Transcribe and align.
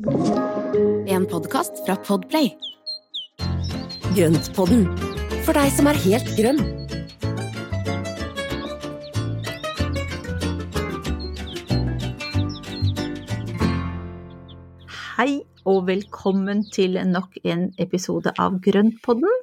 En 0.00 1.26
podkast 1.28 1.82
fra 1.84 1.92
Podplay. 2.00 2.46
Grøntpodden, 4.16 4.86
for 5.44 5.52
deg 5.52 5.66
som 5.76 5.90
er 5.90 5.98
helt 6.00 6.30
grønn. 6.38 6.60
Hei 15.18 15.42
og 15.68 15.84
velkommen 15.90 16.64
til 16.72 16.96
nok 17.04 17.36
en 17.44 17.68
episode 17.76 18.32
av 18.40 18.56
Grøntpodden. 18.64 19.36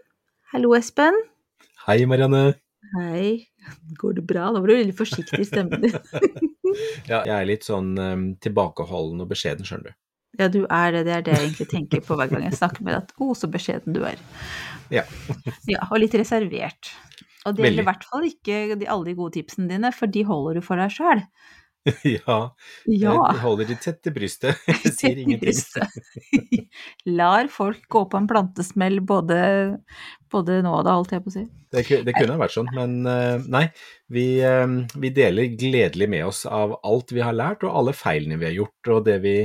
Hallo, 0.56 0.74
Espen. 0.74 1.22
Hei, 1.86 2.00
Marianne. 2.10 2.58
Hei. 2.96 3.46
Går 4.02 4.18
det 4.18 4.26
bra? 4.26 4.50
Nå 4.50 4.66
var 4.66 4.74
du 4.74 4.80
veldig 4.80 4.98
forsiktig 4.98 5.46
i 5.46 5.50
stemmen 5.54 5.86
din. 5.86 6.02
Ja, 7.08 7.22
jeg 7.24 7.32
er 7.32 7.46
litt 7.48 7.64
sånn 7.66 7.94
um, 7.96 8.26
tilbakeholden 8.44 9.24
og 9.24 9.30
beskjeden, 9.32 9.66
skjønner 9.66 9.94
du. 9.94 9.96
Ja, 10.38 10.48
du 10.52 10.64
er 10.66 10.94
det. 10.94 11.04
Det 11.08 11.14
er 11.16 11.26
det 11.26 11.36
jeg 11.36 11.46
egentlig 11.46 11.70
tenker 11.72 12.04
på 12.06 12.18
hver 12.20 12.32
gang 12.32 12.46
jeg 12.46 12.58
snakker 12.60 12.86
med 12.86 12.94
deg. 12.94 13.08
At 13.08 13.24
å, 13.24 13.34
så 13.38 13.50
beskjeden 13.52 13.96
du 13.98 14.04
er. 14.08 14.22
Ja. 14.94 15.06
Ja, 15.72 15.88
og 15.90 16.00
litt 16.00 16.16
reservert. 16.16 16.94
Og 17.48 17.56
det 17.56 17.64
gjelder 17.64 17.86
i 17.86 17.88
hvert 17.88 18.08
fall 18.10 18.26
ikke 18.28 18.58
de, 18.76 18.88
alle 18.92 19.10
de 19.10 19.16
gode 19.16 19.38
tipsene 19.38 19.70
dine, 19.72 19.94
for 19.96 20.12
de 20.12 20.26
holder 20.28 20.60
du 20.60 20.66
for 20.66 20.80
deg 20.80 20.92
sjøl. 20.92 21.24
ja. 22.04 22.38
Ja. 22.86 23.14
Jeg 23.14 23.42
holder 23.42 23.70
de 23.70 23.78
tett 23.80 24.00
til 24.04 24.16
brystet. 24.16 24.60
Jeg 24.86 24.94
sier 24.96 25.22
ingenting. 25.22 26.68
Lar 27.18 27.50
folk 27.52 27.86
gå 27.92 28.04
på 28.12 28.20
en 28.20 28.28
plantesmell 28.30 29.00
både, 29.08 29.40
både 30.34 30.60
nå 30.66 30.74
og 30.80 30.84
da, 30.88 30.98
holdt 30.98 31.16
jeg 31.16 31.24
på 31.24 31.32
å 31.32 31.36
si. 31.38 31.46
Det, 31.74 31.84
det 32.08 32.14
kunne 32.16 32.36
ha 32.36 32.42
vært 32.42 32.56
sånn, 32.56 32.70
men 32.76 33.00
uh, 33.08 33.44
nei. 33.52 33.66
Vi, 34.14 34.26
um, 34.44 34.80
vi 35.00 35.12
deler 35.16 35.56
gledelig 35.60 36.08
med 36.12 36.28
oss 36.30 36.46
av 36.48 36.78
alt 36.88 37.12
vi 37.16 37.24
har 37.24 37.36
lært, 37.36 37.66
og 37.68 37.76
alle 37.82 37.96
feilene 37.98 38.40
vi 38.40 38.50
har 38.50 38.56
gjort, 38.56 38.92
og 38.94 39.02
det 39.08 39.18
vi, 39.26 39.36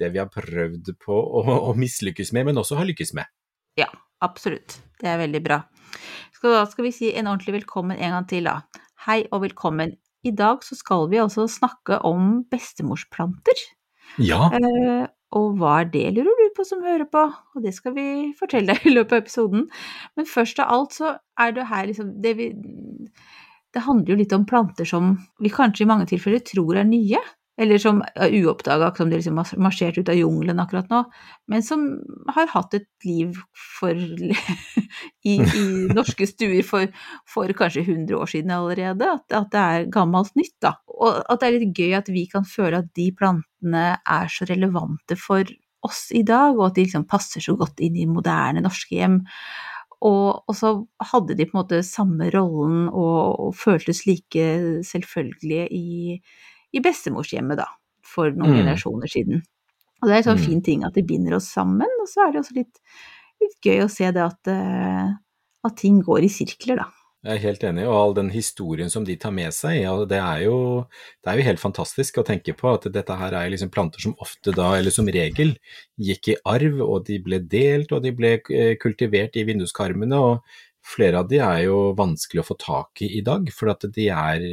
det 0.00 0.12
vi 0.14 0.20
har 0.20 0.30
prøvd 0.32 0.94
på 1.02 1.16
å, 1.16 1.42
å 1.70 1.74
mislykkes 1.78 2.32
med, 2.36 2.48
men 2.48 2.60
også 2.62 2.78
har 2.80 2.88
lykkes 2.88 3.14
med. 3.18 3.28
Ja, 3.78 3.88
absolutt. 4.24 4.78
Det 5.00 5.10
er 5.10 5.20
veldig 5.20 5.42
bra. 5.44 5.62
Så 6.36 6.52
da 6.52 6.64
skal 6.70 6.88
vi 6.88 6.94
si 6.94 7.12
en 7.14 7.28
ordentlig 7.30 7.60
velkommen 7.60 7.98
en 7.98 8.16
gang 8.16 8.28
til, 8.30 8.48
da. 8.48 8.84
Hei 9.06 9.22
og 9.30 9.44
velkommen. 9.44 9.96
I 10.26 10.32
dag 10.38 10.62
så 10.66 10.78
skal 10.78 11.08
vi 11.10 11.20
altså 11.22 11.48
snakke 11.50 11.98
om 12.06 12.42
bestemorsplanter. 12.50 13.58
Ja. 14.22 14.48
Eh, 14.54 15.04
og 15.38 15.56
hva 15.58 15.78
er 15.80 15.88
det, 15.92 16.04
lurer 16.14 16.28
du 16.38 16.54
på 16.56 16.64
som 16.68 16.82
hører 16.84 17.06
på? 17.10 17.24
Og 17.56 17.64
det 17.64 17.72
skal 17.76 17.94
vi 17.96 18.06
fortelle 18.38 18.74
deg 18.74 18.88
i 18.90 18.94
løpet 18.94 19.16
av 19.16 19.22
episoden. 19.24 19.68
Men 20.18 20.28
først 20.28 20.60
av 20.62 20.74
alt 20.74 20.98
så 20.98 21.14
er 21.40 21.54
det 21.56 21.68
her 21.70 21.88
liksom 21.88 22.12
det 22.22 22.34
vi 22.38 22.50
Det 23.72 23.86
handler 23.86 24.12
jo 24.12 24.18
litt 24.20 24.32
om 24.36 24.44
planter 24.44 24.84
som 24.84 25.14
vi 25.40 25.48
kanskje 25.48 25.86
i 25.86 25.88
mange 25.88 26.04
tilfeller 26.10 26.42
tror 26.44 26.76
er 26.76 26.84
nye. 26.84 27.22
Eller 27.62 27.78
som 27.78 28.00
er 28.16 28.34
uoppdaga, 28.40 28.90
som 28.96 29.10
de 29.10 29.18
liksom 29.18 29.38
har 29.38 29.50
marsjert 29.62 29.98
ut 30.00 30.10
av 30.10 30.18
jungelen 30.18 30.60
akkurat 30.62 30.90
nå. 30.90 31.02
Men 31.52 31.62
som 31.62 31.84
har 32.34 32.50
hatt 32.50 32.74
et 32.78 32.88
liv 33.06 33.38
for 33.78 33.98
i, 35.30 35.36
i 35.38 35.64
norske 35.92 36.26
stuer 36.26 36.66
for, 36.66 36.90
for 37.28 37.52
kanskje 37.58 37.84
100 37.86 38.18
år 38.18 38.32
siden 38.32 38.54
allerede. 38.56 39.10
At, 39.18 39.26
at 39.30 39.50
det 39.54 39.64
er 39.64 39.90
gammelt 39.94 40.34
nytt, 40.38 40.56
da. 40.64 40.76
Og 40.92 41.20
at 41.22 41.42
det 41.42 41.48
er 41.48 41.58
litt 41.58 41.76
gøy 41.78 41.98
at 42.00 42.10
vi 42.12 42.26
kan 42.30 42.48
føle 42.48 42.82
at 42.82 42.90
de 42.98 43.10
plantene 43.16 43.86
er 44.00 44.32
så 44.32 44.48
relevante 44.50 45.18
for 45.20 45.46
oss 45.82 46.06
i 46.14 46.22
dag, 46.26 46.56
og 46.56 46.70
at 46.70 46.78
de 46.78 46.86
liksom 46.86 47.06
passer 47.10 47.42
så 47.42 47.56
godt 47.58 47.82
inn 47.82 47.98
i 47.98 48.08
moderne 48.08 48.62
norske 48.64 48.96
hjem. 48.96 49.22
Og, 50.02 50.42
og 50.50 50.56
så 50.58 50.72
hadde 51.12 51.36
de 51.38 51.46
på 51.46 51.54
en 51.54 51.60
måte 51.60 51.82
samme 51.86 52.26
rollen 52.34 52.88
og, 52.88 53.38
og 53.46 53.52
føltes 53.58 54.02
like 54.08 54.46
selvfølgelige 54.86 55.68
i, 55.70 56.18
i 56.72 56.80
bestemorshjemmet, 56.80 57.56
da, 57.60 57.66
for 58.02 58.30
noen 58.30 58.52
Mm. 58.52 58.62
generasjoner 58.62 59.10
siden. 59.10 59.42
Og 60.02 60.08
det 60.08 60.14
er 60.14 60.16
en 60.22 60.30
sånn 60.36 60.40
Mm. 60.40 60.46
fin 60.46 60.62
ting 60.62 60.84
at 60.84 60.94
det 60.94 61.06
binder 61.06 61.36
oss 61.36 61.48
sammen, 61.52 61.88
og 62.00 62.08
så 62.08 62.26
er 62.28 62.32
det 62.32 62.40
også 62.42 62.56
litt, 62.56 62.80
litt 63.40 63.60
gøy 63.62 63.84
å 63.84 63.90
se 63.90 64.10
det 64.10 64.22
at, 64.22 64.48
eh, 64.48 65.12
at 65.64 65.76
ting 65.76 66.02
går 66.02 66.24
i 66.24 66.28
sirkler, 66.28 66.76
da. 66.76 66.88
Jeg 67.24 67.36
er 67.36 67.42
helt 67.52 67.60
enig, 67.62 67.84
og 67.86 67.94
all 67.94 68.14
den 68.14 68.30
historien 68.30 68.90
som 68.90 69.04
de 69.04 69.14
tar 69.14 69.30
med 69.30 69.52
seg, 69.54 69.82
ja, 69.82 69.92
det, 70.04 70.18
er 70.18 70.40
jo, 70.42 70.88
det 71.22 71.30
er 71.30 71.36
jo 71.38 71.44
helt 71.46 71.60
fantastisk 71.60 72.18
å 72.18 72.24
tenke 72.26 72.52
på 72.58 72.74
at 72.74 72.92
dette 72.92 73.14
her 73.16 73.32
er 73.32 73.48
liksom 73.48 73.70
planter 73.70 74.00
som 74.00 74.16
ofte 74.18 74.50
da, 74.52 74.72
eller 74.74 74.90
som 74.90 75.06
regel, 75.06 75.56
gikk 76.00 76.32
i 76.32 76.36
arv, 76.44 76.80
og 76.82 77.04
de 77.06 77.20
ble 77.22 77.38
delt, 77.38 77.92
og 77.92 78.02
de 78.02 78.10
ble 78.10 78.40
eh, 78.50 78.74
kultivert 78.74 79.36
i 79.38 79.44
vinduskarmene, 79.44 80.18
og 80.18 80.42
flere 80.86 81.20
av 81.22 81.28
de 81.30 81.38
er 81.42 81.60
jo 81.66 81.92
vanskelig 81.98 82.42
å 82.42 82.46
få 82.46 82.56
tak 82.60 83.02
i 83.06 83.10
i 83.18 83.22
dag, 83.24 83.46
for 83.54 83.70
at 83.72 83.84
de 83.94 84.08
er, 84.10 84.44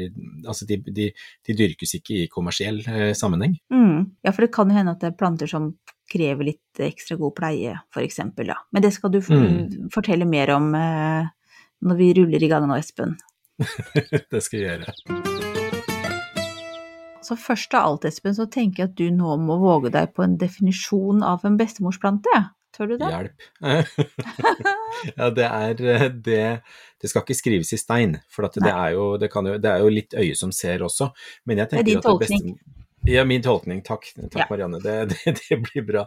altså 0.45 0.67
de, 0.69 0.78
de, 0.85 1.07
de 1.47 1.56
dyrkes 1.57 1.95
ikke 1.97 2.19
i 2.23 2.28
kommersiell 2.31 2.81
eh, 2.88 3.13
sammenheng. 3.17 3.57
Mm. 3.73 4.12
Ja, 4.23 4.31
for 4.34 4.45
det 4.45 4.51
kan 4.56 4.69
jo 4.69 4.78
hende 4.78 4.94
at 4.94 5.01
det 5.01 5.12
er 5.13 5.17
planter 5.19 5.50
som 5.50 5.72
krever 6.09 6.47
litt 6.51 6.79
ekstra 6.81 7.17
god 7.19 7.35
pleie, 7.38 7.75
for 7.94 8.01
eksempel. 8.06 8.50
Men 8.73 8.85
det 8.85 8.94
skal 8.95 9.12
du 9.13 9.19
Mm. 9.29 9.90
fortelle 9.94 10.25
mer 10.25 10.50
om 10.56 10.73
eh, 10.75 11.28
når 11.85 11.95
vi 12.00 12.13
ruller 12.17 12.44
i 12.44 12.47
gang 12.51 12.66
nå, 12.67 12.78
Espen. 12.79 13.17
det 14.31 14.41
skal 14.41 14.59
vi 14.59 14.66
gjøre. 14.66 14.94
Så 17.22 17.35
først 17.38 17.73
av 17.78 17.85
alt, 17.85 18.06
Espen, 18.09 18.34
så 18.34 18.47
tenker 18.50 18.84
jeg 18.84 18.90
at 18.90 18.96
du 18.97 19.09
nå 19.13 19.35
må 19.44 19.59
våge 19.61 19.91
deg 19.94 20.13
på 20.16 20.23
en 20.25 20.38
definisjon 20.40 21.22
av 21.25 21.44
en 21.46 21.57
bestemorsplante. 21.59 22.31
Tør 22.79 22.94
du 22.94 22.97
det? 23.01 23.09
Hjelp. 23.12 23.47
ja, 25.19 25.29
det 25.35 25.45
er 25.47 25.81
eh, 25.84 26.07
det 26.09 26.44
Det 27.01 27.09
skal 27.12 27.23
ikke 27.25 27.35
skrives 27.38 27.73
i 27.75 27.79
stein, 27.79 28.17
for 28.31 28.47
det, 28.47 28.72
er 28.72 28.94
jo, 28.95 29.13
det, 29.19 29.29
kan 29.31 29.47
jo, 29.47 29.57
det 29.59 29.69
er 29.72 29.84
jo 29.84 29.91
litt 29.94 30.16
øye 30.16 30.35
som 30.35 30.51
ser 30.56 30.84
også. 30.84 31.12
Men 31.47 31.62
jeg 31.62 31.69
Det 31.73 31.79
er 31.79 31.88
din 31.88 32.01
tolkning. 32.03 32.53
Beste, 32.56 32.75
ja, 33.07 33.23
min 33.23 33.41
tolkning. 33.44 33.79
Takk, 33.88 34.09
takk 34.19 34.35
Ja. 34.41 34.47
Marianne. 34.50 34.81
Det, 34.84 34.95
det, 35.13 35.35
det 35.45 35.59
blir 35.63 35.85
bra. 35.88 36.06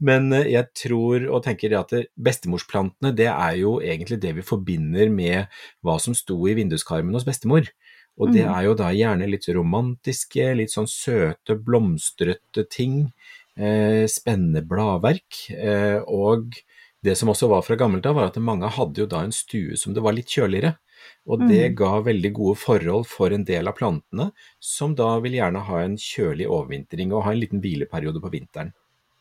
Men 0.00 0.32
eh, 0.36 0.50
jeg 0.52 0.68
tror 0.76 1.24
og 1.30 1.44
tenker 1.46 1.76
at 1.80 1.94
bestemorsplantene, 2.16 3.14
det 3.16 3.30
er 3.32 3.56
jo 3.62 3.78
egentlig 3.80 4.20
det 4.20 4.34
vi 4.40 4.44
forbinder 4.44 5.08
med 5.12 5.46
hva 5.84 5.96
som 6.00 6.16
sto 6.16 6.36
i 6.48 6.56
vinduskarmen 6.56 7.16
hos 7.16 7.24
bestemor. 7.28 7.68
Og 8.20 8.30
det 8.30 8.44
Mhm. 8.44 8.52
er 8.54 8.62
jo 8.68 8.74
da 8.78 8.92
gjerne 8.94 9.26
litt 9.26 9.48
romantiske, 9.48 10.52
litt 10.54 10.70
sånn 10.70 10.86
søte, 10.86 11.56
blomstrete 11.58 12.62
ting. 12.70 13.08
Eh, 13.56 14.06
spennende 14.10 14.62
bladverk. 14.66 15.50
Eh, 15.54 16.00
og 16.10 16.54
det 17.04 17.14
som 17.18 17.28
også 17.30 17.48
var 17.48 17.62
fra 17.62 17.76
gammelt 17.78 18.06
av, 18.06 18.16
var 18.16 18.30
at 18.32 18.40
mange 18.42 18.66
hadde 18.66 19.04
jo 19.04 19.06
da 19.06 19.22
en 19.22 19.34
stue 19.34 19.76
som 19.78 19.94
det 19.94 20.02
var 20.02 20.16
litt 20.16 20.32
kjøligere. 20.32 20.76
Og 21.28 21.40
det 21.48 21.70
Mhm. 21.70 21.74
ga 21.76 22.00
veldig 22.00 22.32
gode 22.32 22.56
forhold 22.58 23.06
for 23.06 23.30
en 23.30 23.44
del 23.44 23.68
av 23.68 23.76
plantene, 23.76 24.32
som 24.58 24.94
da 24.94 25.18
vil 25.20 25.32
gjerne 25.32 25.60
ha 25.64 25.78
en 25.82 25.96
kjølig 25.96 26.46
overvintring 26.48 27.12
og 27.12 27.24
ha 27.24 27.32
en 27.32 27.40
liten 27.40 27.60
hvileperiode 27.60 28.20
på 28.20 28.30
vinteren. 28.32 28.72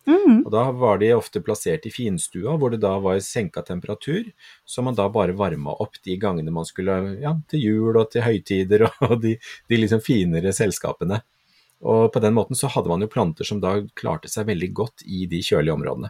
Mm. 0.08 0.46
Og 0.46 0.52
da 0.52 0.72
var 0.72 0.98
de 0.98 1.14
ofte 1.16 1.40
plassert 1.40 1.86
i 1.86 1.90
finstua, 1.90 2.58
hvor 2.58 2.72
det 2.72 2.82
da 2.82 2.98
var 3.00 3.20
senka 3.20 3.62
temperatur, 3.64 4.26
så 4.66 4.84
man 4.84 4.96
da 4.96 5.08
bare 5.08 5.32
varma 5.32 5.72
opp 5.80 5.96
de 6.04 6.18
gangene 6.18 6.52
man 6.52 6.66
skulle 6.66 7.22
ja, 7.22 7.34
til 7.48 7.60
jul 7.62 7.98
og 7.98 8.12
til 8.12 8.22
høytider 8.22 8.84
og 8.90 9.22
de, 9.24 9.38
de 9.70 9.78
liksom 9.78 10.02
finere 10.04 10.52
selskapene. 10.52 11.22
Og 11.84 12.12
på 12.14 12.22
den 12.24 12.36
måten 12.36 12.56
så 12.56 12.70
hadde 12.72 12.92
man 12.92 13.04
jo 13.04 13.12
planter 13.12 13.48
som 13.48 13.60
da 13.64 13.76
klarte 14.00 14.32
seg 14.32 14.48
veldig 14.48 14.70
godt 14.74 15.04
i 15.06 15.26
de 15.28 15.42
kjølige 15.44 15.76
områdene. 15.76 16.10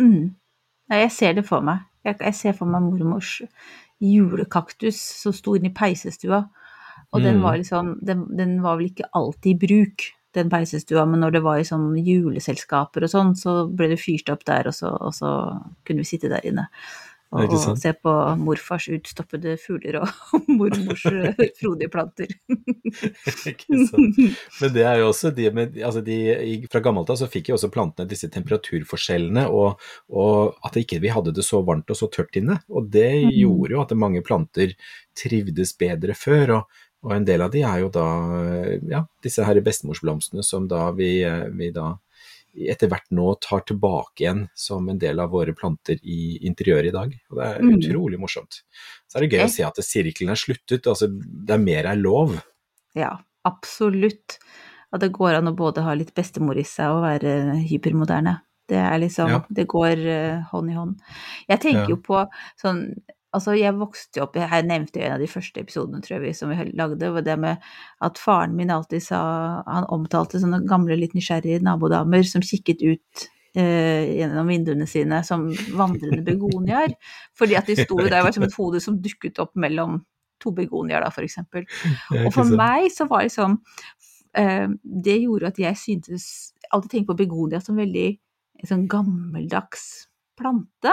Mm. 0.00 0.34
Ja, 0.90 1.02
jeg 1.04 1.12
ser 1.16 1.36
det 1.38 1.46
for 1.48 1.64
meg. 1.64 1.86
Jeg, 2.04 2.18
jeg 2.20 2.36
ser 2.36 2.56
for 2.56 2.68
meg 2.68 2.84
mormors 2.84 3.38
julekaktus 4.00 5.00
som 5.22 5.34
sto 5.36 5.54
inne 5.56 5.70
i 5.70 5.76
peisestua. 5.76 6.44
Og 7.10 7.22
den 7.24 7.38
Mm. 7.38 7.42
var 7.42 7.56
liksom 7.58 7.98
den, 8.04 8.24
den 8.36 8.62
var 8.62 8.76
vel 8.76 8.90
ikke 8.90 9.08
alltid 9.12 9.50
i 9.54 9.66
bruk, 9.66 10.10
den 10.32 10.50
peisestua, 10.50 11.04
men 11.10 11.20
når 11.20 11.32
det 11.32 11.42
var 11.42 11.58
i 11.58 11.66
sånn 11.66 11.96
juleselskaper 11.98 13.02
og 13.02 13.10
sånn, 13.10 13.32
så 13.34 13.66
ble 13.66 13.88
det 13.90 13.98
fyrt 13.98 14.28
opp 14.30 14.44
der, 14.46 14.68
og 14.70 14.74
så, 14.76 14.92
og 14.94 15.10
så 15.16 15.30
kunne 15.84 16.04
vi 16.04 16.10
sitte 16.12 16.30
der 16.30 16.44
inne. 16.46 16.68
Og, 17.30 17.52
og 17.54 17.78
se 17.78 17.92
på 17.94 18.12
morfars 18.42 18.88
utstoppede 18.90 19.52
fugler 19.62 20.00
og 20.00 20.08
mormors 20.58 21.04
eh, 21.06 21.28
frodige 21.60 21.90
planter. 21.92 22.32
Ikke 23.52 23.78
sant? 23.86 24.18
Men 24.58 24.72
det 24.74 24.82
er 24.82 24.98
jo 24.98 25.12
også 25.12 25.30
de 25.36 25.46
med 25.54 25.78
altså 25.78 26.02
de, 26.02 26.16
Fra 26.72 26.82
gammelt 26.82 27.12
av 27.14 27.20
så 27.20 27.28
fikk 27.30 27.52
jo 27.52 27.58
også 27.58 27.70
plantene 27.70 28.10
disse 28.10 28.26
temperaturforskjellene, 28.34 29.46
og, 29.46 29.78
og 30.10 30.58
at 30.66 30.80
ikke 30.82 30.98
vi 31.04 31.14
hadde 31.14 31.34
det 31.36 31.46
så 31.46 31.62
varmt 31.66 31.90
og 31.94 32.00
så 32.00 32.10
tørt 32.10 32.34
inne. 32.40 32.58
Og 32.68 32.90
det 32.90 33.08
Mhm. 33.20 33.32
gjorde 33.38 33.74
jo 33.76 33.80
at 33.84 33.96
mange 33.98 34.22
planter 34.26 34.74
trivdes 35.18 35.76
bedre 35.78 36.14
før. 36.18 36.56
og 36.60 36.86
og 37.00 37.14
en 37.16 37.24
del 37.24 37.40
av 37.40 37.48
de 37.48 37.62
er 37.64 37.78
jo 37.80 37.86
da 37.88 38.02
ja, 38.90 38.98
disse 39.24 39.40
her 39.40 39.56
bestemorsblomstene 39.64 40.42
som 40.44 40.66
da 40.68 40.90
vi, 40.92 41.22
vi 41.56 41.70
da 41.72 41.94
etter 42.54 42.88
hvert 42.90 43.06
nå 43.14 43.34
tar 43.40 43.60
tilbake 43.68 44.24
igjen 44.24 44.48
som 44.54 44.88
en 44.88 44.98
del 44.98 45.20
av 45.20 45.30
våre 45.30 45.52
planter 45.54 45.98
i 46.02 46.38
interiøret 46.46 46.88
i 46.88 46.94
dag. 46.96 47.14
Og 47.30 47.36
det 47.38 47.46
er 47.46 47.60
Mm. 47.62 47.74
utrolig 47.78 48.18
morsomt. 48.18 48.62
Så 49.08 49.16
er 49.16 49.20
det 49.26 49.30
gøy 49.32 49.44
å 49.44 49.50
se 49.50 49.62
at 49.64 49.74
sirkelen 49.76 50.30
er 50.30 50.40
sluttet, 50.40 50.86
altså 50.86 51.08
det 51.08 51.50
er 51.54 51.58
mer 51.58 51.84
er 51.86 51.96
lov. 51.96 52.42
Ja, 52.94 53.18
absolutt. 53.44 54.38
At 54.92 55.00
det 55.00 55.12
går 55.12 55.36
an 55.38 55.46
å 55.48 55.56
både 55.56 55.82
ha 55.82 55.94
litt 55.94 56.14
bestemor 56.14 56.56
i 56.58 56.64
seg 56.66 56.90
og 56.90 57.04
være 57.04 57.62
hypermoderne. 57.68 58.40
Det 58.68 58.76
er 58.78 58.98
liksom 58.98 59.28
Ja. 59.28 59.44
Det 59.50 59.66
går 59.68 59.98
eh, 60.06 60.42
hånd 60.50 60.70
i 60.70 60.74
hånd. 60.74 61.00
Jeg 61.48 61.60
tenker 61.60 61.82
Ja. 61.82 61.86
jo 61.88 61.96
på 61.96 62.28
sånn 62.60 62.94
Altså, 63.36 63.54
jeg 63.54 63.76
vokste 63.78 64.22
opp 64.24 64.34
Jeg 64.40 64.66
nevnte 64.66 64.98
jo 64.98 65.06
en 65.06 65.14
av 65.14 65.22
de 65.22 65.28
første 65.30 65.62
episodene, 65.62 66.02
tror 66.02 66.24
jeg, 66.26 66.34
som 66.34 66.50
vi 66.50 66.70
lagde, 66.74 67.12
var 67.14 67.26
det 67.26 67.36
med 67.38 67.66
at 68.02 68.18
faren 68.18 68.56
min 68.58 68.72
alltid 68.74 69.04
sa 69.04 69.20
Han 69.68 69.86
omtalte 69.94 70.40
sånne 70.42 70.64
gamle, 70.70 70.98
litt 70.98 71.14
nysgjerrige 71.14 71.62
nabodamer 71.62 72.26
som 72.26 72.42
kikket 72.42 72.82
ut 72.82 73.26
eh, 73.54 74.16
gjennom 74.18 74.50
vinduene 74.50 74.88
sine 74.90 75.22
som 75.26 75.46
vandrende 75.78 76.24
begoniaer. 76.26 76.96
Fordi 77.38 77.58
at 77.58 77.70
de 77.70 77.78
sto 77.78 78.00
der 78.02 78.24
var 78.24 78.34
som 78.34 78.46
et 78.46 78.56
hode 78.58 78.82
som 78.82 78.98
dukket 79.02 79.38
opp 79.42 79.54
mellom 79.54 80.00
to 80.40 80.54
begoniaer, 80.56 81.04
da, 81.04 81.12
for 81.14 81.26
eksempel. 81.26 81.66
Og 82.24 82.32
for 82.34 82.50
meg 82.56 82.88
så 82.94 83.06
var 83.10 83.26
liksom 83.26 83.60
eh, 84.38 84.66
Det 84.80 85.18
gjorde 85.20 85.52
at 85.52 85.60
jeg 85.60 85.78
syntes 85.78 86.26
Alltid 86.70 86.90
tenkte 86.90 87.12
på 87.12 87.22
begonia 87.24 87.58
som 87.62 87.78
veldig 87.78 88.08
en 88.60 88.68
sånn 88.68 88.84
gammeldags 88.90 89.86
plante. 90.38 90.92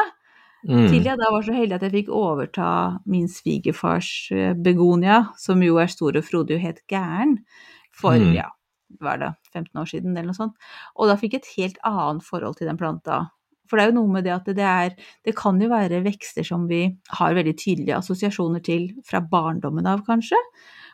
Mm. 0.67 0.89
Til 0.91 1.03
jeg 1.03 1.17
da 1.17 1.29
var 1.31 1.41
så 1.47 1.53
heldig 1.55 1.75
at 1.77 1.81
jeg 1.87 1.91
fikk 1.93 2.09
overta 2.11 2.99
min 3.07 3.27
svigerfars 3.31 4.31
eh, 4.35 4.53
begonia, 4.53 5.29
som 5.39 5.61
jo 5.63 5.77
er 5.79 5.87
stor 5.87 6.17
og 6.19 6.23
frodig 6.27 6.57
og 6.57 6.61
helt 6.65 6.81
gæren, 6.91 7.37
for 7.95 8.17
Mm. 8.19 8.33
ja, 8.35 8.49
hva 8.99 9.13
er 9.13 9.17
det, 9.21 9.31
15 9.53 9.79
år 9.81 9.85
siden 9.87 10.11
eller 10.17 10.27
noe 10.33 10.33
sånt. 10.35 10.53
Og 10.97 11.07
da 11.07 11.15
fikk 11.15 11.33
jeg 11.33 11.41
et 11.41 11.53
helt 11.57 11.77
annet 11.85 12.23
forhold 12.23 12.57
til 12.57 12.67
den 12.67 12.77
planta. 12.77 13.29
For 13.69 13.77
det 13.77 13.83
er 13.85 13.91
jo 13.91 13.97
noe 14.01 14.11
med 14.13 14.23
det 14.23 14.31
at 14.31 14.45
det 14.45 14.59
er 14.63 14.93
Det 15.25 15.35
kan 15.35 15.59
jo 15.59 15.67
være 15.69 16.03
vekster 16.03 16.43
som 16.45 16.67
vi 16.67 16.97
har 17.09 17.33
veldig 17.33 17.55
tydelige 17.57 17.97
assosiasjoner 17.97 18.63
til 18.63 18.93
fra 19.05 19.19
barndommen 19.19 19.85
av, 19.87 20.03
kanskje. 20.05 20.37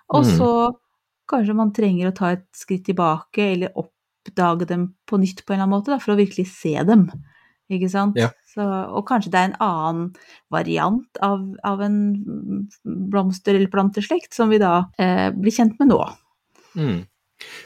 Og 0.10 0.24
Mm. 0.26 0.38
så 0.38 0.74
kanskje 1.30 1.56
man 1.56 1.72
trenger 1.74 2.12
å 2.12 2.16
ta 2.16 2.32
et 2.32 2.46
skritt 2.54 2.86
tilbake, 2.86 3.54
eller 3.54 3.70
oppdage 3.76 4.68
dem 4.68 4.96
på 5.08 5.18
nytt 5.20 5.46
på 5.46 5.54
en 5.54 5.60
eller 5.60 5.64
annen 5.68 5.82
måte, 5.82 5.86
da, 5.94 5.98
for 6.00 6.14
å 6.14 6.18
virkelig 6.18 6.48
se 6.48 6.84
dem. 6.84 7.10
Ikke 7.72 7.90
sant? 7.90 8.16
Ja. 8.18 8.30
Så, 8.54 8.64
og 8.64 9.08
kanskje 9.10 9.32
det 9.34 9.40
er 9.40 9.50
en 9.50 9.62
annen 9.66 10.04
variant 10.54 11.22
av, 11.26 11.42
av 11.66 11.82
en 11.82 11.98
blomster- 12.84 13.58
eller 13.58 13.72
planteslekt 13.74 14.36
som 14.38 14.54
vi 14.54 14.62
da 14.62 14.76
eh, 15.02 15.30
blir 15.34 15.56
kjent 15.56 15.80
med 15.82 15.90
nå. 15.90 16.00
Mm. 16.78 17.02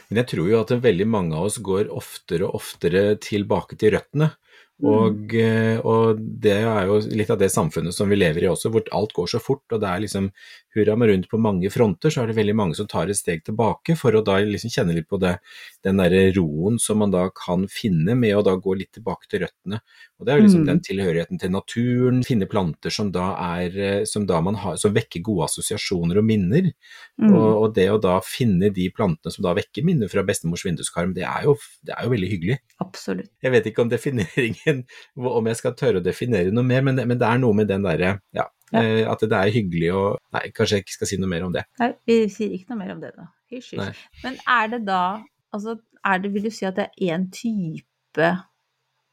Men 0.08 0.22
jeg 0.22 0.30
tror 0.32 0.48
jo 0.50 0.60
at 0.62 0.72
veldig 0.88 1.06
mange 1.06 1.36
av 1.36 1.50
oss 1.50 1.60
går 1.62 1.92
oftere 1.94 2.48
og 2.48 2.56
oftere 2.58 3.10
tilbake 3.22 3.78
til 3.78 3.94
røttene. 3.94 4.32
Og, 4.78 5.32
eh, 5.34 5.80
og 5.82 6.20
det 6.22 6.54
er 6.62 6.84
jo 6.86 7.00
litt 7.18 7.30
av 7.34 7.38
det 7.40 7.48
samfunnet 7.50 7.94
som 7.94 8.06
vi 8.10 8.18
lever 8.18 8.44
i 8.44 8.50
også, 8.50 8.70
hvor 8.70 8.84
alt 8.94 9.14
går 9.16 9.30
så 9.32 9.40
fort, 9.42 9.64
og 9.74 9.80
det 9.82 9.88
er 9.90 10.04
liksom 10.04 10.28
hurra 10.76 10.94
meg 10.94 11.10
rundt 11.10 11.26
på 11.32 11.40
mange 11.42 11.70
fronter, 11.74 12.14
så 12.14 12.22
er 12.22 12.30
det 12.30 12.36
veldig 12.38 12.54
mange 12.60 12.78
som 12.78 12.86
tar 12.90 13.10
et 13.10 13.18
steg 13.18 13.42
tilbake 13.46 13.96
for 13.98 14.14
å 14.14 14.22
da 14.22 14.36
liksom 14.38 14.70
kjenne 14.70 14.94
litt 14.94 15.08
på 15.10 15.18
det, 15.18 15.34
den 15.82 15.98
derre 15.98 16.28
roen 16.36 16.78
som 16.78 17.02
man 17.02 17.14
da 17.14 17.26
kan 17.34 17.66
finne 17.72 18.14
med 18.14 18.36
å 18.38 18.44
da 18.46 18.54
gå 18.54 18.76
litt 18.78 18.92
tilbake 18.94 19.26
til 19.26 19.42
røttene. 19.46 19.82
Og 20.18 20.26
det 20.26 20.32
er 20.34 20.38
jo 20.40 20.44
liksom 20.48 20.62
Mm. 20.64 20.66
den 20.66 20.80
tilhørigheten 20.82 21.38
til 21.38 21.50
naturen, 21.54 22.22
finne 22.26 22.46
planter 22.50 22.90
som 22.90 23.12
da 23.14 23.28
er, 23.58 23.76
eh, 23.78 24.04
som 24.04 24.24
da 24.26 24.40
man 24.42 24.54
har, 24.58 24.74
som 24.76 24.92
vekker 24.94 25.22
gode 25.22 25.44
assosiasjoner 25.46 26.18
og 26.18 26.24
minner. 26.26 26.72
Mm. 27.20 27.30
Og, 27.32 27.62
og 27.62 27.74
det 27.76 27.86
å 27.92 28.00
da 28.02 28.16
finne 28.26 28.72
de 28.74 28.88
plantene 28.90 29.30
som 29.30 29.44
da 29.46 29.54
vekker 29.54 29.84
minner 29.86 30.08
fra 30.10 30.24
bestemors 30.26 30.64
vinduskarm, 30.66 31.14
det 31.14 31.22
er, 31.22 31.44
jo, 31.46 31.54
det 31.86 31.94
er 31.94 32.02
jo 32.04 32.10
veldig 32.10 32.30
hyggelig. 32.32 32.58
Absolutt. 32.82 33.30
Jeg 33.42 33.52
vet 33.54 33.66
ikke 33.70 33.82
om 33.86 33.88
defineringen, 33.94 34.84
om 35.16 35.46
jeg 35.46 35.56
skal 35.62 35.74
tørre 35.78 36.02
å 36.02 36.04
definere 36.04 36.50
noe 36.52 36.66
mer, 36.66 36.82
men, 36.82 36.96
men 37.06 37.18
det 37.18 37.28
er 37.30 37.38
noe 37.38 37.54
med 37.54 37.68
den 37.70 37.82
derre, 37.86 38.18
ja, 38.34 38.48
Ja. 38.72 38.82
eh, 38.82 39.06
at 39.08 39.20
det 39.24 39.32
er 39.32 39.48
hyggelig 39.54 39.92
å 39.94 40.02
Nei, 40.34 40.50
kanskje 40.52 40.76
jeg 40.76 40.84
ikke 40.84 40.92
skal 40.98 41.06
si 41.08 41.16
noe 41.16 41.30
mer 41.30 41.44
om 41.46 41.52
det. 41.54 41.62
Nei, 41.80 41.92
vi 42.06 42.18
sier 42.28 42.50
ikke 42.52 42.74
noe 42.74 42.82
mer 42.82 42.90
om 42.92 43.00
det 43.00 43.14
da. 43.16 43.30
Hysj, 43.50 43.70
hysj. 43.78 44.02
Men 44.24 44.36
er 44.46 44.68
det 44.74 44.84
da 44.84 45.22
Altså, 45.54 45.78
er 46.04 46.18
det, 46.20 46.28
vil 46.34 46.42
du 46.44 46.50
si 46.52 46.66
at 46.68 46.76
det 46.76 46.90
er 46.90 47.14
én 47.16 47.22
type 47.32 48.26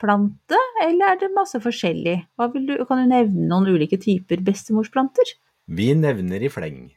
plante, 0.02 0.60
eller 0.84 1.14
er 1.14 1.22
det 1.22 1.32
masse 1.36 1.60
forskjellig? 1.64 2.18
Du, 2.56 2.76
kan 2.88 3.02
du 3.02 3.10
nevne 3.10 3.48
noen 3.50 3.70
ulike 3.72 4.00
typer 4.02 4.44
bestemorsplanter? 4.46 5.36
Vi 5.66 5.94
nevner 5.98 6.44
i 6.46 6.52
fleng. 6.52 6.88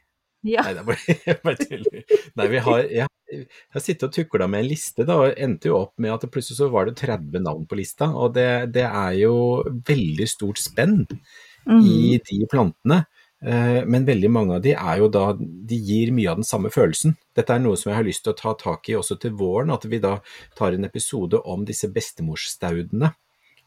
Ja. 0.47 0.63
Nei, 0.63 0.75
det 0.77 0.83
er 1.27 1.39
bare, 1.43 1.55
tuller. 1.67 2.03
Nei, 2.39 2.47
vi 2.51 2.61
har, 2.63 2.83
jeg, 2.87 3.11
jeg 3.33 3.47
har 3.75 3.83
sittet 3.83 4.07
og 4.07 4.15
tukla 4.15 4.47
med 4.47 4.63
en 4.63 4.69
liste, 4.69 5.03
da, 5.07 5.17
og 5.19 5.39
endte 5.41 5.71
jo 5.71 5.79
opp 5.81 5.93
med 5.99 6.13
at 6.13 6.23
det 6.23 6.31
plutselig 6.33 6.59
så 6.61 6.69
var 6.71 6.87
det 6.87 6.95
30 7.01 7.43
navn 7.43 7.65
på 7.67 7.79
lista. 7.79 8.11
Og 8.15 8.33
det, 8.37 8.49
det 8.75 8.85
er 8.87 9.15
jo 9.19 9.33
veldig 9.89 10.27
stort 10.29 10.61
spenn 10.61 11.01
mm. 11.09 11.81
i 11.81 12.19
de 12.23 12.39
plantene. 12.51 13.03
Eh, 13.41 13.85
Men 13.85 14.05
veldig 14.05 14.29
mange 14.31 14.55
av 14.57 14.61
de 14.61 14.73
er 14.75 14.97
jo 14.99 15.07
da, 15.07 15.33
de 15.39 15.75
gir 15.77 16.11
mye 16.11 16.27
av 16.29 16.37
den 16.41 16.43
samme 16.47 16.69
følelsen. 16.69 17.15
Dette 17.35 17.53
er 17.55 17.59
noe 17.63 17.77
som 17.79 17.91
jeg 17.91 17.97
har 17.97 18.03
lyst 18.07 18.23
til 18.25 18.33
å 18.33 18.37
ta 18.37 18.53
tak 18.53 18.89
i 18.89 18.97
også 18.99 19.19
til 19.19 19.31
våren, 19.31 19.71
at 19.71 19.85
vi 19.85 19.99
da 19.99 20.19
tar 20.57 20.73
en 20.75 20.83
episode 20.85 21.39
om 21.45 21.63
disse 21.65 21.87
bestemorsstaudene. 21.87 23.13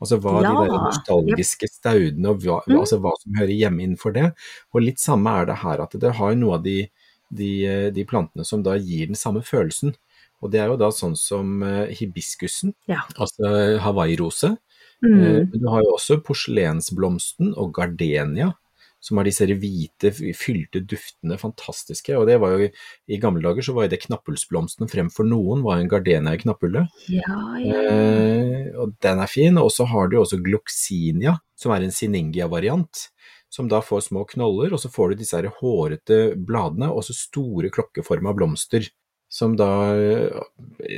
Altså 0.03 0.19
hva 0.19 0.41
de 0.43 0.51
der 0.51 0.73
nostalgiske 0.83 1.69
staudene, 1.71 2.29
og 2.35 2.41
hva, 2.43 2.61
Mm. 2.67 2.81
altså 2.81 2.99
hva 3.01 3.13
som 3.23 3.35
hører 3.39 3.55
hjemme 3.55 3.81
innenfor 3.87 4.13
det. 4.13 4.35
Og 4.75 4.83
litt 4.83 4.99
samme 4.99 5.31
er 5.41 5.47
det 5.47 5.57
her, 5.63 5.81
at 5.81 5.93
det 5.93 6.13
har 6.17 6.35
noe 6.35 6.55
av 6.57 6.63
de, 6.65 6.91
de, 7.33 7.65
eh, 7.65 7.91
de 7.91 8.05
plantene 8.05 8.45
som 8.45 8.63
da 8.63 8.75
gir 8.77 9.07
den 9.07 9.15
samme 9.15 9.41
følelsen. 9.43 9.95
Og 10.43 10.51
det 10.51 10.59
er 10.61 10.67
jo 10.67 10.77
da 10.77 10.89
sånn 10.91 11.17
som 11.17 11.63
eh, 11.63 11.87
hibiskusen, 11.95 12.75
Ja. 12.89 13.03
altså 13.17 13.79
hawaii-rose. 13.79 14.59
Mm. 15.05 15.51
Du 15.53 15.69
har 15.69 15.81
jo 15.83 15.95
også 15.97 16.21
porselensblomsten 16.23 17.55
og 17.57 17.73
gardenia, 17.73 18.55
som 19.03 19.19
har 19.19 19.27
disse 19.27 19.47
hvite, 19.51 20.13
fylte 20.39 20.83
duftene 20.87 21.39
fantastiske. 21.41 22.15
Og 22.15 22.29
det 22.29 22.39
var 22.43 22.55
jo 22.55 22.69
i 22.71 23.19
gamle 23.23 23.43
dager 23.43 23.67
så 23.67 23.75
var 23.75 23.89
jo 23.89 23.93
det 23.97 24.03
knapphullsblomsten 24.05 24.91
fremfor 24.91 25.27
noen, 25.27 25.65
var 25.67 25.81
en 25.81 25.91
gardenia 25.91 26.37
i 26.37 26.43
knapphullet. 26.45 27.03
Ja, 27.11 27.41
ja. 27.59 27.83
Eh, 27.91 28.71
og 28.79 28.95
den 29.03 29.23
er 29.25 29.31
fin. 29.31 29.59
Og 29.59 29.73
så 29.75 29.89
har 29.91 30.09
du 30.09 30.21
også 30.21 30.39
gloxinia, 30.45 31.35
som 31.59 31.75
er 31.75 31.83
en 31.83 31.95
siningia-variant. 31.95 33.09
Som 33.53 33.67
da 33.69 33.83
får 33.85 34.07
små 34.07 34.23
knoller, 34.31 34.73
og 34.73 34.81
så 34.81 34.89
får 34.89 35.13
du 35.13 35.21
disse 35.21 35.37
her 35.37 35.51
hårete 35.59 36.23
bladene, 36.41 36.89
og 36.89 37.03
så 37.05 37.13
store 37.17 37.69
klokkeforma 37.75 38.33
blomster. 38.39 38.87
Som 39.33 39.55
da 39.57 39.67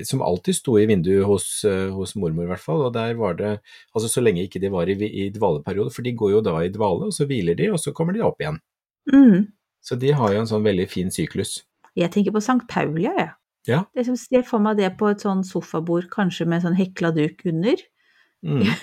Som 0.08 0.22
alltid 0.26 0.56
sto 0.58 0.72
i 0.80 0.86
vinduet 0.90 1.22
hos, 1.28 1.46
eh, 1.68 1.90
hos 1.94 2.16
mormor, 2.18 2.48
i 2.48 2.50
hvert 2.50 2.62
fall. 2.64 2.82
Og 2.88 2.92
der 2.96 3.14
var 3.14 3.36
det 3.38 3.52
Altså 3.94 4.08
så 4.10 4.24
lenge 4.24 4.42
ikke 4.48 4.58
de 4.62 4.72
var 4.74 4.90
i, 4.90 4.96
i 5.06 5.28
dvaleperiode, 5.34 5.92
for 5.94 6.02
de 6.02 6.14
går 6.18 6.32
jo 6.32 6.40
da 6.42 6.56
i 6.64 6.72
dvale, 6.74 7.10
og 7.10 7.14
så 7.14 7.28
hviler 7.30 7.54
de, 7.58 7.70
og 7.70 7.78
så 7.78 7.92
kommer 7.94 8.16
de 8.16 8.24
opp 8.26 8.42
igjen. 8.42 8.58
Mm. 9.12 9.46
Så 9.84 9.98
de 10.00 10.10
har 10.16 10.32
jo 10.34 10.40
en 10.42 10.50
sånn 10.50 10.66
veldig 10.66 10.88
fin 10.90 11.12
syklus. 11.14 11.60
Jeg 11.94 12.10
tenker 12.10 12.34
på 12.34 12.42
Sankt 12.42 12.66
Paulia, 12.72 13.12
jeg. 13.20 13.30
Ja. 13.70 13.84
Det 13.94 14.04
som 14.08 14.16
ser 14.18 14.42
for 14.44 14.60
meg 14.60 14.76
det 14.80 14.90
på 14.98 15.08
et 15.12 15.22
sånn 15.24 15.44
sofabord, 15.46 16.10
kanskje 16.12 16.44
med 16.48 16.58
en 16.58 16.66
sånn 16.66 16.78
hekla 16.80 17.12
duk 17.16 17.44
under. 17.48 17.80
Mm. 18.44 18.66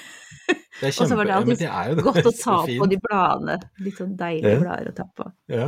Det 0.81 0.87
er 0.87 0.95
Og 1.03 1.09
så 1.11 1.15
var 1.19 1.27
det 1.27 1.31
ja, 1.33 1.37
alltid 1.37 1.59
det 1.59 1.67
er 1.69 1.99
Godt 2.01 2.25
å 2.25 2.31
ta 2.45 2.55
på 2.65 2.85
de 2.89 2.97
bladene. 3.03 3.57
Litt 3.85 3.99
sånn 3.99 4.15
deilige 4.17 4.55
Ja. 4.55 4.61
blader 4.63 4.87
å 4.89 4.93
ta 4.97 5.05
på. 5.19 5.27
Ja. 5.51 5.67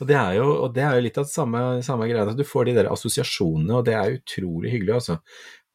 Og 0.00 0.06
det 0.06 0.14
er 0.16 0.34
jo, 0.38 0.48
og 0.64 0.74
det 0.74 0.82
er 0.86 0.94
jo 0.94 1.04
litt 1.08 1.18
av 1.18 1.24
det 1.26 1.32
samme, 1.32 1.60
samme 1.82 2.06
greia, 2.06 2.26
at 2.30 2.36
du 2.38 2.44
får 2.46 2.68
de 2.68 2.74
der 2.76 2.90
assosiasjonene, 2.92 3.74
og 3.80 3.84
det 3.88 3.94
er 3.98 4.18
utrolig 4.20 4.70
hyggelig, 4.76 4.94
altså. 4.94 5.18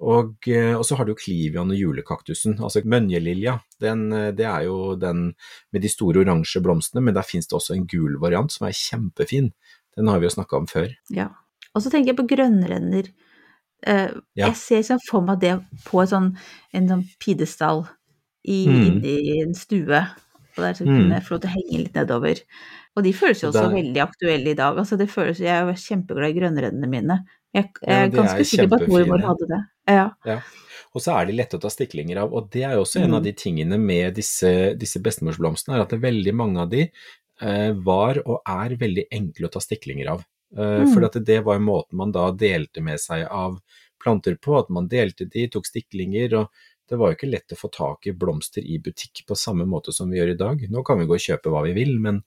Og, 0.04 0.34
eh, 0.48 0.74
og 0.76 0.84
så 0.88 0.96
har 0.98 1.06
du 1.06 1.12
jo 1.14 1.20
klivian 1.20 1.72
og 1.72 1.78
julekaktusen, 1.80 2.58
altså 2.60 2.82
mønjelilja. 2.88 3.58
Den, 3.80 4.12
eh, 4.12 4.32
det 4.36 4.46
er 4.46 4.64
jo 4.66 4.96
den 5.00 5.34
med 5.72 5.82
de 5.82 5.90
store 5.92 6.24
oransje 6.24 6.62
blomstene, 6.64 7.04
men 7.04 7.14
der 7.16 7.24
finnes 7.28 7.48
det 7.48 7.56
også 7.56 7.76
en 7.76 7.86
gul 7.88 8.18
variant 8.20 8.52
som 8.52 8.68
er 8.68 8.72
kjempefin. 8.76 9.52
Den 9.96 10.08
har 10.08 10.20
vi 10.20 10.28
jo 10.28 10.36
snakka 10.36 10.58
om 10.58 10.68
før. 10.68 10.90
Ja. 11.14 11.30
Og 11.76 11.82
så 11.84 11.92
tenker 11.92 12.12
jeg 12.14 12.18
på 12.20 12.28
grønnrenner. 12.36 13.12
Uh, 13.86 14.22
Ja. 14.36 14.48
Jeg 14.48 14.56
ser 14.56 14.78
liksom 14.80 15.00
for 15.10 15.22
meg 15.22 15.40
det 15.42 15.60
på 15.86 16.04
sånn, 16.08 16.38
en 16.74 16.88
sånn 16.88 17.04
pidestall 17.20 17.88
i, 18.48 18.66
Mm. 18.68 19.04
inni 19.04 19.42
en 19.42 19.54
stue. 19.54 20.00
Og 20.56 20.58
der 20.58 20.74
så 20.74 20.86
Mm. 20.86 20.96
kunne 20.98 21.14
jeg 21.16 21.24
få 21.24 21.32
lov 21.32 21.42
til 21.42 21.50
å 21.50 21.54
henge 21.54 21.84
litt 21.84 21.94
nedover. 21.94 22.42
Og 22.96 23.04
de 23.04 23.14
føles 23.14 23.42
jo 23.42 23.50
også 23.50 23.64
der- 23.70 23.74
veldig 23.74 24.02
aktuelle 24.04 24.52
i 24.52 24.58
dag. 24.60 24.78
Altså 24.78 24.98
det 24.98 25.10
føles, 25.10 25.40
jeg 25.40 25.50
er 25.50 25.74
kjempeglad 25.74 26.30
i 26.30 26.40
grønnrennene 26.40 26.88
mine. 26.90 27.20
Jeg, 27.54 27.72
jeg 27.82 27.90
Ja, 27.90 28.04
er 28.06 28.10
ganske 28.10 28.40
er 28.40 28.44
sikker 28.44 28.68
på 28.70 28.82
at 28.82 28.88
mormor 28.90 29.22
hadde 29.26 29.48
det. 29.50 29.62
Ja. 29.88 30.40
Og 30.96 31.02
så 31.02 31.16
er 31.20 31.26
de 31.26 31.34
lette 31.34 31.58
å 31.58 31.62
ta 31.62 31.70
stiklinger 31.74 32.18
av, 32.22 32.34
og 32.34 32.52
det 32.54 32.64
er 32.64 32.74
jo 32.78 32.84
også 32.86 33.02
en 33.04 33.14
av 33.16 33.22
Mm. 33.22 33.24
de 33.24 33.34
tingene 33.34 33.80
med 33.80 34.14
disse, 34.16 34.78
disse 34.78 35.02
bestemorsblomstene, 35.02 35.76
er 35.76 35.82
at 35.82 35.90
det 35.90 35.98
er 35.98 36.12
veldig 36.12 36.34
mange 36.36 36.58
av 36.62 36.70
de 36.70 36.92
eh, 37.42 37.72
var 37.74 38.20
og 38.28 38.42
er 38.48 38.76
veldig 38.78 39.08
enkle 39.12 39.48
å 39.48 39.52
ta 39.52 39.60
stiklinger 39.60 40.08
av. 40.12 40.20
Eh, 40.56 40.84
Mm. 40.86 40.94
For 40.94 41.04
at 41.04 41.14
det 41.26 41.44
var 41.44 41.58
måten 41.58 41.94
man 41.98 42.12
da 42.12 42.32
delte 42.32 42.80
med 42.82 43.00
seg 43.00 43.28
av 43.30 43.60
planter 44.00 44.36
på, 44.38 44.60
at 44.60 44.70
man 44.70 44.88
delte 44.88 45.26
de, 45.28 45.48
tok 45.48 45.66
stiklinger, 45.66 46.34
og 46.38 46.50
det 46.90 46.98
var 47.00 47.12
jo 47.12 47.16
ikke 47.18 47.30
lett 47.32 47.54
å 47.56 47.58
få 47.58 47.70
tak 47.74 48.08
i 48.10 48.14
blomster 48.18 48.64
i 48.66 48.76
butikk 48.84 49.24
på 49.28 49.38
samme 49.40 49.66
måte 49.70 49.94
som 49.96 50.10
vi 50.12 50.20
gjør 50.20 50.34
i 50.34 50.40
dag. 50.40 50.64
Nå 50.72 50.84
kan 50.86 51.00
vi 51.00 51.08
gå 51.08 51.16
og 51.16 51.24
kjøpe 51.24 51.52
hva 51.54 51.62
vi 51.66 51.76
vil, 51.78 51.94
men 52.04 52.20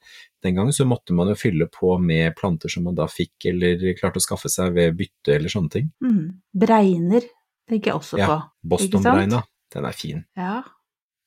den 0.45 0.57
gangen 0.57 0.73
så 0.75 0.87
måtte 0.89 1.15
man 1.17 1.29
jo 1.31 1.37
fylle 1.39 1.69
på 1.73 1.97
med 2.03 2.33
planter 2.39 2.73
som 2.73 2.87
man 2.89 2.97
da 2.97 3.09
fikk 3.11 3.51
eller 3.53 3.85
klarte 3.99 4.23
å 4.23 4.25
skaffe 4.25 4.51
seg 4.53 4.73
ved 4.77 4.97
bytte 4.99 5.37
eller 5.37 5.53
sånne 5.53 5.75
ting. 5.77 5.91
Mm. 6.05 6.23
Bregner 6.57 7.29
tenker 7.69 7.93
jeg 7.93 8.01
også 8.01 8.21
Ja, 8.23 8.31
på. 8.31 8.39
Boston-bregna, 8.75 9.43
den 9.75 9.89
er 9.91 9.99
fin. 9.99 10.25
Ja. 10.39 10.57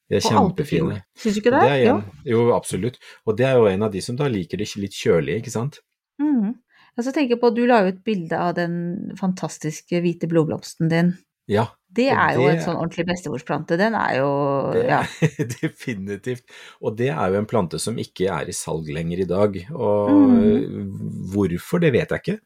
De 0.09 0.17
er 0.17 0.25
kjempefine. 0.25 1.03
Syns 1.19 1.37
du 1.37 1.43
ikke 1.43 1.53
det? 1.53 1.61
det 1.67 1.73
er 1.75 1.83
Jo. 1.85 1.97
jo, 2.25 2.45
absolutt. 2.55 2.97
Og 3.29 3.37
det 3.37 3.45
er 3.45 3.59
jo 3.59 3.67
en 3.69 3.85
av 3.85 3.93
de 3.93 4.01
som 4.01 4.17
da 4.17 4.25
liker 4.31 4.57
det 4.57 4.71
litt 4.81 4.97
kjølig, 4.97 5.43
ikke 5.43 5.53
sant? 5.53 5.83
Mm. 6.19 6.55
Og 6.97 7.13
tenker 7.15 7.37
på, 7.39 7.53
Du 7.55 7.61
la 7.69 7.83
jo 7.85 7.93
ut 7.93 8.03
bilde 8.03 8.35
av 8.35 8.55
den 8.57 9.13
fantastiske 9.19 10.01
hvite 10.01 10.27
blodblomsten 10.27 10.89
din. 10.89 11.13
Ja, 11.47 11.69
Det 11.91 12.07
er 12.13 12.35
jo 12.35 12.43
det- 12.45 12.51
en 12.59 12.63
sånn 12.65 12.77
ordentlig 12.77 13.05
bestemorsplante. 13.09 13.77
Den 13.77 13.95
er 13.97 14.17
jo 14.19 14.29
det, 14.73 14.83
ja. 14.87 15.01
definitivt. 15.61 16.43
Og 16.81 16.95
det 16.99 17.09
er 17.09 17.31
jo 17.33 17.39
en 17.39 17.47
plante 17.49 17.79
som 17.81 17.97
ikke 17.97 18.27
er 18.29 18.49
i 18.51 18.55
salg 18.55 18.87
lenger 18.93 19.23
i 19.23 19.29
dag. 19.29 19.57
Og 19.73 20.09
Mm. 20.11 21.31
hvorfor, 21.33 21.81
det 21.81 21.91
vet 21.93 22.09
jeg 22.09 22.21
ikke. 22.21 22.39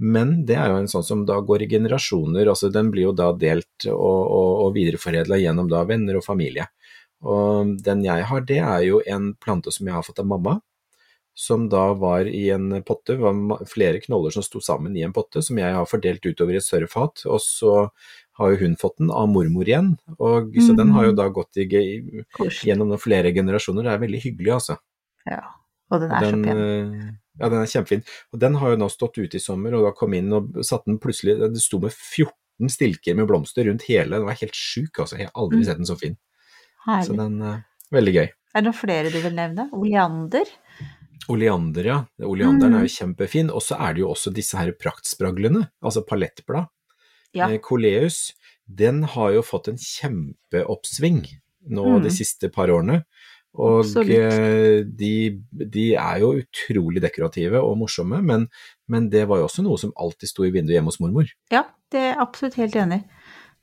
Men 0.00 0.44
det 0.46 0.56
er 0.56 0.68
jo 0.72 0.76
en 0.80 0.86
sånn 0.88 1.04
som 1.04 1.24
da 1.26 1.40
går 1.40 1.62
i 1.62 1.68
generasjoner, 1.68 2.46
altså 2.48 2.70
den 2.72 2.90
blir 2.90 3.02
jo 3.08 3.12
da 3.12 3.32
delt 3.36 3.84
og, 3.86 3.96
og, 4.30 4.50
og 4.66 4.74
videreforedla 4.74 5.36
gjennom 5.36 5.68
da 5.68 5.82
venner 5.84 6.16
og 6.16 6.24
familie. 6.24 6.66
Og 7.22 7.74
den 7.84 8.02
jeg 8.04 8.24
har, 8.24 8.40
det 8.48 8.58
er 8.64 8.80
jo 8.86 9.02
en 9.06 9.34
plante 9.34 9.70
som 9.72 9.86
jeg 9.86 9.92
har 9.94 10.02
fått 10.06 10.20
av 10.22 10.26
mamma, 10.30 10.60
som 11.34 11.68
da 11.72 11.92
var 11.96 12.26
i 12.28 12.50
en 12.52 12.82
potte, 12.84 13.14
det 13.16 13.20
var 13.22 13.64
flere 13.70 14.00
knoller 14.02 14.30
som 14.34 14.42
sto 14.44 14.60
sammen 14.60 14.96
i 14.98 15.02
en 15.06 15.12
potte, 15.16 15.40
som 15.42 15.56
jeg 15.56 15.72
har 15.72 15.86
fordelt 15.88 16.24
utover 16.26 16.52
i 16.52 16.56
et 16.60 16.66
større 16.66 16.88
fat. 16.90 17.22
Og 17.26 17.40
så 17.40 17.74
har 18.40 18.50
jo 18.52 18.58
hun 18.64 18.76
fått 18.76 18.98
den 18.98 19.10
av 19.14 19.28
mormor 19.28 19.64
igjen, 19.68 19.94
og 20.18 20.52
så 20.60 20.74
den 20.76 20.90
har 20.96 21.06
jo 21.08 21.12
da 21.16 21.28
gått 21.32 21.56
i, 21.60 21.66
gjennom 22.64 22.92
flere 23.00 23.32
generasjoner. 23.36 23.84
Det 23.86 23.92
er 23.94 24.02
veldig 24.04 24.20
hyggelig, 24.26 24.52
altså. 24.58 24.76
Ja, 25.28 25.40
og 25.90 26.00
den 26.02 26.12
er 26.12 26.20
den, 26.26 26.44
så 26.44 26.48
pen. 26.48 26.58
eh, 26.58 27.10
Ja, 27.40 27.48
den 27.48 27.60
er 27.62 27.70
kjempefin. 27.72 28.02
Og 28.34 28.40
den 28.42 28.54
har 28.60 28.70
jo 28.74 28.76
nå 28.82 28.88
stått 28.92 29.16
ute 29.18 29.36
i 29.38 29.40
sommer, 29.40 29.72
og 29.78 29.86
da 29.86 29.92
kom 29.96 30.12
inn 30.14 30.32
og 30.36 30.58
satte 30.66 30.90
den 30.90 30.98
plutselig 31.00 31.38
Det 31.40 31.60
sto 31.62 31.78
med 31.80 31.92
14 31.94 32.68
stilker 32.68 33.14
med 33.16 33.26
blomster 33.30 33.64
rundt 33.64 33.86
hele, 33.88 34.18
den 34.18 34.26
var 34.28 34.36
helt 34.36 34.52
sjuk, 34.56 34.98
altså. 34.98 35.16
Jeg 35.16 35.30
har 35.30 35.36
aldri 35.40 35.58
Mm. 35.60 35.64
sett 35.64 35.76
den 35.78 35.86
så 35.88 35.96
fin. 35.98 36.16
Herlig. 36.86 37.06
Så 37.06 37.16
den 37.16 37.40
er 37.42 37.64
veldig 37.92 38.14
gøy. 38.14 38.28
Er 38.54 38.60
det 38.60 38.64
noen 38.64 38.74
flere 38.74 39.10
du 39.12 39.20
vil 39.20 39.32
nevne? 39.36 39.68
Oleander? 39.72 40.44
Oleander, 41.28 41.84
ja. 41.84 42.04
Oleanderen 42.22 42.72
Mm. 42.72 42.78
er 42.80 42.86
jo 42.86 42.94
kjempefin. 42.96 43.50
Og 43.52 43.60
så 43.62 43.76
er 43.78 43.94
det 43.94 44.00
jo 44.00 44.08
også 44.10 44.32
disse 44.32 44.56
her 44.56 44.72
praktspraglene, 44.72 45.68
altså 45.82 46.04
palettblad. 46.06 46.68
Ja. 47.34 47.48
Eh, 47.50 47.58
Coleus, 47.58 48.32
den 48.66 49.02
har 49.04 49.32
jo 49.32 49.42
fått 49.42 49.68
en 49.68 49.76
kjempeoppsving 49.76 51.26
nå 51.70 51.84
Mm. 51.98 52.02
de 52.02 52.10
siste 52.10 52.48
par 52.52 52.68
årene. 52.68 53.04
Og 53.54 53.84
eh, 53.96 54.84
de, 54.84 55.42
de 55.52 55.94
er 55.94 56.20
jo 56.20 56.34
utrolig 56.40 57.00
dekorative 57.02 57.58
og 57.60 57.76
morsomme, 57.78 58.22
men, 58.22 58.48
men 58.88 59.08
det 59.10 59.26
var 59.26 59.38
jo 59.38 59.48
også 59.48 59.64
noe 59.66 59.76
som 59.78 59.92
alltid 59.98 60.28
sto 60.28 60.44
i 60.44 60.50
vinduet 60.54 60.76
hjemme 60.78 60.86
hos 60.92 61.00
mormor. 61.00 61.26
Ja, 61.50 61.64
det 61.90 61.98
er 61.98 62.08
jeg 62.14 62.20
absolutt 62.22 62.54
helt 62.54 62.74
enig. 62.78 63.04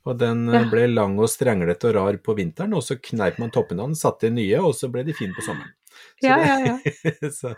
Og 0.05 0.17
den 0.19 0.47
eh, 0.49 0.61
Ja. 0.61 0.69
ble 0.69 0.87
lang 0.93 1.17
og 1.19 1.29
strenglete 1.29 1.89
og 1.89 1.95
rar 1.95 2.17
på 2.17 2.35
vinteren, 2.35 2.73
og 2.75 2.83
så 2.83 2.99
kneip 3.01 3.39
man 3.39 3.49
toppen 3.51 3.79
av 3.79 3.87
den, 3.87 3.95
satte 3.95 4.27
inn 4.27 4.35
nye, 4.35 4.59
og 4.59 4.75
så 4.75 4.91
ble 4.91 5.03
de 5.07 5.13
fine 5.13 5.33
på 5.33 5.41
sommeren. 5.43 5.71
Så 6.17 6.29
Ja, 6.29 6.37
ja, 6.41 6.57
ja. 6.65 6.75
så, 7.39 7.53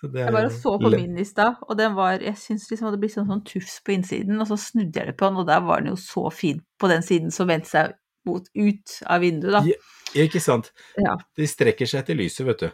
så 0.00 0.10
det 0.12 0.26
Jeg 0.26 0.36
bare 0.36 0.52
så 0.54 0.76
på 0.82 0.92
min 0.92 1.16
i 1.18 1.24
stad, 1.28 1.62
og 1.64 1.78
den 1.78 1.96
var 1.96 2.20
Jeg 2.24 2.36
syns 2.40 2.68
liksom 2.70 2.92
det 2.92 3.00
ble 3.02 3.10
sånn, 3.12 3.30
sånn 3.30 3.44
tufs 3.48 3.78
på 3.84 3.96
innsiden, 3.96 4.40
og 4.40 4.50
så 4.50 4.60
snudde 4.60 5.00
jeg 5.00 5.12
det 5.12 5.16
på 5.20 5.30
den, 5.30 5.40
og 5.42 5.48
der 5.48 5.64
var 5.64 5.82
den 5.82 5.94
jo 5.94 5.98
så 6.00 6.28
fin 6.34 6.62
på 6.80 6.90
den 6.92 7.04
siden 7.06 7.34
som 7.34 7.50
vendte 7.50 7.72
seg 7.72 7.96
mot 8.28 8.46
ut 8.54 8.98
av 9.10 9.24
vinduet, 9.24 9.56
da. 9.56 9.64
Ja. 9.66 9.80
Ikke 10.26 10.42
sant. 10.44 10.70
Ja. 11.00 11.16
De 11.38 11.46
strekker 11.48 11.88
seg 11.88 12.02
etter 12.02 12.18
lyset, 12.18 12.44
vet 12.46 12.66
du. 12.66 12.68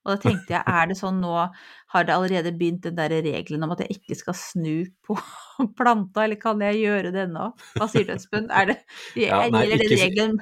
Og 0.00 0.14
da 0.14 0.16
tenkte 0.22 0.54
jeg, 0.54 0.62
er 0.64 0.86
det 0.88 0.94
sånn 0.96 1.18
nå, 1.20 1.32
har 1.92 2.04
det 2.08 2.14
allerede 2.14 2.54
begynt 2.56 2.86
den 2.86 2.94
der 2.96 3.12
regelen 3.20 3.66
om 3.66 3.72
at 3.74 3.82
jeg 3.84 3.98
ikke 3.98 4.16
skal 4.16 4.32
snu 4.38 4.86
på 5.04 5.12
planta, 5.76 6.22
eller 6.24 6.38
kan 6.40 6.62
jeg 6.64 6.78
gjøre 6.80 7.10
det 7.12 7.26
ennå? 7.26 7.50
Hva 7.76 7.88
sier 7.92 8.06
du, 8.08 8.14
Espen? 8.14 8.46
Er 8.48 8.70
det, 8.70 8.76
Ja, 9.20 9.42
nei, 9.52 9.66
ikke- 9.76 9.90
regelen? 10.00 10.38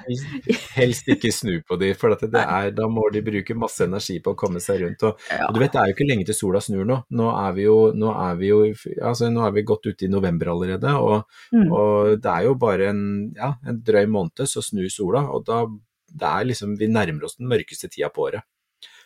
Helst 0.77 1.09
ikke 1.11 1.31
snu 1.35 1.57
på 1.67 1.75
de, 1.81 1.89
for 1.99 2.15
at 2.15 2.23
det 2.23 2.39
er, 2.39 2.69
da 2.77 2.87
må 2.87 3.03
de 3.11 3.19
bruke 3.25 3.57
masse 3.59 3.83
energi 3.83 4.19
på 4.23 4.31
å 4.31 4.37
komme 4.39 4.61
seg 4.63 4.79
rundt. 4.85 5.03
Og, 5.09 5.19
Ja. 5.29 5.47
og 5.49 5.53
du 5.55 5.59
vet, 5.59 5.73
det 5.75 5.81
er 5.81 5.91
jo 5.91 5.95
ikke 5.97 6.07
lenge 6.07 6.25
til 6.29 6.37
sola 6.39 6.61
snur 6.63 6.85
nå. 6.87 7.01
Nå 7.11 7.27
er 7.35 7.51
vi 7.59 7.63
jo, 7.67 7.77
nå 7.99 8.13
er 8.15 8.35
vi 8.39 8.47
jo 8.53 8.61
altså, 9.03 9.27
nå 9.33 9.43
er 9.45 9.51
vi 9.59 9.63
godt 9.67 9.91
ute 9.91 10.05
i 10.07 10.11
november 10.13 10.53
allerede, 10.55 10.95
og, 10.95 11.25
Mm. 11.51 11.71
og 11.73 12.21
det 12.21 12.31
er 12.31 12.43
jo 12.47 12.53
bare 12.55 12.89
en, 12.93 13.33
ja, 13.35 13.53
en 13.67 13.81
drøy 13.83 14.05
måned 14.07 14.47
så 14.47 14.61
snur 14.63 14.87
sola, 14.89 15.25
og 15.29 15.43
da 15.45 15.65
det 16.09 16.25
er 16.25 16.45
liksom, 16.45 16.77
vi 16.79 16.87
nærmer 16.87 17.25
oss 17.25 17.35
den 17.37 17.47
mørkeste 17.49 17.89
tida 17.91 18.09
på 18.09 18.29
året. 18.29 18.41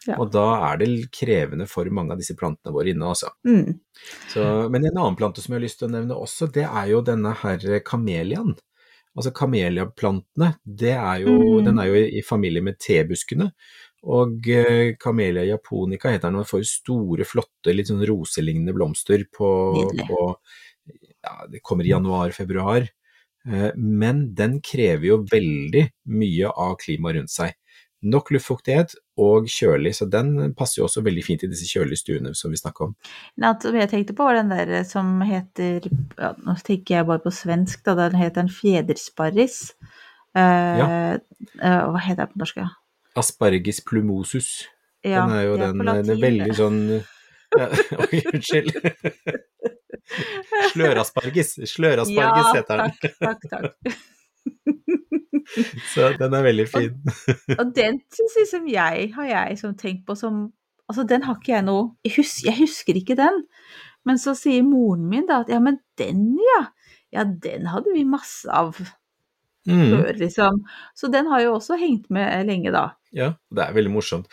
Ja. 0.07 0.17
Og 0.19 0.31
da 0.33 0.45
er 0.71 0.81
det 0.81 0.89
krevende 1.15 1.67
for 1.69 1.87
mange 1.95 2.15
av 2.15 2.19
disse 2.19 2.35
plantene 2.39 2.73
våre 2.75 2.91
inne, 2.91 3.07
altså. 3.13 3.31
Mm. 3.47 3.77
Så, 4.33 4.43
men 4.73 4.83
en 4.89 4.97
annen 4.97 5.17
plante 5.19 5.43
som 5.43 5.53
jeg 5.53 5.61
har 5.61 5.65
lyst 5.65 5.79
til 5.79 5.87
å 5.87 5.93
nevne 5.93 6.17
også, 6.19 6.49
det 6.51 6.65
er 6.67 6.89
jo 6.91 7.01
denne 7.07 7.31
her 7.43 7.63
kameliaen. 7.87 8.55
Altså 9.13 9.29
kameliaplantene, 9.37 10.55
det 10.65 10.95
er 10.97 11.23
jo, 11.23 11.37
Mm. 11.37 11.65
den 11.67 11.79
er 11.79 11.89
jo 11.91 12.01
i, 12.01 12.21
familie 12.25 12.63
med 12.65 12.79
tebuskene. 12.81 13.51
Og 14.03 14.47
eh, 14.51 14.95
Camellia 14.99 15.45
japonica 15.47 16.09
heter 16.11 16.27
den, 16.27 16.41
og 16.41 16.49
får 16.49 16.65
store, 16.67 17.23
flotte, 17.23 17.71
litt 17.71 17.87
sånn 17.87 18.03
roselignende 18.03 18.73
blomster 18.75 19.23
på, 19.31 19.51
på 20.09 20.19
ja, 21.23 21.37
Det 21.47 21.61
kommer 21.63 21.85
i 21.87 21.93
januar-februar. 21.93 22.89
Eh, 23.47 23.69
men 23.77 24.33
den 24.35 24.59
krever 24.65 25.07
jo 25.07 25.21
veldig 25.31 25.85
mye 26.11 26.51
av 26.51 26.75
klimaet 26.81 27.21
rundt 27.21 27.31
seg. 27.31 27.55
Nok 28.03 28.33
luftfuktighet 28.35 28.97
og 29.21 29.45
kjølig, 29.51 29.91
så 29.97 30.07
den 30.09 30.53
passer 30.57 30.79
jo 30.81 30.87
også 30.87 31.03
veldig 31.05 31.23
fint 31.25 31.43
i 31.45 31.49
disse 31.51 31.67
kjølige 31.69 31.99
stuene 32.01 32.31
som 32.37 32.49
vi 32.53 32.57
snakker 32.57 32.87
om. 32.87 32.93
Nei, 33.37 33.51
som 33.61 33.75
jeg 33.77 33.89
tenkte 33.91 34.15
på, 34.17 34.25
var 34.25 34.39
den 34.39 34.49
der 34.49 34.71
som 34.89 35.19
heter 35.21 35.85
ja, 36.17 36.31
Nå 36.41 36.55
tenker 36.65 36.95
jeg 36.97 37.05
bare 37.09 37.21
på 37.21 37.33
svensk, 37.33 37.83
da. 37.85 37.93
Den 37.99 38.17
heter 38.17 38.41
en 38.45 38.49
fjedersparris. 38.49 39.59
Eh, 40.33 40.77
Ja. 40.81 40.87
eh, 41.61 41.83
hva 41.93 41.99
heter 42.01 42.25
den 42.25 42.33
på 42.33 42.41
norsk? 42.41 42.57
Ja? 42.63 42.69
Aspargis 43.21 43.83
plumosus. 43.85 44.63
Ja, 45.05 45.27
den 45.27 45.35
er 45.35 45.43
jo 45.45 45.57
den, 45.61 45.77
på 45.77 45.85
den 45.85 46.09
er 46.09 46.21
veldig 46.23 46.53
sånn 46.57 46.79
ja, 47.59 47.67
Oi, 48.07 48.21
unnskyld. 48.33 48.71
Sløraspargis. 50.73 51.53
Sløraspargis 51.69 52.49
ja, 52.49 52.55
heter 52.57 52.81
den. 52.81 52.97
Takk, 53.03 53.13
takk, 53.21 53.41
takk. 53.53 53.99
Så 55.93 56.09
den 56.19 56.33
er 56.37 56.45
veldig 56.45 56.65
fin. 56.71 56.97
Og 57.59 57.71
den 57.75 58.01
syns 58.13 58.35
liksom 58.41 58.67
jeg, 58.71 59.09
har 59.15 59.29
jeg 59.31 59.57
som 59.61 59.77
tenkt 59.79 60.05
på 60.09 60.17
som 60.19 60.45
Altså, 60.91 61.05
den 61.07 61.23
har 61.23 61.37
ikke 61.39 61.53
jeg 61.53 61.63
noe 61.63 61.85
jeg 62.03 62.11
husker, 62.17 62.49
jeg 62.49 62.57
husker 62.59 62.97
ikke 62.99 63.15
den. 63.15 63.37
Men 64.05 64.17
så 64.19 64.33
sier 64.35 64.65
moren 64.67 65.05
min 65.09 65.23
da 65.29 65.39
at 65.45 65.49
ja, 65.49 65.61
men 65.63 65.77
den, 65.97 66.25
ja. 66.43 66.57
Ja, 67.15 67.23
den 67.23 67.69
hadde 67.71 67.93
vi 67.95 68.03
masse 68.05 68.51
av 68.51 68.81
Mm, 69.63 69.93
før, 69.93 70.09
liksom. 70.19 70.57
Så 70.91 71.07
den 71.07 71.29
har 71.31 71.39
jo 71.39 71.53
også 71.55 71.77
hengt 71.79 72.09
med 72.11 72.27
lenge, 72.49 72.67
da. 72.75 72.81
ja, 73.15 73.29
det 73.47 73.63
er 73.63 73.75
veldig 73.77 73.93
morsomt. 73.93 74.25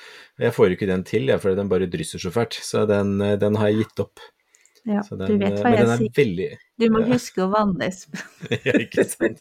Jeg 0.43 0.51
får 0.57 0.75
ikke 0.75 0.89
den 0.91 1.05
til, 1.07 1.29
jeg, 1.31 1.39
for 1.39 1.55
den 1.55 1.69
bare 1.71 1.87
drysser 1.87 2.19
så 2.19 2.33
fælt. 2.35 2.59
Så 2.67 2.83
den, 2.91 3.13
den 3.39 3.59
har 3.61 3.71
jeg 3.71 3.85
gitt 3.85 4.03
opp. 4.03 4.19
Ja, 4.89 5.05
den, 5.07 5.23
du 5.29 5.37
vet 5.39 5.61
hva 5.61 5.71
men 5.71 5.77
jeg 5.77 5.85
den 5.85 5.93
er 5.95 6.01
sier. 6.03 6.13
veldig 6.19 6.49
Du 6.81 6.87
må 6.93 7.03
huske 7.09 7.45
å 7.45 7.51
vanne, 7.53 7.89
Espen. 7.91 8.21
Ja, 8.67 8.75
ikke 8.83 9.05
sant. 9.09 9.41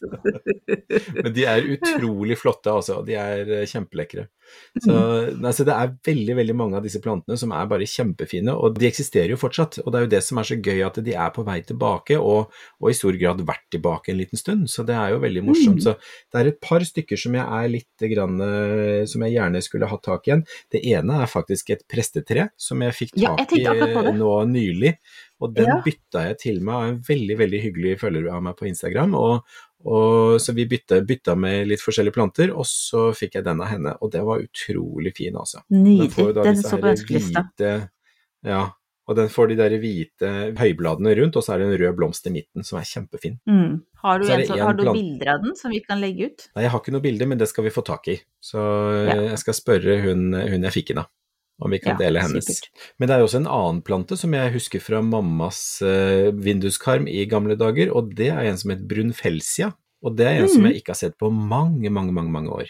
Men 1.20 1.32
de 1.36 1.46
er 1.48 1.66
utrolig 1.76 2.38
flotte, 2.40 2.72
altså. 2.72 3.00
De 3.06 3.16
er 3.18 3.50
eh, 3.60 3.66
kjempelekre. 3.68 4.28
Så, 4.82 4.94
altså, 5.38 5.62
det 5.68 5.74
er 5.76 5.92
veldig 6.06 6.34
veldig 6.40 6.54
mange 6.58 6.78
av 6.78 6.86
disse 6.86 6.98
plantene 7.02 7.36
som 7.38 7.52
er 7.54 7.68
bare 7.70 7.86
kjempefine, 7.86 8.50
og 8.56 8.78
de 8.80 8.88
eksisterer 8.88 9.34
jo 9.34 9.38
fortsatt. 9.40 9.78
Og 9.84 9.92
det 9.92 10.00
er 10.00 10.06
jo 10.06 10.12
det 10.16 10.22
som 10.26 10.40
er 10.40 10.48
så 10.48 10.58
gøy, 10.58 10.80
at 10.86 10.98
de 11.06 11.14
er 11.14 11.30
på 11.36 11.44
vei 11.46 11.60
tilbake, 11.66 12.18
og, 12.18 12.50
og 12.80 12.90
i 12.90 12.96
stor 12.96 13.18
grad 13.20 13.44
vært 13.46 13.66
tilbake 13.76 14.10
en 14.14 14.18
liten 14.18 14.40
stund. 14.40 14.66
Så 14.72 14.86
det 14.88 14.96
er 14.98 15.14
jo 15.14 15.22
veldig 15.22 15.44
morsomt. 15.46 15.78
Mm. 15.80 15.84
Så 15.86 15.96
det 16.00 16.42
er 16.42 16.50
et 16.54 16.60
par 16.64 16.86
stykker 16.86 17.20
som 17.20 17.36
jeg 17.38 17.46
er 17.60 17.72
litt 17.76 18.08
grann, 18.14 18.40
eh, 18.46 19.04
som 19.10 19.26
jeg 19.26 19.36
gjerne 19.36 19.62
skulle 19.64 19.90
hatt 19.90 20.04
tak 20.06 20.26
i 20.26 20.30
igjen. 20.30 20.44
Det 20.70 20.82
ene 20.94 21.20
er 21.24 21.30
faktisk 21.30 21.74
et 21.74 21.84
prestetre 21.90 22.50
som 22.60 22.82
jeg 22.84 22.96
fikk 22.96 23.18
Ja, 23.20 23.34
tak 23.38 23.52
i 23.56 23.64
det. 23.64 23.90
eh, 23.90 24.12
nå 24.14 24.32
nylig. 24.50 24.96
Og 25.40 25.54
den 25.54 25.66
Ja. 25.66 25.80
bytta 25.80 26.26
jeg 26.28 26.38
til 26.38 26.60
meg 26.60 26.74
av 26.74 26.88
en 26.90 27.00
veldig 27.00 27.29
veldig 27.38 27.60
hyggelig 27.62 27.98
følger 28.00 28.30
av 28.34 28.42
meg 28.42 28.56
på 28.58 28.66
Instagram. 28.70 29.14
Og, 29.18 29.54
og 29.86 30.40
Så 30.42 30.54
vi 30.56 30.66
bytta, 30.70 31.00
bytta 31.06 31.36
med 31.38 31.68
litt 31.70 31.84
forskjellige 31.84 32.16
planter, 32.16 32.52
og 32.54 32.66
så 32.68 33.10
fikk 33.16 33.38
jeg 33.38 33.46
den 33.46 33.62
av 33.62 33.70
henne. 33.70 33.94
Og 34.00 34.10
det 34.14 34.24
var 34.26 34.42
utrolig 34.42 35.14
fin, 35.16 35.36
altså. 35.36 35.62
Den 35.70 35.84
Nydelig. 35.84 36.34
da 36.34 36.44
Den 36.48 36.60
så 36.62 36.80
på 36.80 36.92
ønskelista. 36.94 37.46
Ja, 38.46 38.70
og 39.10 39.16
den 39.18 39.30
får 39.32 39.50
de 39.50 39.56
der 39.58 39.72
hvite 39.82 40.28
høybladene 40.58 41.12
rundt, 41.18 41.34
og 41.36 41.42
så 41.42 41.56
er 41.56 41.62
det 41.62 41.66
en 41.66 41.78
rød 41.82 41.96
blomst 41.98 42.28
i 42.30 42.32
midten 42.34 42.62
som 42.66 42.78
er 42.78 42.86
kjempefin. 42.86 43.40
Mm. 43.50 43.80
Har 44.04 44.20
du, 44.22 44.26
en, 44.30 44.44
så, 44.46 44.54
en 44.54 44.62
har 44.62 44.76
du 44.78 44.84
bilder 44.86 45.32
av 45.34 45.40
den 45.42 45.56
som 45.58 45.72
vi 45.74 45.80
kan 45.82 45.98
legge 45.98 46.28
ut? 46.30 46.44
Nei, 46.54 46.62
jeg 46.64 46.72
har 46.72 46.82
ikke 46.82 46.94
noe 46.94 47.04
bilde, 47.04 47.26
men 47.26 47.40
det 47.40 47.48
skal 47.50 47.66
vi 47.66 47.72
få 47.74 47.82
tak 47.86 48.06
i. 48.12 48.20
Så 48.38 48.60
Ja. 49.08 49.16
jeg 49.32 49.40
skal 49.42 49.56
spørre 49.58 49.98
hun, 50.04 50.30
hun 50.32 50.68
jeg 50.68 50.76
fikk 50.76 50.92
den 50.92 51.02
av, 51.02 51.10
om 51.60 51.70
vi 51.70 51.78
kan 51.78 51.92
Ja, 51.98 52.06
dele 52.06 52.20
hennes. 52.24 52.44
supert. 52.46 52.68
Men 52.98 53.08
det 53.08 53.14
er 53.14 53.20
jo 53.20 53.26
også 53.28 53.40
en 53.40 53.46
annen 53.46 53.82
plante 53.82 54.16
som 54.16 54.32
jeg 54.32 54.52
husker 54.52 54.80
fra 54.80 55.02
mammas 55.02 55.82
uh, 55.82 56.30
vinduskarm 56.32 57.06
i 57.08 57.26
gamle 57.26 57.56
dager, 57.56 57.92
og 57.94 58.14
det 58.14 58.30
er 58.32 58.48
en 58.48 58.56
som 58.56 58.70
heter 58.70 58.86
brunfelsia. 58.88 59.72
Og 60.02 60.16
det 60.16 60.26
er 60.26 60.40
en 60.42 60.48
som 60.48 60.62
Mhm. 60.62 60.72
jeg 60.72 60.80
ikke 60.82 60.92
har 60.94 61.00
sett 61.02 61.18
på 61.18 61.30
mange, 61.30 61.90
mange, 61.90 62.12
mange, 62.12 62.30
mange 62.32 62.48
år. 62.48 62.68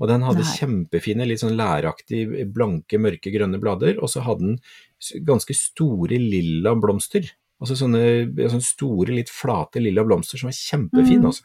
Og 0.00 0.06
den 0.08 0.20
hadde 0.22 0.44
Nei. 0.44 0.56
kjempefine, 0.58 1.26
litt 1.26 1.40
sånn 1.40 1.56
læraktig, 1.56 2.52
blanke, 2.52 2.98
mørke, 3.00 3.32
grønne 3.32 3.58
blader, 3.58 3.96
og 4.02 4.08
så 4.08 4.20
hadde 4.22 4.38
den 4.40 4.58
ganske 5.24 5.54
store 5.56 6.18
lilla 6.20 6.74
blomster. 6.78 7.24
Altså 7.60 7.74
sånne, 7.74 8.30
sånne 8.36 8.62
store, 8.62 9.08
litt 9.16 9.28
flate 9.30 9.80
lilla 9.82 10.04
blomster 10.04 10.38
som 10.38 10.46
var 10.48 10.54
kjempefine, 10.54 11.18
Mhm. 11.18 11.26
altså. 11.26 11.42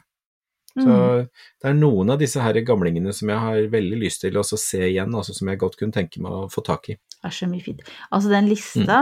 Så 0.74 1.28
det 1.62 1.68
er 1.70 1.74
noen 1.78 2.10
av 2.10 2.18
disse 2.18 2.40
her 2.42 2.56
gamlingene 2.66 3.12
som 3.14 3.28
jeg 3.30 3.38
har 3.38 3.68
veldig 3.70 3.98
lyst 4.00 4.20
til 4.24 4.34
å 4.40 4.42
se 4.42 4.80
igjen, 4.88 5.14
altså 5.14 5.32
som 5.36 5.46
jeg 5.48 5.58
godt 5.60 5.76
kunne 5.78 5.92
tenke 5.94 6.18
meg 6.20 6.32
å 6.32 6.48
få 6.50 6.64
tak 6.66 6.88
i. 6.90 6.96
Det 6.96 7.30
er 7.30 7.36
så 7.36 7.46
mye 7.46 7.62
fint. 7.62 7.82
Altså 8.10 8.28
den 8.32 8.48
lista, 8.50 8.98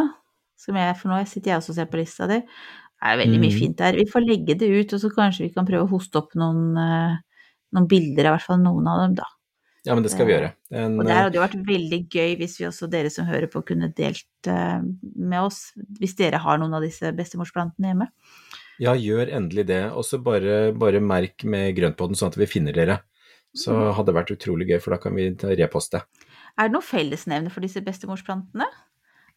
som 0.60 0.76
jeg, 0.76 0.96
for 1.00 1.08
nå 1.08 1.22
sitter 1.26 1.50
jeg 1.54 1.58
også 1.62 1.72
og 1.72 1.78
ser 1.80 1.86
på 1.86 1.96
lista 2.02 2.28
di, 2.28 2.42
er 3.02 3.16
veldig 3.18 3.40
mye 3.40 3.50
Mhm. 3.50 3.58
fint 3.58 3.76
der. 3.78 3.92
Vi 3.96 4.04
får 4.04 4.26
legge 4.28 4.54
det 4.58 4.68
ut, 4.68 4.92
og 4.92 5.00
så 5.00 5.10
kanskje 5.10 5.48
vi 5.48 5.54
kan 5.54 5.66
prøve 5.66 5.88
å 5.88 5.90
hoste 5.90 6.16
opp 6.20 6.34
noen, 6.34 6.76
eh, 6.78 7.16
noen 7.74 7.88
bilder, 7.88 8.26
i 8.28 8.36
hvert 8.36 8.42
fall 8.46 8.58
noen 8.60 8.86
av 8.86 9.00
dem, 9.08 9.14
da. 9.14 9.24
Ja, 9.84 9.94
men 9.96 10.04
det 10.04 10.12
skal 10.12 10.26
vi 10.26 10.32
gjøre. 10.34 10.52
En, 10.70 11.00
Og 11.00 11.06
det 11.06 11.12
hadde 11.16 11.34
jo 11.34 11.40
vært 11.42 11.66
veldig 11.66 12.08
gøy 12.08 12.36
hvis 12.38 12.58
vi 12.60 12.66
også, 12.68 12.88
dere 12.88 13.10
som 13.10 13.26
hører 13.26 13.48
på, 13.50 13.64
kunne 13.66 13.88
delt 13.92 14.24
med 14.46 15.40
oss, 15.40 15.72
hvis 15.98 16.14
dere 16.14 16.38
har 16.38 16.58
noen 16.58 16.74
av 16.74 16.82
disse 16.82 17.10
bestemorsplantene 17.16 17.90
hjemme. 17.90 18.08
Ja, 18.82 18.96
gjør 18.98 19.30
endelig 19.30 19.68
det. 19.70 19.84
Og 19.94 20.06
så 20.06 20.18
bare, 20.22 20.72
bare, 20.74 21.02
merk 21.02 21.44
med 21.46 21.72
grøntpodden 21.76 22.18
sånn 22.18 22.32
at 22.32 22.38
vi 22.40 22.50
finner 22.50 22.74
dere. 22.76 23.00
Så 23.54 23.74
mm. 23.76 23.88
hadde 23.98 24.10
det 24.10 24.16
vært 24.16 24.34
utrolig 24.34 24.70
gøy, 24.70 24.78
for 24.80 24.96
da 24.96 25.00
kan 25.02 25.14
vi 25.16 25.28
reposte. 25.60 26.02
Er 26.56 26.68
det 26.68 26.74
noe 26.74 26.84
fellesnevne 26.84 27.52
for 27.52 27.64
disse 27.64 27.82
bestemorsplantene? 27.84 28.66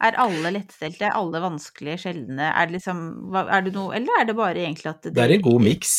Er 0.04 0.18
alle 0.20 0.52
lettstelte, 0.52 1.08
er 1.08 1.16
alle 1.16 1.40
vanskelige, 1.44 2.02
sjeldne? 2.04 2.50
Er 2.50 2.68
det 2.68 2.80
liksom, 2.80 3.00
er 3.46 3.64
det 3.64 3.74
noe, 3.75 3.94
eller 3.96 4.20
er 4.20 4.28
det 4.28 4.36
bare 4.38 4.64
egentlig 4.66 4.92
at 4.92 5.06
det, 5.06 5.16
det 5.16 5.24
er 5.24 5.36
en 5.38 5.46
god 5.46 5.64
miks. 5.64 5.96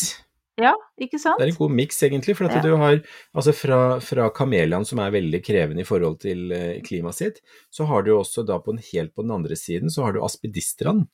Ja, 0.61 0.73
ikke 1.01 1.21
sant? 1.21 1.37
Det 1.41 1.47
er 1.47 1.53
en 1.53 1.59
god 1.59 1.73
miks, 1.77 1.99
egentlig. 2.05 2.37
For 2.39 2.49
at 2.49 2.59
ja. 2.59 2.63
du 2.65 2.77
har 2.81 2.99
altså 3.37 3.53
fra, 3.57 3.81
fra 4.05 4.29
kameliaen, 4.37 4.87
som 4.89 5.01
er 5.05 5.13
veldig 5.13 5.41
krevende 5.45 5.85
i 5.85 5.89
forhold 5.89 6.19
til 6.25 6.49
uh, 6.53 6.79
klimaet 6.85 7.19
sitt, 7.19 7.43
så 7.73 7.89
har 7.89 8.05
du 8.05 8.15
også 8.17 8.45
da 8.49 8.57
på 8.65 8.73
den, 8.73 8.85
helt 8.93 9.13
på 9.17 9.25
den 9.25 9.35
andre 9.37 9.57
siden, 9.61 9.93
så 9.93 10.07
har 10.07 10.17
du 10.17 10.23
aspidistran. 10.25 11.05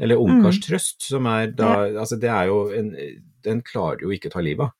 Eller 0.00 0.20
ungkarstrøst, 0.20 0.98
mm. 1.00 1.08
som 1.08 1.28
er 1.30 1.52
da. 1.56 1.70
Altså, 2.02 2.18
det 2.20 2.28
er 2.28 2.50
jo 2.50 2.66
en 2.76 2.90
Den 3.46 3.62
klarer 3.64 4.02
jo 4.02 4.10
ikke 4.12 4.28
å 4.28 4.36
ta 4.36 4.42
livet 4.44 4.66
av. 4.66 4.74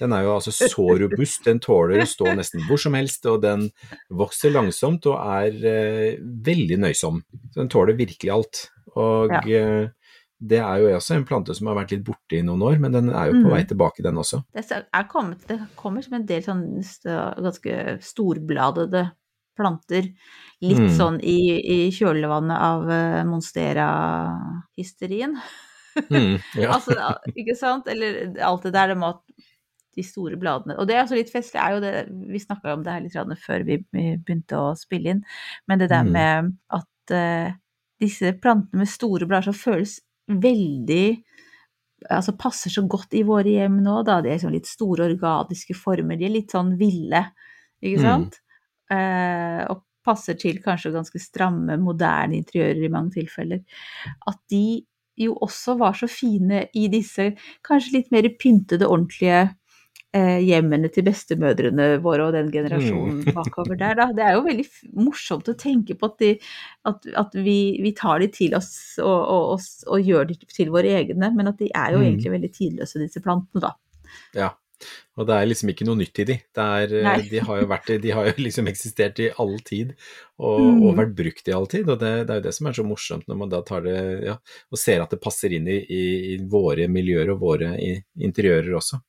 Den 0.00 0.12
er 0.16 0.24
jo 0.26 0.32
altså 0.34 0.50
så 0.50 0.86
robust, 0.98 1.44
den 1.46 1.60
tåler 1.62 2.02
å 2.02 2.06
stå 2.08 2.32
nesten 2.34 2.64
hvor 2.66 2.80
som 2.82 2.96
helst, 2.98 3.26
og 3.30 3.44
den 3.44 3.68
vokser 4.10 4.50
langsomt 4.50 5.06
og 5.06 5.20
er 5.20 5.58
eh, 5.70 6.16
veldig 6.18 6.80
nøysom. 6.82 7.20
Så 7.52 7.60
den 7.60 7.70
tåler 7.70 7.98
virkelig 7.98 8.32
alt. 8.34 8.64
Og 8.98 9.30
ja. 9.30 9.42
eh, 9.46 10.16
det 10.42 10.58
er 10.60 10.82
jo 10.82 10.90
også 10.96 11.14
en 11.14 11.26
plante 11.28 11.54
som 11.54 11.70
har 11.70 11.78
vært 11.78 11.94
litt 11.94 12.04
borte 12.06 12.40
i 12.40 12.42
noen 12.44 12.64
år, 12.66 12.80
men 12.82 12.96
den 12.96 13.12
er 13.12 13.30
jo 13.30 13.38
på 13.38 13.46
mm. 13.46 13.52
vei 13.54 13.62
tilbake, 13.70 14.04
den 14.04 14.18
også. 14.20 14.42
Det, 14.56 14.64
kommet, 15.12 15.46
det 15.48 15.60
kommer 15.78 16.04
som 16.04 16.18
en 16.18 16.26
del 16.28 16.42
sånn 16.44 16.64
ganske 16.74 17.78
storbladede 18.04 19.06
planter. 19.56 20.10
Litt 20.64 20.86
mm. 20.86 20.92
sånn 20.96 21.20
i, 21.20 21.38
i, 21.60 21.78
kjølvannet 21.94 22.58
av 22.58 22.88
uh, 22.88 23.22
monstera-hysterien. 23.28 25.36
Mm, 26.10 26.38
ja. 26.62 26.74
altså, 26.74 26.94
ikke 27.34 27.56
sant? 27.58 27.90
Eller 27.90 28.34
alt 28.42 28.64
det 28.66 28.74
der 28.74 28.94
med 28.98 29.14
at 29.14 29.50
de 29.94 30.02
store 30.02 30.38
bladene. 30.40 30.76
Og 30.78 30.88
det 30.88 30.96
er 30.96 31.04
også 31.04 31.18
litt 31.18 31.32
festlig, 31.32 31.60
er 31.62 31.76
jo 31.76 31.82
det 31.84 31.92
Vi 32.32 32.40
snakka 32.42 32.74
om 32.74 32.82
det 32.82 32.96
her 32.96 33.04
litt 33.04 33.44
før 33.44 33.66
vi 33.66 33.78
begynte 33.92 34.58
å 34.58 34.72
spille 34.78 35.14
inn, 35.14 35.22
men 35.70 35.80
det 35.80 35.90
der 35.92 36.06
mm. 36.06 36.10
med 36.16 36.50
at 36.74 37.14
uh, 37.14 37.54
disse 38.02 38.34
plantene 38.42 38.82
med 38.82 38.90
store 38.90 39.28
blader 39.30 39.52
som 39.52 39.58
føles 39.58 40.00
veldig 40.28 41.06
Altså 42.12 42.34
passer 42.36 42.68
så 42.68 42.82
godt 42.84 43.14
i 43.16 43.22
våre 43.24 43.48
hjem 43.48 43.78
nå, 43.80 44.02
da. 44.04 44.18
De 44.20 44.28
er 44.28 44.36
liksom 44.36 44.52
litt 44.52 44.68
store 44.68 45.06
organiske 45.06 45.72
former. 45.78 46.18
De 46.20 46.26
er 46.26 46.34
litt 46.34 46.52
sånn 46.52 46.74
ville, 46.76 47.22
ikke 47.80 48.02
mm. 48.02 48.04
sant? 48.04 48.36
Mm. 48.36 48.53
Eh, 48.92 49.64
og 49.72 49.84
passer 50.04 50.36
til 50.36 50.60
kanskje 50.64 50.92
ganske 50.94 51.20
stramme, 51.22 51.78
moderne 51.80 52.36
interiører 52.40 52.84
i 52.84 52.92
mange 52.92 53.16
tilfeller. 53.18 53.62
At 54.28 54.40
de 54.52 54.84
jo 55.16 55.36
også 55.46 55.76
var 55.78 55.94
så 55.96 56.08
fine 56.10 56.66
i 56.74 56.88
disse 56.92 57.30
kanskje 57.66 58.00
litt 58.00 58.10
mer 58.12 58.26
pyntede, 58.40 58.88
ordentlige 58.90 59.44
eh, 60.14 60.40
hjemmene 60.42 60.90
til 60.92 61.06
bestemødrene 61.06 61.86
våre 62.04 62.26
og 62.26 62.34
den 62.34 62.50
generasjonen 62.52 63.20
mm. 63.22 63.36
bakover 63.36 63.78
der, 63.80 63.94
da. 64.00 64.08
Det 64.16 64.26
er 64.26 64.36
jo 64.36 64.44
veldig 64.48 64.66
morsomt 65.06 65.50
å 65.50 65.56
tenke 65.58 65.96
på 65.98 66.10
at, 66.10 66.18
de, 66.20 66.32
at, 66.90 67.08
at 67.22 67.38
vi, 67.38 67.58
vi, 67.84 67.94
tar 67.96 68.24
de 68.24 68.28
til 68.34 68.58
oss 68.58 68.74
og, 68.98 69.14
og, 69.14 69.54
og, 69.54 69.70
og, 69.86 70.10
gjør 70.10 70.28
de 70.32 70.38
til 70.50 70.74
våre 70.74 70.98
egne, 70.98 71.30
men 71.38 71.54
at 71.54 71.62
de 71.62 71.70
er 71.70 71.94
jo 71.94 72.02
mm. 72.02 72.08
egentlig 72.10 72.34
veldig 72.34 72.52
tidløse, 72.58 73.02
disse 73.06 73.24
plantene, 73.24 73.70
da. 73.70 73.74
Ja. 74.34 74.52
Og 75.18 75.28
det 75.28 75.36
er 75.36 75.48
liksom 75.48 75.70
ikke 75.70 75.86
noe 75.86 76.00
nytt 76.00 76.20
i 76.22 76.26
de. 76.28 76.36
Er, 76.64 76.94
eh, 77.00 77.24
de, 77.30 77.40
har 77.46 77.66
vært, 77.70 77.92
de, 78.02 78.12
har 78.16 78.28
jo 78.30 78.34
liksom 78.46 78.68
eksistert 78.70 79.22
i 79.22 79.30
all 79.42 79.54
tid 79.66 79.94
og, 80.38 80.60
mm. 80.60 80.82
og 80.82 80.98
vært 81.00 81.16
brukt 81.20 81.50
i 81.50 81.56
all 81.56 81.68
tid. 81.70 81.88
Og 81.88 82.00
det, 82.02 82.12
det, 82.24 82.34
er 82.34 82.42
jo 82.42 82.46
det 82.48 82.54
som 82.58 82.70
er 82.70 82.78
så 82.78 82.86
morsomt 82.88 83.30
når 83.30 83.40
man 83.44 83.54
da 83.54 83.62
tar 83.66 83.86
det 83.86 83.98
ja, 84.26 84.36
og 84.70 84.80
ser 84.80 85.04
at 85.04 85.14
det 85.14 85.22
passer 85.22 85.54
inn 85.56 85.70
i, 85.70 85.80
i, 85.84 86.04
i 86.34 86.36
våre 86.50 86.88
miljøer 86.90 87.34
og 87.34 87.42
våre 87.44 87.74
interiører 87.78 88.74
også. 88.80 89.00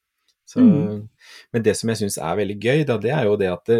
Så, 0.46 0.62
mm. 0.62 1.06
Men 1.56 1.66
det 1.66 1.74
som 1.78 1.90
jeg 1.90 2.04
syns 2.04 2.20
er 2.22 2.38
veldig 2.38 2.58
gøy, 2.62 2.84
da, 2.86 3.00
det 3.02 3.14
er 3.16 3.30
jo 3.30 3.38
det 3.42 3.50
at 3.50 3.72
det, 3.72 3.80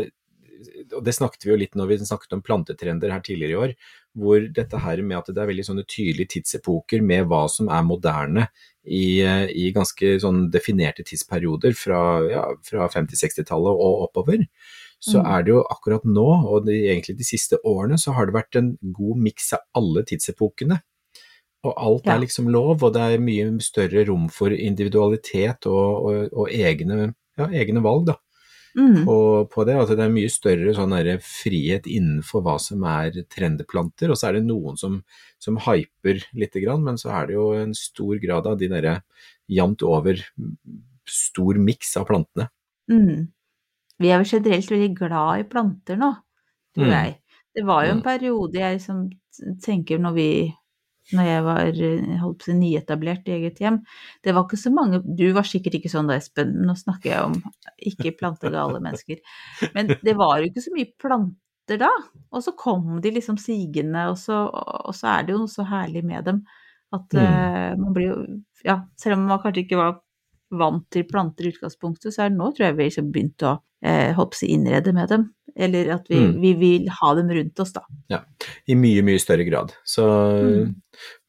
og 0.96 1.02
det 1.06 1.14
snakket 1.18 1.46
vi 1.46 1.52
jo 1.52 1.58
litt 1.60 1.76
når 1.78 1.90
vi 1.92 1.98
snakket 2.02 2.36
om 2.38 2.44
plantetrender 2.46 3.12
her 3.14 3.24
tidligere 3.26 3.54
i 3.54 3.60
år, 3.66 3.76
hvor 4.16 4.48
dette 4.56 4.80
her 4.80 5.02
med 5.04 5.18
at 5.20 5.32
det 5.34 5.44
er 5.44 5.50
veldig 5.52 5.68
sånne 5.68 5.86
tydelige 5.90 6.36
tidsepoker 6.38 7.04
med 7.04 7.28
hva 7.32 7.44
som 7.52 7.70
er 7.74 7.86
moderne 7.88 8.48
i, 8.86 9.20
i 9.22 9.70
ganske 9.76 10.16
sånn 10.24 10.46
definerte 10.54 11.06
tidsperioder 11.08 11.76
fra, 11.78 12.02
ja, 12.30 12.48
fra 12.68 12.90
50-60-tallet 12.94 13.86
og 13.86 14.08
oppover, 14.08 14.46
så 15.04 15.20
mm. 15.20 15.30
er 15.36 15.46
det 15.46 15.54
jo 15.54 15.62
akkurat 15.76 16.06
nå, 16.08 16.28
og 16.50 16.68
de, 16.70 16.78
egentlig 16.88 17.18
de 17.20 17.28
siste 17.28 17.60
årene, 17.68 18.00
så 18.02 18.16
har 18.16 18.28
det 18.28 18.38
vært 18.38 18.60
en 18.60 18.76
god 18.96 19.24
miks 19.28 19.52
av 19.58 19.66
alle 19.78 20.06
tidsepokene. 20.08 20.80
Og 21.66 21.74
alt 21.82 22.10
er 22.12 22.22
liksom 22.22 22.50
lov, 22.54 22.84
og 22.86 22.94
det 22.94 23.02
er 23.02 23.24
mye 23.24 23.48
større 23.64 24.06
rom 24.06 24.28
for 24.34 24.54
individualitet 24.54 25.66
og, 25.70 26.10
og, 26.10 26.36
og 26.44 26.52
egne, 26.54 27.10
ja, 27.40 27.50
egne, 27.50 27.82
valg, 27.86 28.06
da. 28.12 28.20
Mm. 28.76 29.06
På, 29.08 29.46
på, 29.48 29.64
det. 29.64 29.78
Altså 29.80 29.96
det 29.96 30.04
er 30.04 30.12
mye 30.12 30.32
større 30.32 30.74
sånn 30.76 30.96
frihet 31.24 31.88
innenfor 31.88 32.44
hva 32.44 32.58
som 32.60 32.84
er 32.90 33.22
trendeplanter, 33.32 34.12
og 34.12 34.20
så 34.20 34.30
er 34.30 34.40
det 34.40 34.50
noen 34.50 34.80
som, 34.80 35.00
som 35.40 35.60
hyper 35.64 36.20
lite 36.36 36.64
grann, 36.64 36.84
men 36.84 37.00
så 37.00 37.14
er 37.16 37.30
det 37.30 37.38
jo 37.38 37.48
en 37.56 37.72
stor 37.78 38.20
grad 38.24 38.50
av 38.52 38.60
de 38.60 38.70
derre 38.72 38.98
jevnt 39.48 39.86
over 39.86 40.20
stor 41.08 41.62
miks 41.62 41.96
av 42.02 42.08
plantene. 42.10 42.50
Mm. 42.92 43.32
Vi 44.02 44.12
er 44.12 44.20
jo 44.20 44.32
generelt 44.36 44.72
veldig 44.72 44.92
glad 44.98 45.40
i 45.40 45.48
planter 45.48 46.00
nå, 46.00 46.12
tror 46.76 46.90
mm. 46.90 46.96
jeg. 46.98 47.16
Det 47.56 47.64
var 47.64 47.86
jo 47.86 47.94
en 47.94 48.02
mm. 48.02 48.06
periode 48.10 48.60
jeg 48.60 48.80
liksom 48.80 49.06
tenker 49.64 50.02
når 50.04 50.16
vi 50.18 50.30
når 51.14 51.28
jeg 51.30 51.46
var 51.46 51.80
holdt 52.24 52.42
på 52.42 52.52
å 52.52 52.58
nyetablert 52.58 53.28
i 53.30 53.36
eget 53.38 53.60
hjem. 53.62 53.80
Det 54.26 54.34
var 54.34 54.48
ikke 54.48 54.58
så 54.58 54.72
mange 54.74 55.02
Du 55.06 55.26
var 55.36 55.46
sikkert 55.46 55.78
ikke 55.78 55.92
sånn 55.92 56.10
da, 56.10 56.18
Espen, 56.18 56.56
men 56.56 56.72
nå 56.72 56.76
snakker 56.80 57.12
jeg 57.12 57.28
om 57.28 57.36
ikke 57.92 58.16
plantegale 58.18 58.82
mennesker. 58.82 59.22
Men 59.78 59.94
det 60.02 60.16
var 60.18 60.40
jo 60.40 60.50
ikke 60.50 60.64
så 60.66 60.74
mye 60.74 60.90
planter 61.02 61.82
da. 61.82 61.92
Og 62.34 62.46
så 62.46 62.56
kom 62.58 62.98
de 63.04 63.14
liksom 63.14 63.38
sigende, 63.42 64.08
og 64.10 64.18
så, 64.22 64.46
og 64.50 64.96
så 64.98 65.14
er 65.14 65.28
det 65.28 65.36
jo 65.36 65.44
noe 65.44 65.54
så 65.54 65.68
herlig 65.70 66.06
med 66.06 66.26
dem 66.30 66.46
at 66.96 67.14
mm. 67.14 67.22
uh, 67.22 67.72
man 67.82 67.94
blir 67.96 68.12
jo 68.12 68.18
Ja, 68.66 68.80
selv 68.98 69.20
om 69.20 69.28
man 69.30 69.42
kanskje 69.44 69.66
ikke 69.66 69.78
var 69.78 70.00
vant 70.56 70.86
til 70.94 71.06
planter 71.10 71.46
i 71.46 71.52
utgangspunktet, 71.54 72.14
så 72.14 72.26
er 72.26 72.32
det 72.32 72.40
nå 72.40 72.50
tror 72.54 72.68
jeg 72.68 72.78
vi 72.78 72.88
liksom 72.88 73.12
begynt 73.14 73.44
å 73.46 73.58
eh, 73.86 74.14
håper 74.18 74.48
innrede 74.48 74.94
med 74.96 75.12
dem. 75.12 75.26
Eller 75.56 75.90
at 75.94 76.10
vi, 76.10 76.20
mm. 76.20 76.42
vi, 76.42 76.54
vil 76.60 76.90
ha 76.92 77.14
dem 77.16 77.30
rundt 77.32 77.60
oss, 77.64 77.72
da. 77.74 77.86
Ja, 78.12 78.20
i 78.68 78.76
mye, 78.76 79.04
mye 79.08 79.22
større 79.24 79.46
grad. 79.48 79.72
Så 79.88 80.04
mm. 80.04 80.74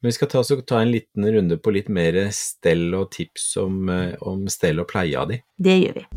vi 0.03 0.11
skal 0.11 0.31
ta, 0.31 0.43
ta, 0.43 0.81
en 0.81 0.91
liten 0.91 1.29
runde 1.31 1.57
på 1.57 1.71
litt 1.71 1.87
mer 1.87 2.19
stell 2.35 2.89
og 2.97 3.11
tips 3.15 3.53
om, 3.63 3.87
eh, 3.93 4.17
om 4.27 4.47
stell 4.51 4.83
og 4.83 4.91
pleie 4.91 5.15
av 5.15 5.31
de. 5.31 5.39
Det 5.55 5.79
gjør 5.79 6.01
vi. 6.01 6.07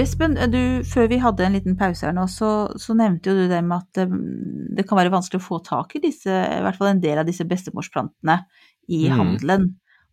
Espen, 0.00 0.38
du, 0.48 0.60
før 0.88 1.10
vi 1.10 1.18
hadde 1.20 1.44
en 1.44 1.56
liten 1.58 1.76
pause 1.76 2.06
her 2.06 2.14
nå, 2.16 2.24
så, 2.30 2.70
så, 2.80 2.94
nevnte 2.96 3.32
jo 3.32 3.42
du 3.42 3.50
det 3.50 3.58
med 3.66 3.82
at 3.82 3.98
det, 3.98 4.06
mm, 4.08 4.70
det, 4.78 4.86
kan 4.88 4.96
være 4.96 5.12
vanskelig 5.12 5.42
å 5.42 5.44
få 5.44 5.58
tak 5.66 5.96
i 5.98 6.02
disse, 6.04 6.30
i 6.30 6.62
hvert 6.64 6.78
fall 6.78 6.92
en 6.94 7.02
del 7.02 7.20
av 7.20 7.28
disse 7.28 7.44
bestemorsplantene 7.48 8.38
i 8.88 9.02
mm. 9.10 9.16
handelen, 9.18 9.66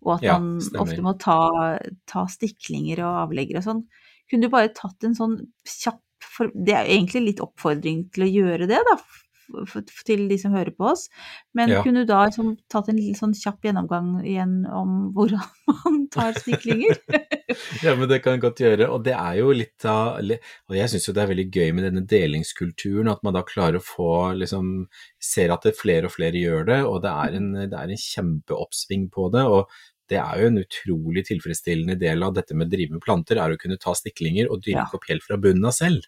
og 0.08 0.18
at 0.18 0.26
ja, 0.26 0.40
man 0.40 0.58
stemmer. 0.64 0.84
ofte 0.86 1.06
må 1.06 1.14
ta, 1.22 1.38
ta, 2.10 2.26
stiklinger 2.32 3.04
og 3.04 3.22
avlegger 3.28 3.60
og 3.60 3.68
sånn. 3.68 3.86
Kunne 4.32 4.48
du 4.48 4.54
bare 4.54 4.74
tatt 4.76 5.08
en 5.08 5.16
sånn 5.18 5.40
kjapp 5.68 6.04
for, 6.24 6.50
Det 6.54 6.74
er 6.74 6.90
egentlig 6.90 7.22
litt 7.24 7.42
oppfordring 7.44 8.08
til 8.14 8.26
å 8.26 8.30
gjøre 8.30 8.66
det, 8.70 8.80
da, 8.88 8.96
til 10.08 10.26
de 10.30 10.38
som 10.40 10.56
hører 10.56 10.74
på 10.76 10.90
oss. 10.92 11.08
Men 11.56 11.72
ja. 11.72 11.82
kunne 11.86 12.04
du 12.04 12.10
da 12.10 12.24
liksom, 12.28 12.56
tatt 12.72 12.90
en 12.92 13.00
sånn 13.18 13.36
kjapp 13.38 13.68
gjennomgang 13.68 14.18
igjen 14.26 14.60
om 14.66 14.98
hvordan 15.16 15.44
man 15.72 16.00
tar 16.14 16.38
stiklinger? 16.38 17.00
ja, 17.86 17.96
men 17.96 18.08
det 18.10 18.22
kan 18.24 18.38
jeg 18.38 18.44
godt 18.44 18.64
gjøre. 18.64 18.90
Og 18.94 19.04
det 19.08 19.16
er 19.18 19.40
jo 19.42 19.52
litt 19.56 19.88
av 19.88 20.20
Og 20.20 20.78
jeg 20.78 20.92
syns 20.92 21.08
jo 21.08 21.16
det 21.16 21.24
er 21.24 21.34
veldig 21.34 21.50
gøy 21.50 21.76
med 21.76 21.88
denne 21.90 22.06
delingskulturen, 22.08 23.12
at 23.12 23.24
man 23.26 23.38
da 23.38 23.46
klarer 23.48 23.80
å 23.80 23.86
få 23.86 24.14
liksom 24.38 24.88
Ser 25.24 25.54
at 25.54 25.66
det 25.66 25.78
flere 25.78 26.10
og 26.10 26.16
flere 26.16 26.40
gjør 26.40 26.68
det, 26.68 26.82
og 26.88 27.02
det 27.04 27.12
er 27.12 27.38
en, 27.40 27.52
det 27.58 27.78
er 27.78 27.92
en 27.92 28.02
kjempeoppsving 28.02 29.08
på 29.14 29.32
det. 29.34 29.44
og 29.44 29.72
det 30.12 30.20
er 30.22 30.42
jo 30.42 30.52
en 30.52 30.62
utrolig 30.62 31.26
tilfredsstillende 31.28 31.98
del 32.00 32.24
av 32.24 32.36
dette 32.38 32.56
med 32.56 32.70
å 32.70 32.74
drive 32.76 32.96
med 32.96 33.04
planter, 33.04 33.40
er 33.42 33.54
å 33.54 33.60
kunne 33.60 33.80
ta 33.82 33.96
stiklinger 33.98 34.52
og 34.52 34.62
dyrke 34.64 34.86
ja. 34.86 35.00
opp 35.00 35.10
helt 35.10 35.26
fra 35.26 35.40
bunnen 35.42 35.68
av 35.68 35.76
selv. 35.76 36.08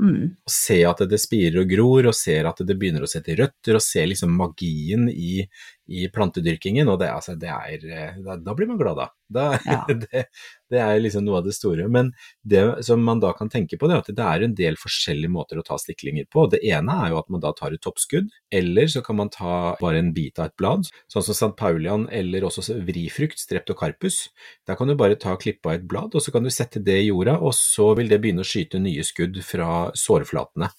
Mm. 0.00 0.32
Og 0.46 0.52
se 0.52 0.78
at 0.88 1.02
det 1.10 1.18
spirer 1.20 1.60
og 1.60 1.72
gror, 1.72 2.08
og 2.08 2.16
ser 2.16 2.48
at 2.48 2.62
det 2.64 2.76
begynner 2.78 3.04
å 3.04 3.10
sette 3.10 3.36
røtter, 3.36 3.76
og 3.76 3.84
se 3.84 4.04
liksom 4.08 4.32
magien 4.38 5.08
i, 5.12 5.42
i 5.90 6.06
plantedyrkingen. 6.12 6.88
Og 6.88 7.00
det, 7.02 7.10
altså, 7.10 7.34
det 7.38 7.50
er, 7.50 7.84
eh, 7.90 8.20
da, 8.22 8.36
da, 8.38 8.54
blir 8.56 8.70
man 8.70 8.78
glad, 8.80 9.00
da. 9.00 9.08
Da, 9.30 9.46
Ja. 9.66 9.84
det, 9.88 10.24
det 10.70 10.78
er 10.78 11.00
liksom 11.02 11.24
noe 11.26 11.40
av 11.40 11.46
det 11.46 11.54
store. 11.56 11.88
Men 11.90 12.12
det 12.46 12.62
som 12.86 13.02
man 13.04 13.20
da 13.22 13.32
kan 13.36 13.50
tenke 13.50 13.78
på, 13.78 13.88
det 13.90 13.96
er 13.96 14.04
at 14.04 14.12
det 14.20 14.26
er 14.26 14.44
en 14.46 14.54
del 14.58 14.78
forskjellige 14.78 15.32
måter 15.32 15.58
å 15.58 15.64
ta 15.66 15.78
stiklinger 15.80 16.28
på. 16.30 16.46
Det 16.52 16.62
ene 16.66 16.96
er 17.04 17.12
jo 17.12 17.20
at 17.20 17.30
man 17.32 17.42
da 17.42 17.52
tar 17.56 17.74
et 17.74 17.82
toppskudd, 17.84 18.30
eller 18.54 18.90
så 18.90 19.02
kan 19.06 19.18
man 19.18 19.32
ta 19.34 19.74
bare 19.80 20.02
en 20.02 20.12
bit 20.16 20.38
av 20.38 20.50
et 20.50 20.56
blad, 20.60 20.86
sånn 21.10 21.26
som 21.26 21.36
St. 21.36 21.52
Paulian 21.58 22.06
eller 22.14 22.46
også 22.46 22.78
vrifrukt, 22.86 23.42
streptokarpus. 23.42 24.22
Der 24.68 24.78
kan 24.78 24.90
du 24.90 24.96
bare 24.98 25.18
ta 25.18 25.34
klippe 25.40 25.70
av 25.70 25.80
et 25.80 25.90
blad, 25.90 26.14
og 26.14 26.22
så 26.22 26.34
kan 26.34 26.46
du 26.46 26.52
sette 26.54 26.82
det 26.82 27.00
i 27.02 27.10
jorda, 27.10 27.38
og 27.40 27.54
så 27.58 27.92
vil 27.98 28.10
det 28.10 28.20
begynne 28.22 28.46
å 28.46 28.50
skyte 28.50 28.82
nye 28.82 29.06
skudd 29.06 29.42
fra 29.46 29.90
sårflatene. 29.98 30.70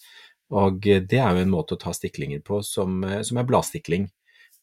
Og 0.52 0.84
det 0.84 1.19
er 1.19 1.36
jo 1.36 1.43
en 1.45 1.52
måte 1.52 1.78
å 1.78 1.80
ta 1.80 1.93
stiklinger 1.95 2.41
på 2.43 2.60
som, 2.67 3.00
som 3.24 3.39
er 3.39 3.47
bladstikling. 3.47 4.10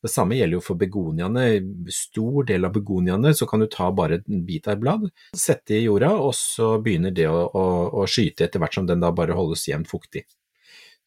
Det 0.03 0.11
samme 0.13 0.37
gjelder 0.39 0.59
jo 0.59 0.63
for 0.63 0.79
begoniaene. 0.79 1.47
Stor 1.93 2.47
del 2.47 2.69
av 2.69 2.75
begoniaene 2.77 3.33
så 3.35 3.49
kan 3.51 3.65
du 3.65 3.69
ta 3.71 3.89
bare 3.95 4.21
en 4.21 4.45
bit 4.47 4.69
av 4.69 4.77
et 4.77 4.83
blad, 4.83 5.09
sette 5.37 5.75
i 5.75 5.85
jorda, 5.87 6.13
og 6.23 6.35
så 6.39 6.77
begynner 6.83 7.15
det 7.15 7.27
å, 7.31 7.41
å, 7.49 7.65
å 8.03 8.07
skyte 8.07 8.47
etter 8.47 8.63
hvert 8.63 8.79
som 8.79 8.87
den 8.87 9.03
da 9.03 9.11
bare 9.15 9.37
holdes 9.39 9.67
jevnt 9.69 9.91
fuktig. 9.91 10.25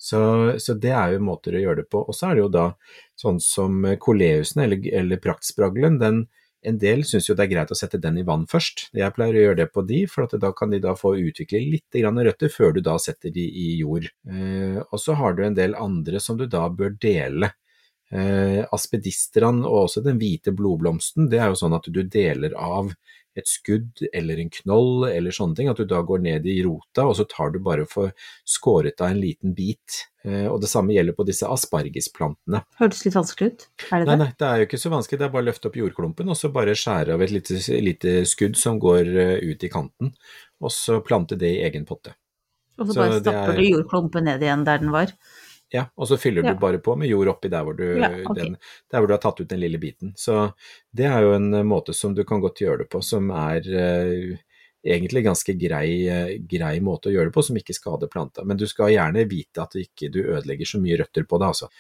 Så, 0.01 0.19
så, 0.58 0.73
det 0.82 0.91
er 0.97 1.13
jo 1.13 1.23
måter 1.23 1.54
å 1.54 1.62
gjøre 1.62 1.84
det 1.84 1.89
på. 1.93 1.99
Og 2.01 2.15
så 2.17 2.32
er 2.32 2.38
det 2.38 2.41
jo 2.41 2.51
da 2.51 2.67
sånn 3.21 3.38
som 3.43 3.84
koleusen 4.01 4.63
eller, 4.63 4.82
eller 4.97 5.21
praktspraglen, 5.21 5.99
den, 6.01 6.23
en 6.62 6.77
del 6.82 7.04
syns 7.06 7.27
jo 7.30 7.36
det 7.38 7.47
er 7.47 7.51
greit 7.56 7.71
å 7.73 7.77
sette 7.77 7.99
den 8.01 8.19
i 8.21 8.25
vann 8.25 8.47
først. 8.49 8.88
Jeg 8.97 9.13
pleier 9.15 9.38
å 9.38 9.45
gjøre 9.45 9.60
det 9.63 9.69
på 9.73 9.84
de, 9.86 10.04
for 10.10 10.30
da 10.41 10.51
kan 10.58 10.73
de 10.73 10.82
da 10.82 10.93
få 10.97 11.15
utvikle 11.21 11.62
litt 11.63 11.97
røtter 12.01 12.54
før 12.54 12.75
du 12.75 12.82
da 12.86 12.97
setter 13.01 13.34
de 13.34 13.45
i 13.45 13.67
jord. 13.80 14.10
Eh, 14.30 14.77
og 14.82 15.01
så 15.01 15.17
har 15.17 15.38
du 15.38 15.43
en 15.45 15.58
del 15.58 15.73
andre 15.75 16.21
som 16.21 16.38
du 16.38 16.45
da 16.45 16.67
bør 16.69 16.93
dele. 17.01 17.54
Eh, 18.12 18.65
aspedistran 18.76 19.62
og 19.63 19.86
også 19.86 20.02
den 20.04 20.17
hvite 20.19 20.52
blodblomsten, 20.52 21.30
det 21.32 21.39
er 21.39 21.47
jo 21.54 21.60
sånn 21.62 21.78
at 21.78 21.86
du 21.88 22.02
deler 22.04 22.52
av 22.60 22.91
et 23.39 23.47
skudd 23.47 24.02
eller 24.12 24.41
en 24.43 24.50
knoll 24.52 25.06
eller 25.08 25.32
sånne 25.32 25.56
ting, 25.56 25.69
at 25.71 25.78
du 25.80 25.86
da 25.88 26.02
går 26.04 26.19
ned 26.19 26.45
i 26.52 26.58
rota 26.65 27.06
og 27.08 27.13
så 27.15 27.24
tar 27.32 27.54
du 27.54 27.62
bare 27.63 27.86
for 27.88 28.12
skåret 28.43 29.00
av 29.00 29.13
en 29.13 29.21
liten 29.24 29.54
bit. 29.56 30.02
Eh, 30.28 30.50
og 30.52 30.60
det 30.60 30.67
samme 30.67 30.91
gjelder 30.91 31.15
på 31.15 31.24
disse 31.30 31.47
aspargesplantene. 31.47 32.65
Hørtes 32.82 33.06
litt 33.08 33.15
vanskelig 33.15 33.54
ut. 33.54 33.67
Er 33.88 34.04
det 34.04 34.10
Nei, 34.10 34.15
det? 34.17 34.19
nei, 34.26 34.30
det 34.43 34.47
er 34.50 34.58
jo 34.60 34.67
ikke 34.67 34.82
så 34.84 34.91
vanskelig, 34.91 35.19
det 35.21 35.28
er 35.30 35.34
bare 35.38 35.45
å 35.45 35.50
løfte 35.54 35.71
opp 35.71 35.80
jordklumpen 35.80 36.34
og 36.36 36.39
så 36.41 36.52
bare 36.52 36.76
skjære 36.76 37.15
av 37.15 37.24
et 37.24 37.32
lite, 37.32 37.62
lite 37.88 38.17
skudd 38.28 38.60
som 38.60 38.82
går 38.84 39.13
eh, 39.15 39.38
ut 39.54 39.63
i 39.63 39.71
kanten, 39.71 40.12
og 40.60 40.76
så 40.76 41.00
plante 41.00 41.39
det 41.39 41.54
i 41.56 41.63
egen 41.69 41.88
potte. 41.88 42.12
Og 42.82 42.88
så 42.89 42.95
så 42.95 43.00
bare 43.06 43.19
stapper 43.21 43.54
er- 43.56 43.62
du 43.63 43.69
jordklumpen 43.78 44.28
ned 44.28 44.43
igjen 44.43 44.67
der 44.67 44.84
den 44.84 44.91
var. 44.91 45.12
Ja, 45.71 45.86
og 45.95 46.07
så 46.10 46.17
fyller 46.19 46.43
Ja. 46.43 46.53
du 46.53 46.60
bare 46.60 46.81
på 46.84 46.95
med 46.99 47.07
jord 47.07 47.27
oppi 47.31 47.47
der 47.49 47.63
hvor, 47.63 47.73
du, 47.73 47.97
Ja, 47.97 48.10
okay. 48.12 48.43
den, 48.43 48.57
der 48.91 48.99
hvor 48.99 49.07
du 49.07 49.13
har 49.13 49.23
tatt 49.23 49.39
ut 49.39 49.49
den 49.49 49.62
lille 49.62 49.79
biten. 49.79 50.13
Så 50.15 50.53
det 50.91 51.05
er 51.07 51.21
jo 51.21 51.34
en 51.34 51.53
eh, 51.53 51.63
måte 51.63 51.93
som 51.93 52.13
du 52.13 52.23
kan 52.23 52.41
godt 52.41 52.60
gjøre 52.60 52.84
det 52.84 52.89
på, 52.89 53.01
som 53.01 53.29
er 53.31 53.62
uh, 53.71 54.38
egentlig 54.84 55.23
ganske 55.23 55.55
grei, 55.55 56.10
uh, 56.12 56.36
grei 56.43 56.79
måte 56.84 57.07
å 57.07 57.15
gjøre 57.15 57.31
det 57.31 57.36
på, 57.38 57.43
som 57.43 57.57
ikke 57.57 57.77
skader 57.77 58.12
planta. 58.12 58.43
Men 58.43 58.57
du 58.57 58.67
skal 58.67 58.91
gjerne 58.91 59.27
vite 59.29 59.63
at 59.63 59.71
du 59.71 59.79
ikke 59.79 60.12
du 60.12 60.23
ødelegger 60.25 60.65
så 60.65 60.81
mye 60.81 60.99
røtter 60.99 61.23
på 61.23 61.39
det, 61.39 61.47
altså. 61.53 61.71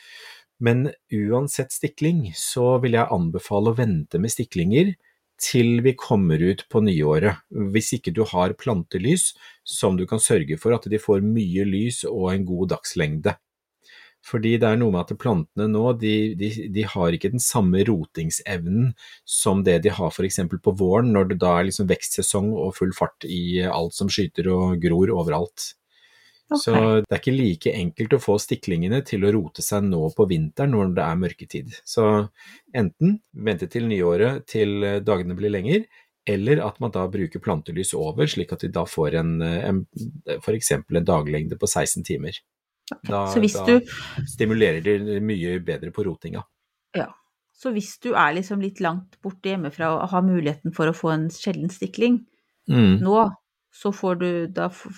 Men 0.61 0.91
uansett 1.11 1.73
stikling, 1.73 2.31
så 2.37 2.77
vil 2.83 2.93
jeg 2.93 3.09
anbefale 3.11 3.73
å 3.73 3.77
vente 3.77 4.21
med 4.21 4.31
stiklinger 4.31 4.93
til 5.41 5.81
vi 5.81 5.95
kommer 5.97 6.39
ut 6.39 6.67
på 6.69 6.83
nyåret, 6.85 7.41
hvis 7.49 7.95
ikke 7.97 8.13
du 8.13 8.23
har 8.29 8.53
plantelys 8.53 9.31
som 9.65 9.97
du 9.97 10.05
kan 10.09 10.21
sørge 10.21 10.57
for 10.61 10.75
at 10.75 10.85
de 10.85 10.99
får 11.01 11.25
mye 11.25 11.65
lys 11.65 12.03
og 12.05 12.29
en 12.35 12.45
god 12.45 12.75
dagslengde. 12.75 13.33
Fordi 14.25 14.53
det 14.61 14.69
er 14.69 14.77
noe 14.77 14.93
med 14.93 15.01
at 15.01 15.17
plantene 15.19 15.65
nå, 15.71 15.83
de, 16.01 16.13
de, 16.37 16.49
de 16.73 16.85
har 16.87 17.15
ikke 17.15 17.31
den 17.33 17.41
samme 17.41 17.81
rotingsevnen 17.87 18.91
som 19.25 19.63
det 19.65 19.79
de 19.85 19.93
har 19.97 20.13
f.eks. 20.13 20.39
på 20.61 20.75
våren, 20.77 21.09
når 21.15 21.31
det 21.31 21.39
da 21.41 21.55
er 21.57 21.69
liksom 21.69 21.89
vekstsesong 21.89 22.51
og 22.53 22.75
full 22.77 22.93
fart 22.97 23.25
i 23.25 23.63
alt 23.65 23.97
som 23.97 24.11
skyter 24.11 24.51
og 24.53 24.77
gror 24.83 25.13
overalt. 25.15 25.71
Så 26.59 26.73
det 26.75 27.07
er 27.07 27.19
ikke 27.21 27.33
like 27.33 27.71
enkelt 27.79 28.13
å 28.17 28.19
få 28.19 28.35
stiklingene 28.41 28.99
til 29.07 29.23
å 29.23 29.31
rote 29.31 29.63
seg 29.63 29.85
nå 29.87 30.03
på 30.15 30.25
vinteren 30.27 30.73
når 30.75 30.93
det 30.97 31.05
er 31.05 31.19
mørketid. 31.21 31.75
Så 31.87 32.07
enten 32.75 33.21
vente 33.31 33.69
til 33.71 33.87
nyåret 33.87 34.45
til 34.51 34.83
dagene 35.07 35.37
blir 35.39 35.53
lengre, 35.53 35.85
eller 36.27 36.61
at 36.61 36.79
man 36.83 36.91
da 36.93 37.07
bruker 37.09 37.41
plantelys 37.41 37.95
over, 37.97 38.27
slik 38.29 38.51
at 38.53 38.65
de 38.65 38.69
da 38.73 38.83
får 38.85 39.17
en, 39.21 39.31
eh, 39.41 39.63
en 39.69 39.85
f.eks. 40.37 40.71
en 40.77 41.05
daglengde 41.07 41.57
på 41.57 41.69
16 41.69 42.03
timer. 42.05 42.37
Da, 43.07 43.23
da 43.33 43.65
du 43.67 43.79
stimulerer 44.27 44.81
de 44.83 45.19
mye 45.23 45.55
bedre 45.63 45.93
på 45.95 46.03
rotinga. 46.05 46.43
Ja. 46.97 47.07
Så 47.55 47.71
hvis 47.75 47.93
du 48.01 48.11
er 48.17 48.33
liksom 48.35 48.61
litt 48.63 48.81
langt 48.81 49.19
borte 49.21 49.53
hjemmefra 49.53 49.93
og 49.95 50.09
har 50.11 50.25
muligheten 50.25 50.73
for 50.75 50.89
å 50.89 50.95
få 50.97 51.13
en 51.13 51.29
sjelden 51.33 51.71
stikling 51.71 52.23
Mm. 52.69 53.01
nå, 53.01 53.35
så 53.73 53.91
får 53.91 54.15
du, 54.15 54.53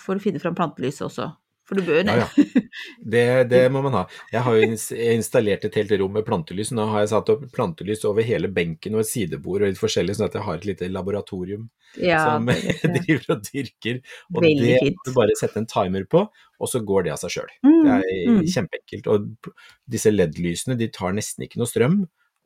får 0.05 0.13
du 0.17 0.19
finne 0.19 0.41
fram 0.41 0.55
plantelyset 0.57 1.05
også. 1.07 1.29
For 1.67 1.79
du 1.79 1.85
bør 1.87 2.01
Ja, 2.03 2.15
ja. 2.25 2.27
Det, 3.13 3.23
det 3.51 3.61
må 3.71 3.83
man 3.85 3.95
ha. 3.95 4.01
Jeg 4.33 4.41
har 4.45 4.57
jo 4.57 4.67
installert 5.13 5.65
et 5.67 5.75
helt 5.79 5.93
rom 6.01 6.15
med 6.17 6.25
plantelys. 6.27 6.71
Nå 6.75 6.87
har 6.91 7.03
jeg 7.03 7.11
satt 7.13 7.29
opp 7.33 7.43
plantelys 7.55 8.03
over 8.09 8.25
hele 8.25 8.49
benken 8.51 8.97
og 8.97 9.03
et 9.03 9.11
sidebord 9.11 9.63
og 9.63 9.71
litt 9.71 9.79
forskjellig, 9.79 10.15
sånn 10.17 10.27
at 10.27 10.37
jeg 10.39 10.45
har 10.47 10.59
et 10.59 10.67
lite 10.67 10.89
laboratorium 10.91 11.67
Ja, 12.01 12.23
som 12.25 12.49
driver 12.97 13.35
og 13.37 13.45
dyrker. 13.47 14.01
Og 14.33 14.41
Veldig 14.41 14.65
det 14.65 14.81
fint. 14.81 14.97
må 14.97 15.07
du 15.07 15.15
bare 15.19 15.37
sette 15.39 15.61
en 15.61 15.69
timer 15.69 16.07
på, 16.09 16.25
og 16.27 16.71
så 16.71 16.81
går 16.83 17.07
det 17.07 17.15
av 17.15 17.21
seg 17.23 17.37
sjøl. 17.37 17.53
Mm, 17.67 17.79
Det 17.85 17.93
er 17.93 18.33
mm. 18.33 18.41
kjempeenkelt. 18.57 19.11
Og 19.13 19.53
disse 19.95 20.11
LED-lysene 20.11 20.79
de 20.79 20.89
tar 20.93 21.15
nesten 21.15 21.47
ikke 21.47 21.61
noe 21.61 21.69
strøm, 21.69 22.01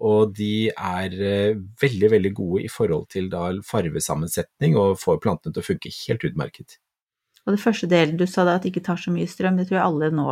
og 0.08 0.36
de 0.38 0.70
er 0.70 1.14
eh, 1.26 1.56
veldig, 1.82 2.10
veldig 2.14 2.34
gode 2.38 2.66
i 2.68 2.70
forhold 2.70 3.08
til 3.14 3.32
da 3.34 3.48
farvesammensetning 3.66 4.78
og 4.78 5.00
får 5.02 5.24
plantene 5.24 5.56
til 5.56 5.64
å 5.64 5.70
funke 5.72 5.94
helt 6.04 6.28
utmerket. 6.28 6.78
Og 7.48 7.56
det 7.56 7.62
første 7.64 7.88
delen 7.88 8.18
du 8.20 8.26
sa 8.28 8.44
da, 8.44 8.58
at 8.60 8.66
det 8.66 8.74
ikke 8.74 8.84
tar 8.90 9.00
så 9.00 9.12
mye 9.16 9.28
strøm, 9.32 9.56
det 9.58 9.70
tror 9.70 9.78
jeg 9.80 9.86
alle 9.88 10.10
nå 10.12 10.26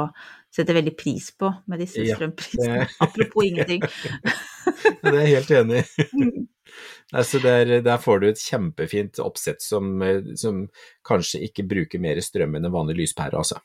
setter 0.51 0.75
veldig 0.75 0.93
pris 0.99 1.29
på 1.39 1.47
med 1.71 1.79
disse 1.79 2.03
Ja, 2.03 2.17
strømprisene. 2.17 2.81
Apropos 3.05 3.45
ingenting. 3.47 3.81
Det 3.87 5.13
er 5.13 5.21
jeg 5.21 5.37
helt 5.37 5.53
enig 5.61 5.81
i. 5.85 6.05
Mm. 6.11 6.43
Altså 7.15 7.39
der, 7.39 7.69
der 7.85 7.97
får 8.01 8.19
du 8.19 8.27
et 8.27 8.41
kjempefint 8.41 9.19
oppsett 9.23 9.61
som, 9.63 9.93
eh, 10.03 10.21
som 10.35 10.65
kanskje 11.07 11.39
ikke 11.47 11.63
bruker 11.71 12.01
mer 12.03 12.19
strøm 12.25 12.57
enn 12.57 12.67
en 12.67 12.73
vanlig 12.73 12.97
lyspære, 13.03 13.37
altså. 13.39 13.61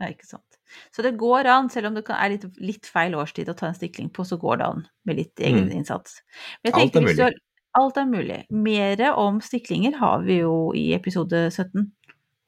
Ja, 0.00 0.08
ikke 0.10 0.26
sant. 0.26 0.58
Så 0.94 1.02
det 1.06 1.14
går 1.18 1.46
an, 1.50 1.68
selv 1.70 1.90
om 1.90 1.94
det 1.96 2.04
er 2.10 2.32
litt, 2.34 2.46
litt 2.62 2.86
feil 2.90 3.14
årstid 3.18 3.48
å 3.50 3.54
ta 3.58 3.68
en 3.70 3.76
stikling 3.78 4.10
på, 4.14 4.24
så 4.26 4.38
går 4.40 4.58
det 4.60 4.66
an 4.72 4.82
med 5.06 5.16
litt 5.20 5.40
egen 5.42 5.68
Mm. 5.68 5.76
innsats. 5.80 6.20
Men 6.64 6.72
jeg 6.74 6.82
Alt 6.88 6.96
er 6.96 7.06
mulig. 7.06 7.18
har- 7.22 7.38
Alt 7.78 7.96
er 8.00 8.06
mulig. 8.08 8.44
Mere 8.50 9.12
om 9.14 9.40
stiklinger 9.44 9.94
har 10.00 10.22
vi 10.24 10.38
jo 10.40 10.72
i 10.74 10.94
episode 10.96 11.50
17. 11.52 11.92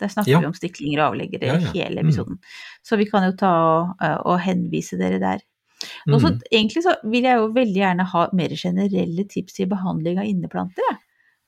Der 0.00 0.08
snakker 0.08 0.32
Ja. 0.32 0.40
vi 0.40 0.46
om 0.50 0.56
stiklinger 0.56 1.00
og 1.04 1.12
avleggere 1.14 1.46
Ja, 1.46 1.58
ja. 1.60 1.72
hele 1.74 2.02
Mm. 2.02 2.08
episoden. 2.08 2.38
Så 2.82 2.96
vi 2.98 3.04
kan 3.10 3.22
jo 3.28 3.36
ta 3.36 3.52
og, 3.52 4.26
og 4.26 4.40
henvise 4.40 4.98
dere 4.98 5.20
der. 5.20 5.40
Mm. 6.06 6.40
egentlig 6.52 6.82
så 6.84 6.94
vil 7.08 7.22
jeg 7.24 7.36
jo 7.38 7.52
veldig 7.56 7.80
gjerne 7.80 8.04
ha 8.04 8.28
mer 8.36 8.48
generelle 8.52 9.24
tips 9.28 9.54
til 9.56 9.66
behandling 9.70 10.18
av 10.18 10.26
inneplanter. 10.28 10.98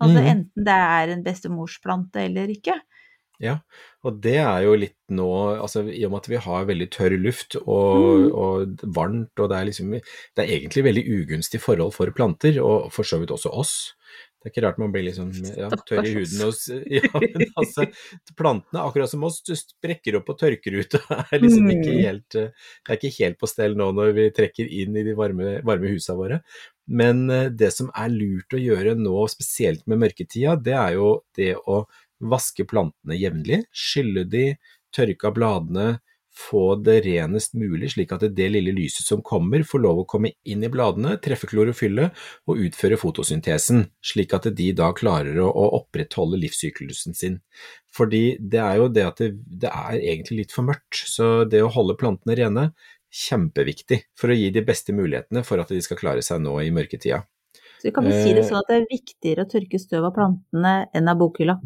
Altså 0.00 0.22
mm. 0.22 0.26
enten 0.26 0.64
det 0.64 0.72
er 0.72 1.12
en 1.12 1.22
bestemorsplante 1.22 2.16
eller 2.24 2.48
ikke. 2.48 2.78
Ja, 3.42 3.58
og 4.04 4.20
det 4.22 4.36
er 4.38 4.62
jo 4.62 4.74
litt 4.78 4.96
nå, 5.10 5.26
altså 5.60 5.82
i 5.90 6.04
og 6.06 6.12
med 6.12 6.20
at 6.22 6.28
vi 6.30 6.36
har 6.36 6.64
veldig 6.68 6.88
tørr 6.94 7.16
luft 7.18 7.56
og, 7.56 7.98
Mm. 7.98 8.34
og 8.38 8.76
varmt, 8.94 9.32
og 9.38 9.48
det 9.50 9.58
er 9.58 9.64
liksom, 9.66 9.90
det 10.36 10.38
er 10.44 10.52
egentlig 10.60 10.84
veldig 10.84 11.04
ugunstige 11.10 11.60
forhold 11.60 11.92
for 11.92 12.06
planter, 12.14 12.60
og 12.62 12.92
for 12.92 13.02
så 13.02 13.18
vidt 13.18 13.30
også 13.34 13.50
oss. 13.52 13.94
Det 14.42 14.48
er 14.48 14.52
ikke 14.52 14.62
rart 14.64 14.78
man 14.82 14.90
blir 14.90 15.04
liksom 15.06 15.30
ja, 15.60 15.68
tørr 15.86 16.08
i 16.08 16.14
huden. 16.16 16.40
Og, 16.48 16.56
ja, 16.98 17.10
men 17.22 17.44
altså, 17.62 17.86
plantene, 18.38 18.82
akkurat 18.82 19.12
som 19.12 19.22
oss, 19.28 19.38
du 19.46 19.54
sprekker 19.54 20.18
opp 20.18 20.32
og 20.34 20.40
tørker 20.42 20.76
ut, 20.80 20.96
og 20.98 21.12
er 21.22 21.42
liksom 21.44 21.70
ikke 21.70 21.92
Mm. 21.92 21.98
helt, 22.02 22.36
eh, 22.38 22.52
det 22.82 22.92
er 22.92 22.98
ikke 22.98 23.16
helt 23.18 23.38
på 23.40 23.48
stell 23.50 23.74
nå 23.78 23.88
når 23.94 24.12
vi 24.16 24.28
trekker 24.34 24.70
inn 24.82 24.96
i 24.98 25.04
de 25.06 25.14
varme, 25.18 25.58
varme 25.66 25.90
husa 25.92 26.16
våre. 26.18 26.40
Men 26.90 27.24
eh, 27.30 27.48
det 27.54 27.70
som 27.74 27.90
er 27.94 28.10
lurt 28.10 28.54
å 28.54 28.60
gjøre 28.60 28.94
nå, 28.98 29.14
spesielt 29.30 29.86
med 29.90 30.02
mørketida, 30.02 30.56
det 30.58 30.74
er 30.78 30.96
jo 30.98 31.12
det 31.38 31.54
å 31.58 31.84
vaske 32.22 32.66
plantene 32.68 33.18
jevnlig, 33.18 33.64
skylle 33.74 34.24
de, 34.30 34.46
tørke 34.94 35.30
av 35.30 35.36
bladene, 35.38 35.86
få 36.32 36.76
det 36.80 37.02
renest 37.04 37.54
mulig, 37.58 37.92
slik 37.92 38.12
at 38.14 38.24
det 38.32 38.48
lille 38.52 38.72
lyset 38.74 39.04
som 39.04 39.20
kommer, 39.24 39.64
får 39.68 39.82
lov 39.84 40.02
å 40.02 40.06
komme 40.08 40.32
inn 40.48 40.64
i 40.64 40.70
bladene, 40.72 41.18
treffe 41.22 41.48
klorofyllet 41.50 42.16
og 42.48 42.62
utføre 42.66 42.98
fotosyntesen, 43.00 43.84
slik 44.04 44.32
at 44.36 44.48
de 44.56 44.70
da 44.76 44.92
klarer 44.96 45.36
å, 45.42 45.50
opprettholde 45.82 46.40
livssyklusen 46.40 47.16
sin. 47.16 47.38
Fordi 47.92 48.38
det 48.40 48.62
er 48.64 48.80
jo 48.80 48.88
det 48.88 49.04
at 49.08 49.20
det, 49.20 49.32
det 49.44 49.70
er 49.70 50.00
egentlig 50.00 50.42
litt 50.42 50.56
for 50.56 50.68
mørkt, 50.68 51.04
så 51.08 51.44
det 51.44 51.62
å 51.64 51.72
holde 51.72 51.98
plantene 52.00 52.38
rene, 52.38 52.66
kjempeviktig 53.12 53.98
for 54.16 54.32
å 54.32 54.36
gi 54.36 54.48
de 54.54 54.64
beste 54.64 54.94
mulighetene 54.96 55.44
for 55.44 55.60
at 55.60 55.68
de 55.68 55.80
skal 55.84 56.00
klare 56.00 56.24
seg 56.24 56.40
nå 56.40 56.56
i 56.64 56.72
mørketida. 56.72 57.20
Så 57.82 57.90
vi 57.90 57.92
kan 57.92 58.06
vel 58.06 58.14
si 58.14 58.32
det 58.32 58.44
Eh. 58.44 58.48
sånn 58.48 58.62
at 58.62 58.68
det 58.70 58.76
er 58.78 58.86
viktigere 58.88 59.44
å 59.44 59.50
tørke 59.50 59.78
støv 59.78 60.04
av 60.08 60.14
plantene 60.16 60.88
enn 60.94 61.08
av 61.08 61.18
bokhylla. 61.18 61.60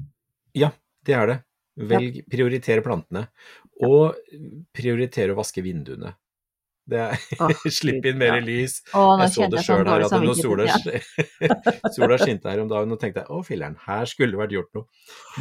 Ja, 0.57 0.73
det 1.05 1.15
er 1.15 1.27
det. 1.27 1.37
Velg, 1.77 2.23
prioritere 2.33 2.81
plantene. 2.81 3.27
Og 3.85 4.15
prioritere 4.73 5.35
å 5.35 5.37
vaske 5.41 5.61
vinduene. 5.65 6.15
Det 6.87 7.01
er, 7.03 7.19
oh, 7.43 7.51
Slipp 7.81 8.05
inn 8.07 8.17
mer 8.21 8.37
ja. 8.39 8.43
lys. 8.47 8.77
Oh, 8.95 9.17
Jeg 9.19 9.33
så 9.35 9.49
det 9.51 9.65
sjøl 9.67 9.81
her, 9.91 10.05
hadde 10.07 10.21
noe 10.23 10.37
sola, 10.39 10.67
sola 11.97 12.19
skinte 12.23 12.47
her 12.47 12.61
om 12.63 12.69
dagen, 12.71 12.93
og 12.95 13.01
tenkte 13.03 13.25
jeg 13.25 13.33
å 13.35 13.41
filler'n, 13.43 13.75
her 13.89 14.07
skulle 14.07 14.37
det 14.37 14.39
vært 14.39 14.55
gjort 14.55 14.71
noe. 14.79 14.87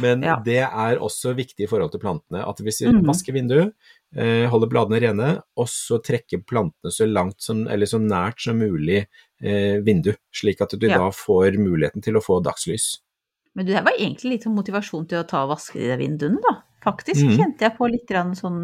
Men 0.02 0.24
Ja. 0.26 0.34
det 0.42 0.58
er 0.66 0.98
også 0.98 1.36
viktig 1.38 1.68
i 1.68 1.70
forhold 1.70 1.92
til 1.94 2.02
plantene, 2.02 2.42
at 2.42 2.58
hvis 2.66 2.82
vi 2.82 2.90
Mhm. 2.90 3.06
vasker 3.06 3.32
vinduet, 3.38 3.72
eh, 4.16 4.48
holder 4.50 4.66
bladene 4.74 5.00
rene, 5.06 5.30
og 5.56 5.66
så 5.70 6.00
trekker 6.02 6.42
plantene 6.44 6.90
så 6.90 7.06
langt 7.06 7.40
som, 7.40 7.62
eller 7.68 7.86
så 7.86 8.02
nært 8.02 8.40
som 8.42 8.58
mulig 8.58 9.06
eh, 9.40 9.78
vindu, 9.86 10.16
slik 10.34 10.60
at 10.62 10.70
du 10.74 10.86
Ja. 10.88 10.98
da 10.98 11.10
får 11.10 11.54
muligheten 11.62 12.02
til 12.02 12.14
å 12.14 12.24
få 12.24 12.42
dagslys. 12.42 12.98
Men 13.54 13.66
det 13.66 13.84
var 13.84 13.92
egentlig 13.92 14.30
litt 14.40 14.46
motivasjon 14.50 15.06
til 15.08 15.22
å 15.22 15.28
ta 15.28 15.44
og 15.44 15.50
vaske 15.54 15.78
de 15.78 15.94
vinduene, 15.96 16.40
da. 16.42 16.62
Faktisk 16.86 17.24
mm. 17.26 17.36
kjente 17.40 17.66
jeg 17.66 17.74
på 17.76 17.88
litt 17.90 18.12
sånn 18.38 18.60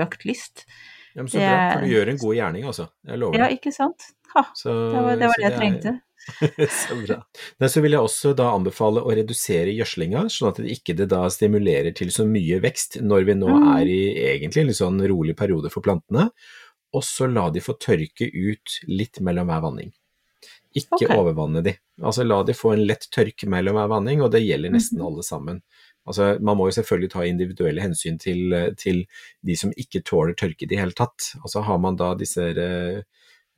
økt 0.00 0.26
lyst. 0.26 0.66
Ja, 1.14 1.22
men 1.24 1.30
så 1.30 1.38
bra, 1.38 1.72
for 1.72 1.80
du 1.80 1.86
Det- 1.86 1.94
gjør 1.94 2.08
en 2.12 2.22
god 2.22 2.34
gjerning, 2.36 2.64
altså. 2.70 2.88
Jeg 3.06 3.18
lover 3.18 3.38
Ja, 3.38 3.48
ikke 3.50 3.72
sant? 3.74 4.12
Ha, 4.34 4.44
Så, 4.54 4.70
det 4.70 5.02
var 5.02 5.16
det, 5.16 5.26
var 5.26 5.36
det 5.38 5.44
jeg 5.44 5.52
er- 5.52 5.58
trengte. 5.58 6.00
så 6.68 6.96
bra. 7.06 7.16
Nei, 7.58 7.68
så 7.72 7.80
vil 7.82 7.96
jeg 7.96 8.00
også 8.00 8.34
da 8.36 8.50
anbefale 8.52 9.02
å 9.02 9.14
redusere 9.16 9.72
gjødslinga, 9.72 10.26
sånn 10.30 10.50
at 10.50 10.60
det 10.60 10.74
ikke 10.76 10.94
det 10.98 11.08
da 11.08 11.24
stimulerer 11.32 11.94
til 11.96 12.12
så 12.14 12.26
mye 12.28 12.60
vekst 12.62 13.00
når 13.02 13.24
vi 13.26 13.34
nå 13.40 13.48
Mm. 13.48 13.68
er 13.80 13.86
i 13.86 14.02
egentlig 14.36 14.60
en 14.60 14.66
litt 14.70 14.76
sånn 14.76 15.00
rolig 15.08 15.36
periode 15.36 15.70
for 15.72 15.80
plantene. 15.80 16.30
Og 16.92 17.02
så 17.02 17.26
la 17.32 17.48
de 17.50 17.60
få 17.60 17.78
tørke 17.78 18.28
ut 18.28 18.80
litt 18.88 19.20
mellom 19.20 19.46
hver 19.46 19.62
vanning. 19.62 19.92
Ikke 20.76 21.02
okay. 21.06 21.16
overvanne 21.16 21.62
de. 21.62 21.74
Altså 22.02 22.24
la 22.26 22.42
de 22.46 22.54
få 22.54 22.74
en 22.74 22.84
lett 22.86 23.08
tørk 23.10 23.46
mellom 23.50 23.74
hver 23.74 23.88
vanning, 23.90 24.22
og 24.22 24.30
det 24.30 24.44
gjelder 24.44 24.70
nesten 24.70 25.00
mm. 25.00 25.06
alle 25.06 25.22
sammen. 25.26 25.62
Altså, 26.10 26.32
man 26.42 26.58
må 26.58 26.66
jo 26.68 26.76
selvfølgelig 26.80 27.12
ta 27.12 27.24
individuelle 27.28 27.84
hensyn 27.84 28.18
til, 28.20 28.54
til 28.80 29.04
de 29.46 29.56
som 29.58 29.72
ikke 29.78 30.02
tåler 30.06 30.34
tørke 30.38 30.66
i 30.66 30.70
det 30.70 30.80
hele 30.80 30.96
tatt. 30.96 31.32
Altså 31.40 31.62
har 31.66 31.78
man 31.82 31.98
da 32.00 32.12
disse 32.18 32.48
eh, 32.50 33.02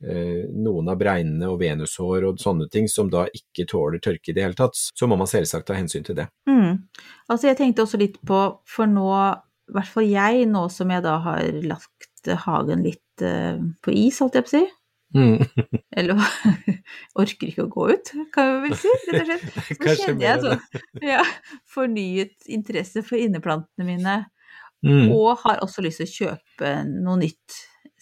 eh, 0.03 0.43
noen 0.53 0.91
av 0.93 0.99
bregnene 1.01 1.49
og 1.49 1.59
venushår 1.63 2.27
og 2.29 2.43
sånne 2.43 2.69
ting 2.73 2.89
som 2.91 3.09
da 3.13 3.25
ikke 3.33 3.65
tåler 3.71 4.03
tørke 4.03 4.31
i 4.31 4.37
det 4.37 4.45
hele 4.45 4.59
tatt, 4.59 4.77
så 4.77 5.09
må 5.09 5.17
man 5.19 5.29
selvsagt 5.29 5.67
ta 5.69 5.77
hensyn 5.77 6.05
til 6.05 6.19
det. 6.21 6.29
Mm. 6.49 6.85
Altså, 7.27 7.49
jeg 7.49 7.59
tenkte 7.59 7.87
også 7.87 8.01
litt 8.01 8.19
på, 8.27 8.43
for 8.69 8.89
nå, 8.89 9.09
i 9.71 9.77
hvert 9.77 9.91
fall 9.95 10.09
jeg, 10.09 10.47
nå 10.51 10.67
som 10.73 10.93
jeg 10.93 11.05
da 11.05 11.17
har 11.25 11.61
lagt 11.65 12.33
hagen 12.45 12.85
litt 12.85 13.25
eh, 13.25 13.57
på 13.83 13.97
is, 14.05 14.21
holdt 14.21 14.39
jeg 14.39 14.47
på 14.47 14.53
å 14.53 14.57
si, 14.57 14.65
eller 15.97 16.19
orker 17.21 17.47
ikke 17.51 17.65
å 17.67 17.71
gå 17.71 17.87
ut, 17.93 18.11
kan 18.33 18.49
jeg 18.49 18.61
vel 18.65 18.77
si, 18.81 18.93
rett 19.13 19.19
og 19.21 19.27
slett. 19.29 19.59
Så 19.83 19.95
kjenner 20.03 20.25
jeg 20.27 20.43
sånn 20.43 21.03
ja, 21.05 21.23
fornyet 21.73 22.47
interesse 22.49 23.03
for 23.05 23.17
inneplantene 23.21 23.87
mine, 23.89 24.19
Mm. 24.83 25.13
og 25.15 25.37
har 25.45 25.61
også 25.63 25.79
lyst 25.79 26.01
til 26.01 26.09
å 26.09 26.11
kjøpe 26.35 26.69
noe 26.91 27.15
nytt 27.21 27.53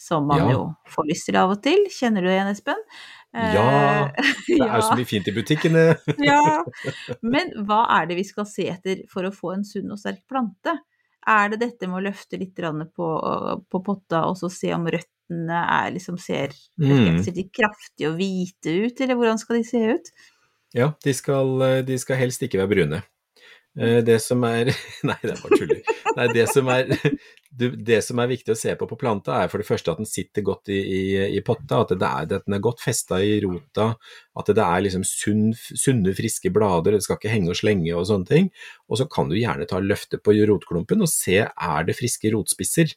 som 0.01 0.23
man 0.25 0.39
Ja. 0.41 0.47
jo 0.55 0.61
får 0.89 1.05
lyst 1.11 1.27
til 1.27 1.35
av 1.37 1.51
og 1.53 1.59
til. 1.61 1.83
Kjenner 1.93 2.25
du 2.25 2.27
det 2.31 2.33
igjen, 2.39 2.49
Espen? 2.55 2.79
Ja, 3.37 4.07
Eh, 4.17 4.31
Det 4.47 4.57
er 4.65 4.73
jo 4.79 4.87
så 4.87 4.95
mye 4.97 5.05
fint 5.05 5.27
i 5.29 5.31
butikkene. 5.35 5.83
ja. 6.25 6.63
Men 7.21 7.53
hva 7.67 7.83
er 7.99 8.07
det 8.09 8.17
vi 8.17 8.23
skal 8.25 8.47
se 8.49 8.65
etter 8.73 9.03
for 9.13 9.29
å 9.29 9.31
få 9.31 9.53
en 9.53 9.63
sunn 9.63 9.93
og 9.93 9.99
sterk 10.01 10.23
plante? 10.27 10.73
Er 11.29 11.49
det 11.53 11.59
dette 11.67 11.85
med 11.85 12.01
å 12.01 12.05
løfte 12.09 12.39
litt 12.41 12.55
på, 12.57 13.61
på 13.69 13.83
potta 13.85 14.25
og 14.25 14.35
så 14.41 14.49
se 14.49 14.73
om 14.73 14.87
røttene 15.31 15.61
er, 15.63 15.91
liksom 15.95 16.19
ser 16.19 16.51
Mm. 16.79 17.23
ser 17.23 17.31
de 17.31 17.49
kraftige 17.49 18.09
og 18.09 18.17
hvite 18.17 18.85
ut, 18.87 19.01
eller 19.01 19.15
hvordan 19.15 19.39
skal 19.39 19.57
de 19.57 19.63
se 19.63 19.77
ut? 19.77 20.11
Ja, 20.73 20.93
de 21.03 21.13
skal, 21.13 21.83
de 21.85 21.97
skal 21.97 22.17
helst 22.17 22.41
ikke 22.41 22.57
være 22.59 22.69
brune. 22.69 23.03
Eh, 23.79 24.01
Det 24.03 24.21
som 24.21 24.43
er 24.43 24.65
Nei, 25.03 25.15
det 25.21 25.31
er 25.31 25.41
bare 25.41 25.57
tuller. 25.57 25.81
Nei, 26.17 26.27
det 26.33 26.49
som 26.49 26.67
er, 26.67 26.87
det 27.87 28.03
som 28.03 28.19
er 28.19 28.27
viktig 28.27 28.51
å 28.51 28.57
se 28.57 28.75
på 28.75 28.87
på 28.87 28.97
planta, 28.99 29.43
er 29.43 29.47
for 29.47 29.59
det 29.59 29.67
første 29.67 29.91
at 29.91 29.97
den 29.97 30.05
sitter 30.05 30.41
godt 30.41 30.67
i, 30.67 30.79
i, 30.79 31.37
i 31.37 31.41
potta, 31.41 31.81
at, 31.81 31.93
det 31.95 32.07
er, 32.07 32.35
at 32.35 32.45
den 32.45 32.55
er 32.55 32.59
godt 32.63 32.81
festa 32.81 33.21
i 33.23 33.39
rota, 33.43 33.95
at 34.35 34.51
det 34.51 34.63
er 34.63 34.81
liksom 34.83 35.03
sunn, 35.07 35.53
sunne, 35.55 36.13
friske 36.13 36.51
blader, 36.51 36.91
det 36.91 37.03
skal 37.03 37.15
ikke 37.17 37.31
henge 37.31 37.51
og 37.51 37.55
slenge 37.61 37.95
og 37.95 38.07
sånne 38.07 38.27
ting. 38.27 38.51
Og 38.89 38.99
så 38.99 39.07
kan 39.07 39.29
du 39.31 39.35
gjerne 39.39 39.67
ta 39.67 39.79
løftet 39.79 40.23
på 40.23 40.35
rotklumpen 40.35 41.01
og 41.01 41.09
se 41.11 41.39
er 41.47 41.87
det 41.87 41.95
friske 41.95 42.31
rotspisser. 42.35 42.91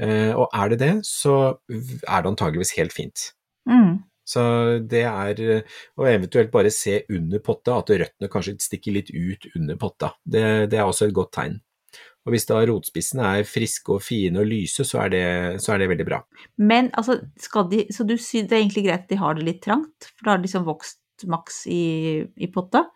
Eh, 0.00 0.32
Og 0.32 0.48
er 0.54 0.72
det 0.72 0.78
det, 0.80 0.92
så 1.06 1.58
er 1.68 2.22
det 2.22 2.30
antageligvis 2.32 2.76
helt 2.78 2.94
fint. 2.96 3.30
Mm. 3.68 4.00
Så 4.24 4.42
det 4.86 5.02
er 5.04 5.64
Og 5.98 6.06
eventuelt 6.08 6.50
bare 6.50 6.70
se 6.70 7.02
under 7.10 7.38
potta, 7.38 7.78
at 7.78 7.90
røttene 7.90 8.30
kanskje 8.30 8.56
stikker 8.62 8.94
litt 8.94 9.10
ut 9.10 9.50
under 9.56 9.76
potta. 9.76 10.14
Det, 10.24 10.70
det 10.70 10.78
er 10.78 10.86
også 10.86 11.08
et 11.08 11.14
godt 11.14 11.32
tegn. 11.34 11.60
Og 12.28 12.34
hvis 12.34 12.46
da 12.48 12.60
rotspissene 12.68 13.28
er 13.40 13.48
friske 13.48 13.94
og 13.94 14.02
fine 14.04 14.42
og 14.42 14.48
lyse, 14.50 14.84
så 14.84 15.04
er 15.06 15.12
det, 15.14 15.24
så 15.64 15.74
er 15.74 15.80
det 15.82 15.88
veldig 15.90 16.06
bra. 16.08 16.20
Men 16.60 16.90
altså, 16.92 17.16
skal 17.40 17.70
de 17.70 17.86
Så 17.92 18.04
du 18.04 18.16
syns 18.16 18.50
det 18.50 18.58
er 18.58 18.62
egentlig 18.64 18.84
greit 18.86 19.06
at 19.06 19.12
de 19.12 19.20
har 19.20 19.34
det 19.34 19.46
litt 19.46 19.62
trangt, 19.64 20.10
for 20.12 20.26
da 20.26 20.34
har 20.34 20.42
de 20.42 20.48
liksom 20.48 20.68
vokst 20.68 21.00
maks 21.30 21.64
i, 21.68 22.24
i 22.36 22.48
potta? 22.52 22.86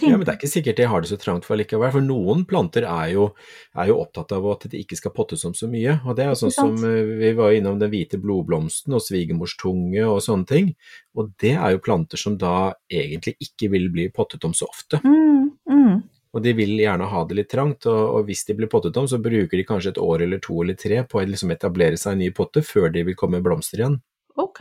Ja, 0.00 0.16
men 0.16 0.24
det 0.24 0.32
er 0.32 0.38
ikke 0.38 0.50
sikkert 0.50 0.80
jeg 0.80 0.88
har 0.90 1.02
det 1.04 1.10
så 1.10 1.18
trangt 1.20 1.44
for 1.44 1.60
likevel, 1.60 1.90
for 1.92 2.04
noen 2.04 2.44
planter 2.48 2.86
er 2.88 3.12
jo, 3.12 3.28
er 3.76 3.90
jo 3.90 3.98
opptatt 4.02 4.32
av 4.36 4.46
at 4.52 4.66
de 4.72 4.80
ikke 4.80 4.96
skal 4.96 5.12
pottes 5.16 5.44
om 5.48 5.54
så 5.56 5.68
mye. 5.70 5.98
Og 6.06 6.16
det 6.16 6.24
er 6.24 6.32
jo 6.32 6.38
sånn 6.42 6.54
som 6.54 6.76
eh, 6.88 7.12
vi 7.20 7.32
var 7.36 7.56
innom 7.56 7.80
den 7.80 7.92
hvite 7.92 8.20
blodblomsten 8.22 8.96
og 8.96 9.04
svigermorstunge 9.04 10.06
og 10.08 10.22
sånne 10.24 10.48
ting. 10.48 10.72
Og 11.18 11.32
det 11.42 11.54
er 11.56 11.76
jo 11.76 11.84
planter 11.84 12.20
som 12.20 12.38
da 12.40 12.72
egentlig 12.88 13.36
ikke 13.44 13.72
vil 13.74 13.90
bli 13.92 14.08
pottet 14.14 14.46
om 14.48 14.56
så 14.56 14.70
ofte. 14.70 15.02
mm, 15.04 15.44
mm. 15.68 15.98
Og 16.36 16.42
de 16.44 16.52
vil 16.52 16.74
gjerne 16.76 17.06
ha 17.08 17.22
det 17.24 17.38
litt 17.38 17.48
trangt, 17.52 17.86
og, 17.88 18.02
og 18.18 18.26
hvis 18.28 18.44
de 18.48 18.56
blir 18.58 18.68
pottet 18.70 18.96
om, 19.00 19.06
så 19.08 19.20
bruker 19.22 19.56
de 19.56 19.64
kanskje 19.68 19.94
et 19.94 20.02
år 20.02 20.26
eller 20.26 20.42
to 20.44 20.58
eller 20.62 20.76
tre 20.78 21.00
på 21.08 21.20
å 21.20 21.24
liksom 21.24 21.54
etablere 21.54 21.96
seg 22.00 22.14
en 22.14 22.22
ny 22.24 22.28
potte 22.36 22.62
før 22.64 22.92
de 22.92 23.06
vil 23.08 23.16
komme 23.18 23.40
blomster 23.44 23.80
igjen. 23.80 23.96
Ok. 24.38 24.60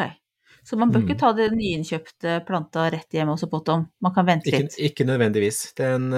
Så 0.67 0.75
man 0.75 0.91
bør 0.91 0.99
Mm. 0.99 1.05
ikke 1.07 1.19
ta 1.21 1.29
det 1.37 1.45
nyinnkjøpte 1.55 2.31
planta 2.45 2.89
rett 2.91 3.13
hjem 3.15 3.29
og 3.31 3.37
så 3.39 3.47
potte 3.47 3.71
om? 3.71 3.85
Man 4.03 4.11
kan 4.13 4.25
vente 4.27 4.49
Ikke, 4.51 4.59
litt? 4.65 4.75
ikke 4.89 5.05
nødvendigvis. 5.07 5.59
Den, 5.79 6.09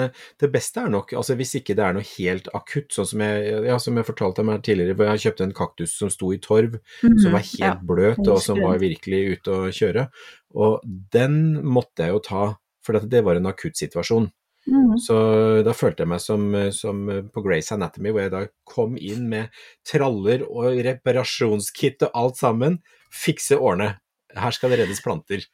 det 0.41 0.49
beste 0.51 0.81
er 0.81 0.89
nok, 0.89 1.13
altså 1.13 1.35
hvis 1.37 1.53
ikke 1.59 1.75
det 1.77 1.85
er 1.85 1.93
noe 1.93 2.07
helt 2.17 2.49
akutt, 2.57 2.89
sånn 2.95 3.05
som 3.11 3.21
jeg, 3.21 3.51
ja, 3.69 3.77
som 3.77 3.95
jeg 3.99 4.07
fortalte 4.07 4.45
her 4.49 4.57
tidligere, 4.65 4.95
hvor 4.97 5.11
jeg 5.11 5.21
kjøpte 5.27 5.43
en 5.45 5.53
kaktus 5.53 5.93
som 5.99 6.09
sto 6.09 6.31
i 6.33 6.39
torv, 6.41 6.79
som 7.03 7.31
var 7.31 7.45
helt 7.45 7.59
Mhm, 7.59 7.67
ja. 7.67 7.75
bløt 7.91 8.25
og 8.27 8.41
som 8.41 8.57
var 8.59 8.79
virkelig 8.81 9.37
ute 9.37 9.53
å 9.53 9.69
kjøre. 9.69 10.07
Og 10.55 10.81
den 11.13 11.61
måtte 11.63 12.07
jeg 12.07 12.15
jo 12.17 12.19
ta, 12.25 12.43
for 12.81 12.97
det 12.99 13.23
var 13.23 13.35
en 13.37 13.45
akuttsituasjon. 13.53 14.31
Mm. 14.67 14.97
Så 14.99 15.63
da 15.63 15.71
følte 15.73 16.03
jeg 16.03 16.07
meg 16.09 16.19
som, 16.21 16.49
som 16.73 17.05
på 17.33 17.41
Grace 17.45 17.71
Anatomy, 17.71 18.09
hvor 18.11 18.21
jeg 18.25 18.31
da 18.31 18.47
kom 18.65 18.97
inn 18.97 19.29
med 19.29 19.49
traller 19.85 20.41
og 20.49 20.73
reparasjonskit 20.85 22.01
og 22.07 22.11
alt 22.13 22.37
sammen. 22.37 22.79
Fikse 23.13 23.57
årene. 23.57 23.95
Her 24.37 24.53
skal 24.53 24.73
det 24.73 24.81
reddes 24.83 25.01
planter. 25.05 25.45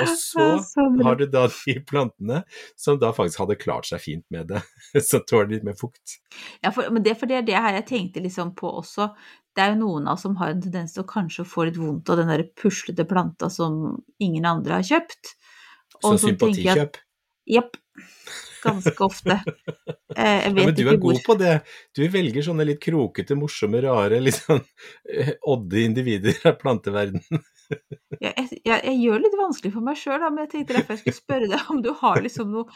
Og 0.00 0.08
så 0.20 0.46
Så 0.64 0.86
har 1.02 1.18
du 1.18 1.26
da 1.26 1.44
de 1.50 1.74
plantene 1.88 2.42
som 2.78 2.98
da 3.02 3.12
faktisk 3.16 3.42
hadde 3.42 3.58
klart 3.60 3.88
seg 3.88 4.02
fint 4.04 4.24
med 4.32 4.52
det, 4.52 4.62
som 5.08 5.24
tåler 5.28 5.56
litt 5.56 5.66
mer 5.66 5.76
fukt. 5.78 6.18
Ja, 6.62 6.72
for, 6.72 6.88
men 6.94 7.04
det, 7.04 7.16
for 7.20 7.30
det 7.30 7.40
er 7.40 7.46
det 7.48 7.58
her 7.58 7.78
jeg 7.80 7.88
tenkte 7.90 8.24
liksom 8.24 8.54
på 8.58 8.70
også. 8.82 9.10
Det 9.52 9.64
er 9.64 9.74
jo 9.74 9.82
noen 9.82 10.06
av 10.08 10.16
oss 10.16 10.24
som 10.24 10.36
har 10.40 10.54
en 10.54 10.62
tendens 10.64 10.94
til 10.94 11.04
å 11.04 11.08
kanskje 11.10 11.44
få 11.48 11.66
litt 11.68 11.80
vondt 11.80 12.08
av 12.12 12.22
den 12.22 12.30
der 12.32 12.46
puslete 12.56 13.04
planta 13.08 13.50
som 13.52 13.98
ingen 14.22 14.46
andre 14.48 14.78
har 14.80 14.86
kjøpt. 14.94 15.34
Og 16.02 16.14
så 16.14 16.30
sympatikjøp. 16.30 16.96
Jepp. 17.52 17.76
Ganske 18.62 19.04
ofte. 19.04 19.40
Eh, 20.12 20.42
Ja, 20.44 20.50
men 20.52 20.74
du 20.76 20.82
er 20.90 20.98
god 21.00 21.22
på 21.24 21.34
det. 21.40 21.54
Du 21.96 22.02
velger 22.12 22.44
sånne 22.44 22.66
litt 22.68 22.82
krokete, 22.84 23.32
morsomme, 23.32 23.80
rare, 23.80 24.18
litt 24.20 24.36
sånn 24.36 24.60
eh, 25.08 25.30
odde 25.48 25.80
individer 25.86 26.36
av 26.50 26.58
planteverdenen. 26.60 27.40
Jeg, 28.22 28.34
jeg, 28.62 28.78
jeg 28.84 28.96
gjør 29.00 29.18
det 29.18 29.24
litt 29.26 29.38
vanskelig 29.40 29.72
for 29.74 29.84
meg 29.86 29.96
sjøl, 29.98 30.22
men 30.28 30.44
jeg 30.44 30.50
tenkte 30.52 30.76
derfor 30.76 30.94
jeg 30.94 31.00
skulle 31.02 31.16
spørre 31.18 31.48
deg 31.50 31.70
om 31.72 31.80
du 31.82 31.88
har 32.02 32.20
liksom 32.22 32.52
noe 32.52 32.66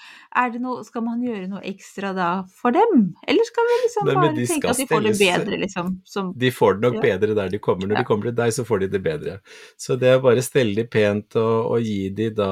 det 0.52 0.60
noe 0.62 0.84
Skal 0.86 1.04
man 1.06 1.22
gjøre 1.24 1.46
noe 1.50 1.62
ekstra 1.68 2.12
da 2.16 2.28
for 2.50 2.74
dem? 2.74 3.04
Eller 3.28 3.46
skal 3.46 3.68
vi 3.68 3.76
liksom 3.84 4.10
bare 4.10 4.32
tenke 4.40 4.72
at 4.72 4.80
de 4.80 4.86
får 4.90 5.04
det 5.06 5.14
bedre, 5.20 5.60
liksom? 5.62 5.92
Som 6.08 6.32
De 6.38 6.50
får 6.54 6.78
det 6.78 6.86
nok 6.86 6.98
Ja. 6.98 7.04
bedre 7.10 7.36
der 7.38 7.52
de 7.52 7.58
kommer. 7.62 7.86
Når 7.86 7.96
Ja. 7.96 8.02
de 8.02 8.08
kommer 8.08 8.30
til 8.30 8.36
deg, 8.40 8.52
så 8.56 8.64
får 8.66 8.80
de 8.80 8.88
det 8.96 9.02
bedre. 9.04 9.38
Så 9.78 9.98
det 10.00 10.08
er 10.14 10.24
bare 10.24 10.42
stelle 10.42 10.74
de 10.74 10.86
pent 10.88 11.36
og, 11.36 11.70
og 11.76 11.80
gi, 11.84 12.08
de 12.10 12.30
da, 12.30 12.50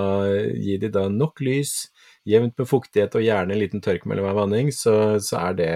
gi 0.55 0.77
de 0.79 0.89
da 0.89 1.09
nok 1.09 1.41
lys, 1.41 1.89
jevnt 2.29 2.55
med 2.59 2.69
fuktighet 2.69 3.15
og 3.19 3.25
gjerne 3.25 3.53
en 3.55 3.61
liten 3.61 3.83
tørk 3.85 4.07
mellom 4.09 4.25
hver 4.25 4.37
vanning, 4.39 4.71
så, 4.73 5.21
så, 5.21 5.41
er 5.51 5.57
det, 5.59 5.71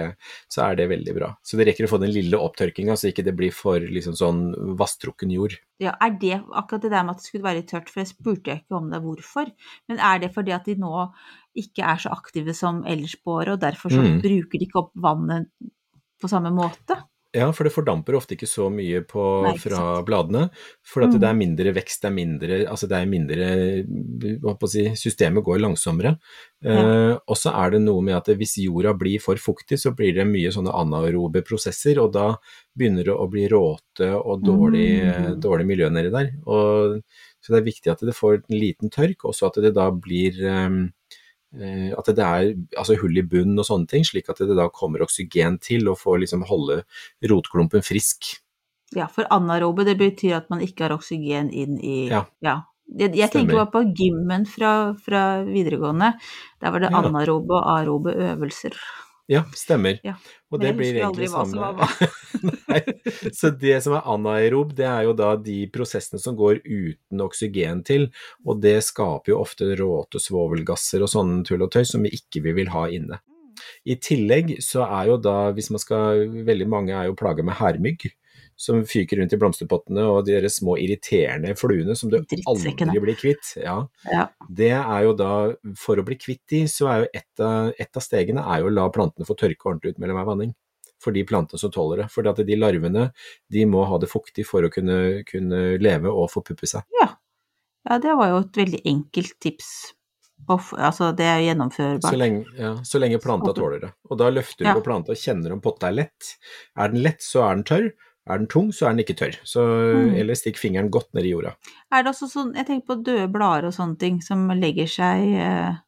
så 0.49 0.63
er 0.65 0.79
det 0.81 0.89
veldig 0.91 1.15
bra. 1.17 1.31
Så 1.45 1.59
det 1.61 1.67
rekker 1.69 1.85
å 1.87 1.91
få 1.93 2.01
den 2.03 2.13
lille 2.15 2.41
opptørkinga, 2.41 2.97
så 2.97 3.11
ikke 3.11 3.25
det 3.27 3.35
blir 3.37 3.53
for 3.55 3.81
liksom 3.81 4.17
sånn 4.19 4.41
vasstrukken 4.81 5.33
jord. 5.35 5.59
Ja, 5.83 5.93
er 6.03 6.17
det 6.21 6.39
akkurat 6.57 6.87
det 6.87 6.93
der 6.95 7.05
med 7.05 7.15
at 7.17 7.23
det 7.23 7.29
skulle 7.29 7.47
være 7.49 7.61
litt 7.61 7.69
tørt, 7.71 7.93
for 7.93 8.03
det 8.03 8.11
spurte 8.11 8.53
jeg 8.55 8.63
ikke 8.65 8.79
om 8.81 8.89
det 8.93 9.03
hvorfor. 9.05 9.53
Men 9.91 10.01
er 10.01 10.25
det 10.25 10.33
fordi 10.35 10.57
at 10.57 10.67
de 10.71 10.79
nå 10.81 10.95
ikke 11.59 11.85
er 11.85 12.01
så 12.03 12.15
aktive 12.15 12.55
som 12.57 12.81
ellers 12.89 13.17
på 13.21 13.37
året, 13.41 13.57
og 13.57 13.63
derfor 13.63 13.93
så 13.93 14.03
Mm. 14.05 14.21
bruker 14.25 14.59
de 14.59 14.67
ikke 14.67 14.83
opp 14.83 14.93
vannet 14.95 15.49
på 16.19 16.31
samme 16.31 16.51
måte? 16.55 16.97
Ja, 17.39 17.49
for 17.55 17.65
det 17.69 17.73
fordamper 17.75 18.17
ofte 18.19 18.35
ikke 18.35 18.49
så 18.51 18.67
mye 18.73 19.01
på, 19.07 19.23
Nei, 19.47 19.55
fra 19.63 19.79
sant. 19.79 20.07
bladene. 20.09 20.49
For 20.83 21.05
at 21.07 21.13
Mm. 21.15 21.21
det 21.23 21.29
er 21.29 21.37
mindre 21.39 21.75
vekst, 21.77 22.03
det 22.03 22.09
er 22.11 22.17
mindre 22.17 22.59
Altså 22.67 22.89
det 22.91 22.99
er 22.99 23.07
mindre 23.07 23.49
si 24.69 24.85
Systemet 24.99 25.45
går 25.47 25.61
langsommere. 25.63 26.17
Eh, 26.65 27.15
og 27.29 27.37
så 27.39 27.53
er 27.55 27.71
det 27.77 27.83
noe 27.85 28.03
med 28.03 28.17
at 28.19 28.27
hvis 28.37 28.57
jorda 28.65 28.93
blir 28.99 29.21
for 29.23 29.37
fuktig, 29.37 29.79
så 29.79 29.95
blir 29.95 30.15
det 30.17 30.27
mye 30.27 30.51
sånne 30.51 30.75
anaerobe 30.75 31.43
prosesser, 31.47 32.01
og 32.03 32.13
da 32.13 32.35
begynner 32.77 33.05
det 33.05 33.15
å 33.15 33.29
bli 33.31 33.47
råte 33.49 34.11
og 34.19 34.43
dårlig, 34.43 34.89
Mm. 35.05 35.41
dårlig 35.41 35.67
miljø 35.67 35.89
nedi 35.91 36.11
der. 36.11 36.31
Og, 36.47 37.03
så 37.41 37.55
det 37.55 37.61
er 37.63 37.71
viktig 37.71 37.91
at 37.93 38.01
det 38.01 38.15
får 38.17 38.43
en 38.51 38.59
liten 38.59 38.91
tørk, 38.91 39.25
og 39.25 39.35
så 39.35 39.47
at 39.47 39.63
det 39.63 39.75
da 39.75 39.91
blir 39.91 40.35
Eh, 40.43 40.89
at 41.55 42.11
det 42.13 42.25
er 42.25 42.51
altså 42.77 42.99
hull 43.01 43.17
i 43.17 43.25
bunnen 43.25 43.59
og 43.59 43.65
sånne 43.65 43.89
ting, 43.89 44.05
slik 44.05 44.29
at 44.29 44.43
det 44.45 44.57
da 44.59 44.69
kommer 44.69 45.05
oksygen 45.05 45.57
til 45.65 45.89
og 45.89 45.97
får 46.01 46.21
liksom 46.25 46.45
holde 46.49 46.83
rotklumpen 47.25 47.85
frisk. 47.85 48.35
Ja, 48.97 49.09
for 49.13 49.29
anaerobe, 49.33 49.85
det 49.85 49.99
betyr 50.01 50.39
at 50.39 50.49
man 50.53 50.63
ikke 50.65 50.87
har 50.87 50.97
oksygen 50.97 51.53
inn 51.53 51.79
i 51.81 52.09
Ja. 52.09 52.27
Jeg, 52.89 53.13
jeg 53.19 53.29
tenker 53.29 53.59
bare 53.59 53.69
på 53.69 53.83
gymmen 53.93 54.47
fra, 54.49 54.95
fra 55.05 55.43
videregående. 55.45 56.15
Der 56.63 56.73
var 56.73 56.81
det 56.81 56.89
anarobe 56.89 57.11
anaerobe 57.13 57.57
og 57.59 57.67
aerobe 57.75 58.15
øvelser. 58.31 58.79
Ja, 59.29 59.43
stemmer. 59.53 59.99
Ja, 60.07 60.15
Og 60.49 60.63
det 60.63 60.71
blir 60.79 60.97
egentlig 60.97 61.29
samme. 61.29 61.87
Nei. 62.71 62.81
Så 63.37 63.51
det 63.53 63.75
som 63.85 63.99
er 63.99 64.07
anaerob, 64.09 64.73
det 64.77 64.87
er 64.89 65.05
jo 65.05 65.13
da 65.17 65.35
de 65.37 65.59
prosessene 65.73 66.21
som 66.23 66.37
går 66.39 66.63
uten 66.65 67.21
oksygen 67.21 67.83
til, 67.85 68.09
og 68.49 68.63
det 68.65 68.79
skaper 68.87 69.35
jo 69.35 69.43
ofte 69.43 69.69
råte, 69.77 70.23
svovelgasser 70.23 71.05
og 71.05 71.13
sånne 71.13 71.43
tull 71.45 71.67
og 71.67 71.75
tøy 71.77 71.85
som 71.91 72.09
vi 72.09 72.15
ikke 72.17 72.41
vil 72.57 72.73
ha 72.73 72.87
inne. 72.89 73.21
I 73.85 73.99
tillegg 74.01 74.55
så 74.65 74.87
er 74.87 75.13
jo 75.13 75.19
da, 75.21 75.37
hvis 75.53 75.69
man 75.75 75.83
skal 75.83 76.25
Veldig 76.47 76.69
mange 76.71 76.95
er 76.97 77.11
jo 77.11 77.19
plaga 77.19 77.45
med 77.45 77.59
hærmygg. 77.59 78.09
Som 78.59 78.81
fyker 78.91 79.21
rundt 79.21 79.33
i 79.33 79.39
blomsterpottene, 79.39 80.03
og 80.11 80.25
de 80.27 80.35
der 80.35 80.49
små 80.51 80.75
irriterende 80.83 81.53
fluene 81.55 81.95
som 81.95 82.11
du 82.11 82.17
aldri 82.19 82.73
blir 83.05 83.15
kvitt. 83.15 83.53
Ja. 83.63 83.77
Ja. 84.11 84.25
Det 84.51 84.73
er 84.75 85.05
jo 85.07 85.13
da, 85.15 85.29
for 85.79 86.01
å 86.01 86.05
bli 86.07 86.17
kvitt 86.19 86.43
de, 86.51 86.65
så 86.67 86.89
er 86.91 87.05
jo 87.05 87.11
et 87.21 87.43
av, 87.45 87.69
et 87.79 88.01
av 88.01 88.03
stegene 88.03 88.43
er 88.43 88.65
jo 88.65 88.73
å 88.73 88.75
la 88.75 88.89
plantene 88.91 89.29
få 89.29 89.37
tørke 89.39 89.71
ordentlig 89.71 89.95
ut 89.95 90.01
mellom 90.03 90.19
hver 90.19 90.27
vanning. 90.33 90.57
For 90.99 91.15
de 91.15 91.23
plantene 91.23 91.61
som 91.63 91.71
tåler 91.71 92.03
det. 92.03 92.09
For 92.11 92.27
de 92.27 92.57
larvene 92.59 93.13
de 93.55 93.63
må 93.71 93.85
ha 93.87 94.01
det 94.03 94.11
fuktig 94.11 94.43
for 94.49 94.67
å 94.67 94.73
kunne, 94.75 95.23
kunne 95.29 95.79
leve 95.79 96.11
og 96.11 96.27
forpuppe 96.35 96.67
seg. 96.67 96.83
ja, 96.99 97.99
det 98.03 98.17
var 98.19 98.33
jo 98.33 98.41
et 98.43 98.59
veldig 98.59 98.83
enkelt 98.91 99.39
tips. 99.39 99.71
Og 100.49 100.73
altså, 100.75 101.13
det 101.15 101.27
er 101.27 101.41
gjennomførbart. 101.47 102.11
Så 102.11 102.19
lenge, 102.19 102.45
ja, 102.59 102.75
så 102.87 102.99
lenge 102.99 103.19
planta 103.23 103.55
tåler 103.55 103.81
det. 103.87 103.93
Og 104.11 104.19
da 104.19 104.31
løfter 104.31 104.65
du 104.65 104.69
Ja. 104.71 104.75
på 104.75 104.85
planta 104.87 105.13
og 105.15 105.19
kjenner 105.19 105.53
om 105.55 105.61
potta 105.61 105.89
er 105.89 105.97
lett. 106.03 106.35
Er 106.77 106.89
den 106.89 107.03
lett, 107.03 107.23
så 107.23 107.43
er 107.47 107.55
den 107.59 107.65
tørr. 107.65 107.89
Er 108.29 108.39
den 108.39 108.49
tung, 108.53 108.71
så 108.73 108.87
er 108.87 108.95
den 108.95 109.05
ikke 109.05 109.17
tørr. 109.17 109.37
Så, 109.45 109.65
Mm. 109.89 110.15
Eller 110.21 110.37
stikk 110.37 110.59
fingeren 110.61 110.91
godt 110.91 111.15
ned 111.15 111.25
i 111.25 111.33
jorda. 111.33 111.55
Er 111.91 112.03
det 112.03 112.13
også 112.13 112.29
sånn, 112.29 112.55
jeg 112.55 112.67
tenker 112.67 112.87
på 112.87 113.03
døde 113.03 113.29
blader 113.33 113.69
og 113.69 113.75
sånne 113.75 113.99
ting 113.99 114.21
som 114.23 114.49
legger 114.49 114.87
seg 114.87 115.25
eh, 115.35 115.79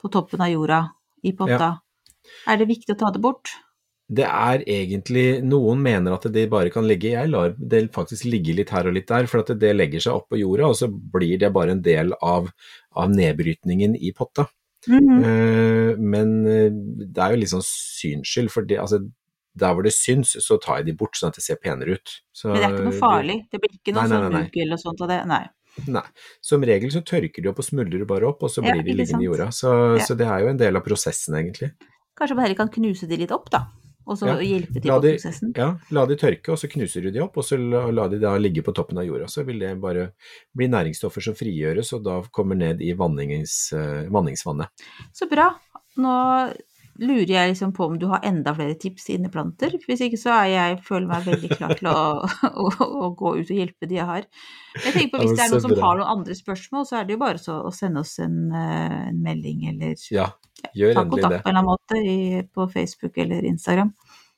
på 0.00 0.10
toppen 0.12 0.42
av 0.44 0.52
jorda 0.52 0.82
i 1.24 1.32
potta. 1.32 1.72
Er 2.46 2.60
det 2.60 2.68
viktig 2.68 2.94
å 2.94 2.98
ta 2.98 3.10
det 3.14 3.22
bort? 3.24 3.54
Det 4.08 4.24
er 4.24 4.62
egentlig 4.64 5.42
Noen 5.44 5.82
mener 5.84 6.14
at 6.16 6.24
det 6.32 6.46
bare 6.48 6.70
kan 6.72 6.86
ligge 6.88 7.10
Jeg 7.12 7.28
lar 7.28 7.50
det 7.58 7.82
faktisk 7.92 8.24
ligge 8.24 8.54
litt 8.56 8.70
her 8.72 8.88
og 8.88 8.94
litt 8.96 9.08
der, 9.10 9.28
for 9.28 9.42
at 9.42 9.52
det 9.60 9.74
legger 9.74 10.00
seg 10.00 10.22
oppå 10.22 10.38
jorda, 10.40 10.70
og 10.70 10.78
så 10.78 10.88
blir 10.88 11.36
det 11.42 11.52
bare 11.52 11.74
en 11.76 11.82
del 11.84 12.14
av, 12.16 12.48
av 12.96 13.12
nedbrytningen 13.12 13.96
i 13.96 14.14
potta. 14.16 14.48
Mm 14.88 15.08
-hmm. 15.08 15.96
men 15.98 16.46
eh, 16.46 16.70
det 17.12 17.20
er 17.22 17.30
jo 17.30 17.36
litt 17.36 17.50
sånn 17.50 17.66
synsskyld, 17.66 18.50
for 18.50 18.62
det, 18.62 18.78
altså, 18.78 19.00
der 19.54 19.74
hvor 19.74 19.82
det 19.82 19.92
syns, 19.94 20.36
så 20.44 20.58
tar 20.60 20.78
jeg 20.78 20.86
de 20.86 20.92
bort 20.92 21.16
sånn 21.16 21.28
at 21.32 21.34
det 21.38 21.44
ser 21.44 21.56
penere 21.56 21.96
ut. 21.98 22.08
Så 22.32 22.48
Men 22.52 22.56
det 22.60 22.64
er 22.64 22.74
ikke 22.76 22.84
noe 22.90 22.98
farlig? 23.00 23.38
Det 23.50 23.60
blir 23.60 23.72
ikke 23.74 23.94
noe 23.94 24.02
Nei, 24.02 24.08
sånn 24.08 24.32
mugg 24.32 24.56
eller 24.62 24.76
sånt 24.76 25.00
av 25.00 25.08
det? 25.08 25.26
Nei. 25.26 25.44
Nei. 25.86 26.02
Som 26.42 26.62
regel 26.62 26.90
så 26.90 27.02
tørker 27.06 27.42
de 27.42 27.48
opp 27.48 27.58
og 27.58 27.64
smuldrer 27.64 28.04
bare 28.06 28.26
opp, 28.28 28.42
og 28.42 28.50
så 28.50 28.64
Ja, 28.64 28.72
blir 28.72 28.82
de 28.82 28.94
liggende 28.94 29.04
liggende 29.04 29.22
i 29.22 29.28
jorda. 29.30 29.48
Så, 29.54 29.98
Ja. 29.98 30.04
så 30.04 30.16
det 30.16 30.26
er 30.26 30.40
jo 30.40 30.48
en 30.48 30.56
del 30.56 30.76
av 30.76 30.82
prosessen, 30.84 31.34
egentlig. 31.38 31.72
Kanskje 32.18 32.34
man 32.34 32.44
heller 32.46 32.56
kan 32.56 32.68
knuse 32.68 33.06
de 33.08 33.16
litt 33.16 33.30
opp, 33.30 33.48
da? 33.50 33.66
Og 34.08 34.16
så 34.16 34.26
Ja. 34.26 34.36
hjelpe 34.40 34.80
til 34.80 34.90
på 34.90 35.02
de, 35.02 35.12
prosessen? 35.18 35.52
ja, 35.56 35.76
la 35.90 36.06
de 36.06 36.16
tørke, 36.16 36.48
og 36.48 36.56
så 36.58 36.66
knuser 36.70 37.02
du 37.02 37.10
de 37.10 37.20
opp, 37.20 37.36
og 37.36 37.44
så 37.44 37.58
la, 37.58 37.90
la 37.90 38.08
de 38.08 38.18
da 38.18 38.36
ligge 38.38 38.62
på 38.64 38.72
toppen 38.74 38.96
av 38.98 39.04
jorda. 39.04 39.26
Så 39.28 39.44
vil 39.44 39.58
det 39.58 39.78
bare 39.80 40.12
bli 40.56 40.66
næringsstoffer 40.66 41.22
som 41.22 41.34
frigjøres, 41.34 41.92
og 41.92 42.02
da 42.04 42.22
kommer 42.32 42.56
ned 42.56 42.80
i 42.80 42.92
vannings, 42.94 43.72
eh, 43.72 44.08
vanningsvannet. 44.08 44.68
Så 45.12 45.28
bra. 45.28 45.54
Nå 45.98 46.54
lurer 46.98 47.30
jeg 47.30 47.50
liksom 47.52 47.72
på 47.76 47.86
om 47.86 47.98
du 48.00 48.06
har 48.10 48.24
enda 48.26 48.52
flere 48.56 48.74
tips 48.80 49.06
til 49.06 49.18
inneplanter. 49.18 49.76
Hvis 49.86 50.02
ikke 50.04 50.18
så 50.20 50.32
er 50.34 50.48
jeg, 50.52 50.78
føler 50.86 51.06
meg 51.10 51.28
veldig 51.28 51.50
klar 51.54 51.74
til 51.78 51.90
å, 51.90 52.00
å, 52.64 52.68
å 53.06 53.10
gå 53.18 53.34
ut 53.38 53.52
og 53.52 53.60
hjelpe 53.60 53.88
de 53.90 53.98
jeg 54.00 54.08
har. 54.08 54.26
Jeg 54.78 54.94
tenker 54.94 55.12
på 55.14 55.22
Hvis 55.22 55.36
det 55.36 55.46
er 55.46 55.54
noen 55.54 55.64
som 55.66 55.76
har 55.82 56.00
noen 56.00 56.12
andre 56.18 56.38
spørsmål, 56.38 56.86
så 56.88 57.00
er 57.00 57.08
det 57.08 57.16
jo 57.16 57.22
bare 57.22 57.42
så, 57.42 57.60
å 57.62 57.72
sende 57.74 58.02
oss 58.04 58.18
en, 58.24 58.38
eh, 58.50 58.98
en 59.08 59.22
melding 59.24 59.68
eller 59.72 59.94
Ja, 60.14 60.30
gjør 60.74 60.98
ta 60.98 61.06
kontakt 61.06 61.42
på 61.42 61.52
en 61.52 61.56
eller 61.56 61.62
annen 61.62 61.70
måte 61.70 62.02
i, 62.02 62.42
på 62.54 62.68
Facebook 62.72 63.20
eller 63.24 63.46
Instagram. 63.48 63.94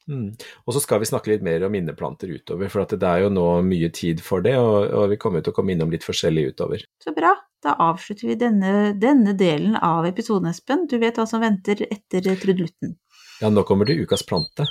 Mm. 0.08 0.32
Og 0.66 0.74
så 0.74 0.82
skal 0.82 1.02
vi 1.02 1.08
snakke 1.10 1.32
litt 1.32 1.44
mer 1.46 1.66
om 1.66 1.76
inneplanter 1.76 2.30
utover, 2.32 2.70
for 2.72 2.84
at 2.84 2.94
det 2.96 3.10
er 3.10 3.26
jo 3.26 3.32
nå 3.34 3.46
mye 3.66 3.90
tid 3.94 4.22
for 4.24 4.44
det, 4.44 4.56
og, 4.58 4.88
og 4.96 5.10
vi 5.12 5.20
kommer 5.20 5.44
til 5.44 5.54
å 5.54 5.58
komme 5.58 5.74
innom 5.76 5.92
litt 5.92 6.06
forskjellig 6.06 6.50
utover. 6.54 6.86
Så 7.02 7.14
bra. 7.16 7.34
Da 7.60 7.74
avslutter 7.90 8.30
vi 8.30 8.38
denne, 8.40 8.94
denne 8.96 9.34
delen 9.36 9.74
av 9.76 10.08
episoden, 10.08 10.48
Espen. 10.48 10.86
Du 10.88 10.96
vet 11.02 11.20
hva 11.20 11.26
som 11.28 11.44
venter 11.44 11.84
etter 11.90 12.24
trudelutten. 12.40 12.96
Ja, 13.42 13.52
nå 13.52 13.66
kommer 13.68 13.88
det 13.88 14.00
ukas 14.00 14.24
plante. 14.24 14.64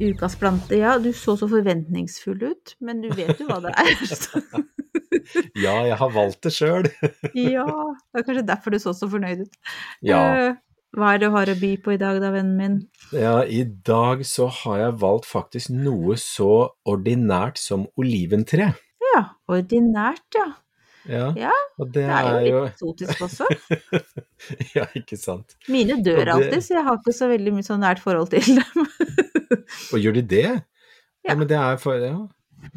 Ukas 0.00 0.34
plante, 0.36 0.74
ja. 0.78 0.96
Du 0.98 1.12
så 1.14 1.36
så 1.38 1.46
forventningsfull 1.50 2.40
ut, 2.50 2.74
men 2.82 3.02
du 3.04 3.10
vet 3.14 3.38
jo 3.40 3.46
hva 3.50 3.60
det 3.64 3.74
er. 3.78 4.62
Ja, 5.56 5.78
jeg 5.86 5.96
har 5.96 6.10
valgt 6.12 6.42
det 6.44 6.50
sjøl. 6.52 6.86
ja, 7.38 7.64
det 7.64 8.18
er 8.20 8.24
kanskje 8.26 8.42
derfor 8.44 8.74
du 8.74 8.80
så 8.82 8.92
så 8.96 9.06
fornøyd 9.08 9.44
ut. 9.46 9.54
Ja. 10.04 10.18
Eh, 10.20 10.56
Hva 10.94 11.12
er 11.14 11.22
det 11.22 11.30
du 11.30 11.34
har 11.36 11.50
å 11.50 11.54
by 11.58 11.70
på 11.82 11.94
i 11.94 12.00
dag 12.00 12.18
da, 12.22 12.32
vennen 12.34 12.58
min? 12.58 12.74
ja, 13.14 13.38
i 13.46 13.62
dag 13.86 14.24
så 14.26 14.50
har 14.60 14.80
jeg 14.82 14.98
valgt 15.00 15.26
faktisk 15.30 15.72
noe 15.72 16.18
så 16.20 16.50
ordinært 16.90 17.62
som 17.62 17.86
oliventre. 17.98 18.72
Ja, 19.14 19.22
ordinært, 19.50 20.26
ja. 20.36 20.50
Ja, 21.08 21.26
Ja, 21.36 21.50
det, 21.78 21.92
Det 21.94 22.04
er 22.04 22.22
jo 22.22 22.36
er 22.36 22.46
jo 22.48 22.60
litt 22.64 22.74
eksotisk 22.74 23.24
også. 23.26 23.48
Ja, 24.76 24.84
ikke 24.96 25.16
sant. 25.20 25.56
Mine 25.68 25.98
dør 26.04 26.24
det- 26.24 26.32
alltid, 26.34 26.62
så 26.64 26.74
jeg 26.78 26.84
har 26.86 26.96
ikke 27.00 27.14
så 27.16 27.28
veldig 27.30 27.52
mye 27.56 27.66
så 27.66 27.76
nært 27.80 28.00
forhold 28.04 28.30
til 28.32 28.40
dem. 28.56 28.86
Og 29.92 29.98
gjør 30.00 30.14
de 30.20 30.22
det? 30.22 30.46
Ja, 31.24 31.32
Ja. 31.32 31.34
men 31.40 31.48
det 31.48 31.56
er 31.56 31.76
for 31.80 31.96
ja. 32.00 32.16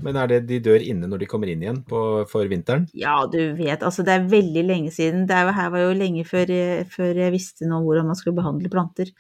Men 0.03 0.17
er 0.19 0.27
det 0.27 0.37
de 0.47 0.59
dør 0.59 0.83
inne 0.83 1.07
når 1.07 1.19
de 1.21 1.27
kommer 1.31 1.47
inn 1.47 1.61
igjen 1.63 1.77
på, 1.87 1.99
for 2.27 2.43
vinteren? 2.51 2.89
Ja, 2.93 3.21
du 3.31 3.53
vet, 3.55 3.79
altså 3.87 4.03
det 4.03 4.13
er 4.17 4.25
veldig 4.27 4.63
lenge 4.67 4.91
siden. 4.91 5.25
Det 5.27 5.35
er 5.35 5.51
her 5.55 5.69
var 5.71 5.79
jo 5.85 5.93
lenge 5.95 6.25
før, 6.27 6.51
før 6.91 7.15
jeg 7.15 7.31
visste 7.31 7.67
noe 7.67 7.79
om 7.79 7.85
hvordan 7.87 8.09
man 8.11 8.15
skulle 8.19 8.35
behandle 8.35 8.69
planter. 8.71 9.11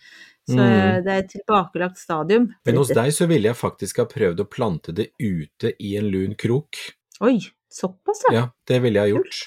Så 0.47 0.55
Mm. 0.55 1.03
det 1.03 1.11
er 1.11 1.19
et 1.23 1.29
tilbakelagt 1.31 1.97
stadium. 1.99 2.49
Men 2.65 2.75
hos 2.79 2.87
deg 2.95 3.11
så 3.11 3.27
ville 3.27 3.47
jeg 3.49 3.55
faktisk 3.59 3.97
ha 3.99 4.05
prøvd 4.07 4.39
å 4.43 4.47
plante 4.49 4.93
det 4.95 5.09
ute 5.19 5.73
i 5.79 5.95
en 5.99 6.07
lun 6.11 6.35
krok. 6.39 6.75
Oi, 7.21 7.39
såpass 7.73 8.23
ja. 8.27 8.33
Ja, 8.35 8.45
det 8.67 8.81
ville 8.83 9.03
jeg 9.03 9.15
gjort. 9.17 9.41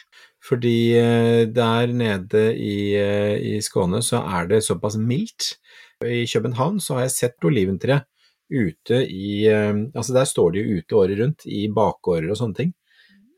Fordi 0.44 0.76
eh, 0.96 1.42
der 1.52 1.92
nede 1.92 2.44
i, 2.56 2.94
eh, 2.96 3.36
i 3.36 3.58
Skåne 3.62 4.00
så 4.04 4.22
er 4.24 4.48
det 4.48 4.62
såpass 4.64 4.96
mildt. 4.96 5.56
I 6.04 6.24
København 6.24 6.80
så 6.80 6.96
har 6.96 7.06
jeg 7.06 7.16
sett 7.16 7.44
oliventre 7.44 8.00
ute 8.50 9.02
i 9.04 9.44
eh, 9.46 9.74
Altså 9.94 10.16
der 10.16 10.28
står 10.28 10.54
de 10.54 10.62
jo 10.62 10.80
ute 10.80 10.96
året 10.96 11.20
rundt 11.20 11.44
i 11.46 11.66
bakgårder 11.68 12.32
og 12.32 12.40
sånne 12.40 12.60
ting. 12.62 12.72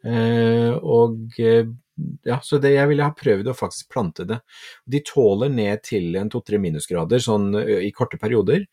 Eh, 0.07 0.71
og 0.79 1.35
ja, 1.39 2.39
så 2.43 2.59
det, 2.63 2.73
jeg 2.77 2.89
ville 2.91 3.07
ha 3.07 3.15
prøvd 3.15 3.51
å 3.51 3.57
faktisk 3.57 3.91
plante 3.93 4.27
det. 4.27 4.39
De 4.87 5.03
tåler 5.07 5.51
ned 5.53 5.83
til 5.87 6.15
en 6.19 6.31
to-tre 6.33 6.59
minusgrader 6.63 7.23
sånn 7.23 7.51
i 7.59 7.91
korte 7.95 8.19
perioder. 8.23 8.65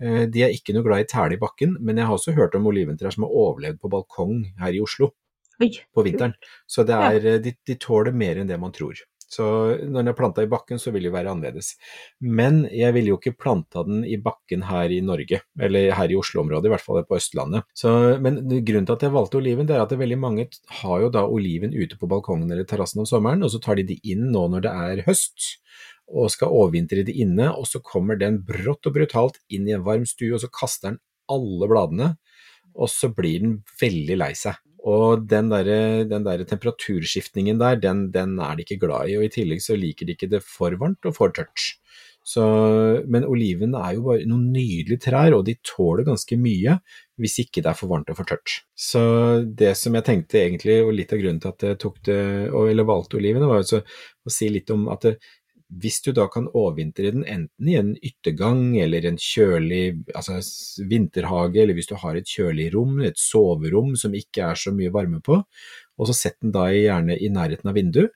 Eh, 0.00 0.26
de 0.30 0.44
er 0.44 0.54
ikke 0.54 0.76
noe 0.76 0.86
glad 0.86 1.06
i 1.06 1.08
tæle 1.08 1.38
i 1.38 1.40
bakken, 1.40 1.78
men 1.80 1.98
jeg 1.98 2.08
har 2.08 2.20
også 2.20 2.36
hørt 2.36 2.54
om 2.58 2.68
oliventrær 2.70 3.16
som 3.16 3.26
har 3.26 3.40
overlevd 3.46 3.80
på 3.80 3.90
balkong 3.96 4.44
her 4.60 4.76
i 4.76 4.84
Oslo 4.84 5.14
Oi, 5.60 5.70
på 5.94 6.04
vinteren. 6.06 6.34
Så 6.66 6.84
det 6.86 6.94
Ja. 6.94 7.10
er, 7.12 7.26
eh, 7.34 7.38
de, 7.42 7.56
de 7.66 7.74
tåler 7.76 8.12
mer 8.14 8.36
enn 8.38 8.46
det 8.50 8.58
man 8.60 8.72
tror. 8.72 8.94
Så 9.28 9.44
når 9.84 9.92
den 10.00 10.08
er 10.08 10.14
planta 10.16 10.40
i 10.40 10.48
bakken, 10.48 10.78
så 10.80 10.88
vil 10.90 11.02
det 11.04 11.12
være 11.12 11.28
annerledes. 11.28 11.74
Men 12.24 12.62
jeg 12.72 12.94
ville 12.94 13.10
jo 13.10 13.18
ikke 13.18 13.36
planta 13.36 13.82
den 13.84 14.00
i 14.08 14.16
bakken 14.16 14.62
her 14.64 14.88
i 14.88 15.02
Norge, 15.04 15.42
eller 15.60 15.92
her 15.92 16.08
i 16.08 16.16
Oslo-området, 16.16 16.64
i 16.64 16.72
hvert 16.72 16.84
fall 16.84 17.02
på 17.04 17.18
Østlandet. 17.18 17.66
Så, 17.76 17.92
men 18.24 18.40
grunnen 18.48 18.86
til 18.88 18.96
at 18.96 19.04
jeg 19.04 19.12
valgte 19.12 19.36
oliven, 19.36 19.68
det 19.68 19.76
er 19.76 19.82
at 19.84 19.92
det 19.92 19.98
veldig 20.00 20.18
mange 20.22 20.46
har 20.80 21.02
jo 21.04 21.10
da 21.12 21.26
oliven 21.28 21.76
ute 21.76 21.98
på 22.00 22.08
balkongen 22.08 22.48
eller 22.50 22.64
terrassen 22.64 23.02
om 23.04 23.08
sommeren, 23.10 23.44
og 23.44 23.52
så 23.52 23.60
tar 23.60 23.76
de 23.76 23.84
de 23.90 23.98
inn 24.08 24.30
nå 24.32 24.46
når 24.54 24.64
det 24.64 24.72
er 24.72 25.04
høst. 25.10 25.58
Og 26.08 26.30
skal 26.32 26.48
overvintre 26.48 27.04
det 27.04 27.12
inne, 27.20 27.50
og 27.52 27.68
så 27.68 27.82
kommer 27.84 28.16
den 28.16 28.40
brått 28.48 28.88
og 28.88 28.94
brutalt 28.96 29.36
inn 29.52 29.68
i 29.68 29.76
en 29.76 29.84
varm 29.84 30.08
stue, 30.08 30.32
og 30.32 30.40
så 30.40 30.48
kaster 30.48 30.94
den 30.94 31.02
alle 31.28 31.68
bladene, 31.68 32.14
og 32.72 32.88
så 32.88 33.12
blir 33.12 33.44
den 33.44 33.58
veldig 33.76 34.16
lei 34.24 34.32
seg. 34.32 34.56
Og 34.86 35.26
den 35.28 35.50
derre 35.50 36.06
der 36.06 36.44
temperaturskiftningen 36.46 37.58
der, 37.58 37.80
den, 37.82 38.08
den, 38.14 38.38
er 38.38 38.54
de 38.56 38.64
ikke 38.64 38.86
glad 38.86 39.10
i. 39.10 39.18
Og 39.18 39.26
i 39.26 39.32
tillegg 39.32 39.62
så 39.64 39.76
liker 39.78 40.06
de 40.06 40.14
ikke 40.14 40.30
det 40.30 40.42
for 40.46 40.76
varmt 40.78 41.08
og 41.08 41.16
for 41.16 41.34
tørt. 41.34 41.74
Så, 42.28 42.42
men 43.08 43.24
olivene 43.24 43.80
er 43.80 43.94
jo 43.96 44.02
bare 44.04 44.26
noen 44.28 44.50
nydelige 44.52 45.00
trær, 45.06 45.32
og 45.32 45.46
de 45.46 45.54
tåler 45.64 46.04
ganske 46.04 46.36
mye 46.36 46.74
hvis 47.18 47.38
ikke 47.42 47.62
det 47.64 47.70
er 47.70 47.78
for 47.78 47.90
varmt 47.90 48.10
og 48.12 48.18
for 48.18 48.28
tørt. 48.28 48.58
Så 48.76 49.00
det 49.58 49.72
som 49.80 49.96
jeg 49.96 50.06
tenkte 50.06 50.42
egentlig, 50.42 50.76
og 50.84 50.92
litt 50.94 51.14
av 51.14 51.22
grunnen 51.22 51.40
til 51.42 51.54
at 51.54 51.64
jeg 51.70 51.94
det, 52.06 52.20
eller 52.52 52.86
valgte 52.86 53.18
olivene, 53.18 53.48
var 53.48 53.64
å 53.64 54.34
si 54.34 54.50
litt 54.52 54.70
om 54.74 54.86
at 54.92 55.08
det, 55.08 55.16
hvis 55.68 56.00
du 56.00 56.12
da 56.16 56.24
kan 56.32 56.46
overvintre 56.56 57.10
den 57.12 57.24
enten 57.28 57.68
i 57.68 57.74
en 57.76 57.90
yttergang 58.00 58.78
eller 58.80 59.04
en 59.04 59.18
kjølig 59.20 59.98
altså 60.16 60.38
vinterhage, 60.88 61.60
eller 61.60 61.76
hvis 61.76 61.90
du 61.90 61.96
har 62.00 62.16
et 62.16 62.28
kjølig 62.28 62.70
rom, 62.72 62.96
et 63.04 63.20
soverom 63.20 63.92
som 64.00 64.16
ikke 64.16 64.46
er 64.48 64.60
så 64.60 64.72
mye 64.72 64.92
varme 64.94 65.20
på, 65.24 65.42
og 65.98 66.08
så 66.08 66.16
sett 66.16 66.38
den 66.40 66.54
da 66.56 66.70
gjerne 66.72 67.18
i 67.20 67.28
nærheten 67.32 67.68
av 67.68 67.76
vinduet, 67.76 68.14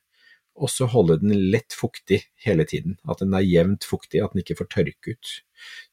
og 0.52 0.68
så 0.68 0.86
holde 0.92 1.18
den 1.22 1.32
lett 1.52 1.72
fuktig 1.76 2.22
hele 2.44 2.64
tiden, 2.68 2.96
at 3.08 3.20
den 3.24 3.36
er 3.36 3.44
jevnt 3.44 3.86
fuktig, 3.88 4.20
at 4.20 4.32
den 4.32 4.42
ikke 4.42 4.58
får 4.60 4.70
tørke 4.72 5.14
ut, 5.16 5.36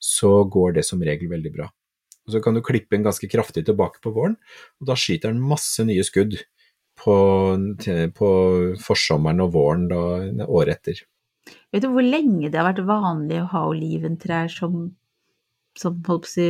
så 0.04 0.32
går 0.52 0.80
det 0.80 0.86
som 0.88 1.04
regel 1.04 1.32
veldig 1.32 1.54
bra. 1.56 1.70
Og 2.28 2.34
Så 2.36 2.42
kan 2.46 2.54
du 2.54 2.62
klippe 2.62 2.96
den 2.96 3.04
ganske 3.04 3.28
kraftig 3.28 3.66
tilbake 3.66 4.04
på 4.04 4.12
våren, 4.16 4.36
og 4.80 4.92
da 4.92 4.96
skyter 5.00 5.32
den 5.32 5.42
masse 5.42 5.84
nye 5.88 6.04
skudd 6.06 6.38
på, 7.00 7.16
på 8.16 8.30
forsommeren 8.84 9.42
og 9.44 9.56
våren 9.56 9.88
da, 9.90 10.04
året 10.46 10.78
etter. 10.78 11.08
Vet 11.74 11.86
du 11.86 11.92
hvor 11.94 12.06
lenge 12.06 12.50
det 12.50 12.58
har 12.58 12.68
vært 12.72 12.86
vanlig 12.88 13.44
å 13.44 13.50
ha 13.52 13.64
oliventrær 13.70 14.50
som, 14.52 14.88
som 15.78 16.00
holdt 16.08 16.26
på 16.26 16.32
å 16.32 16.32
si, 16.32 16.50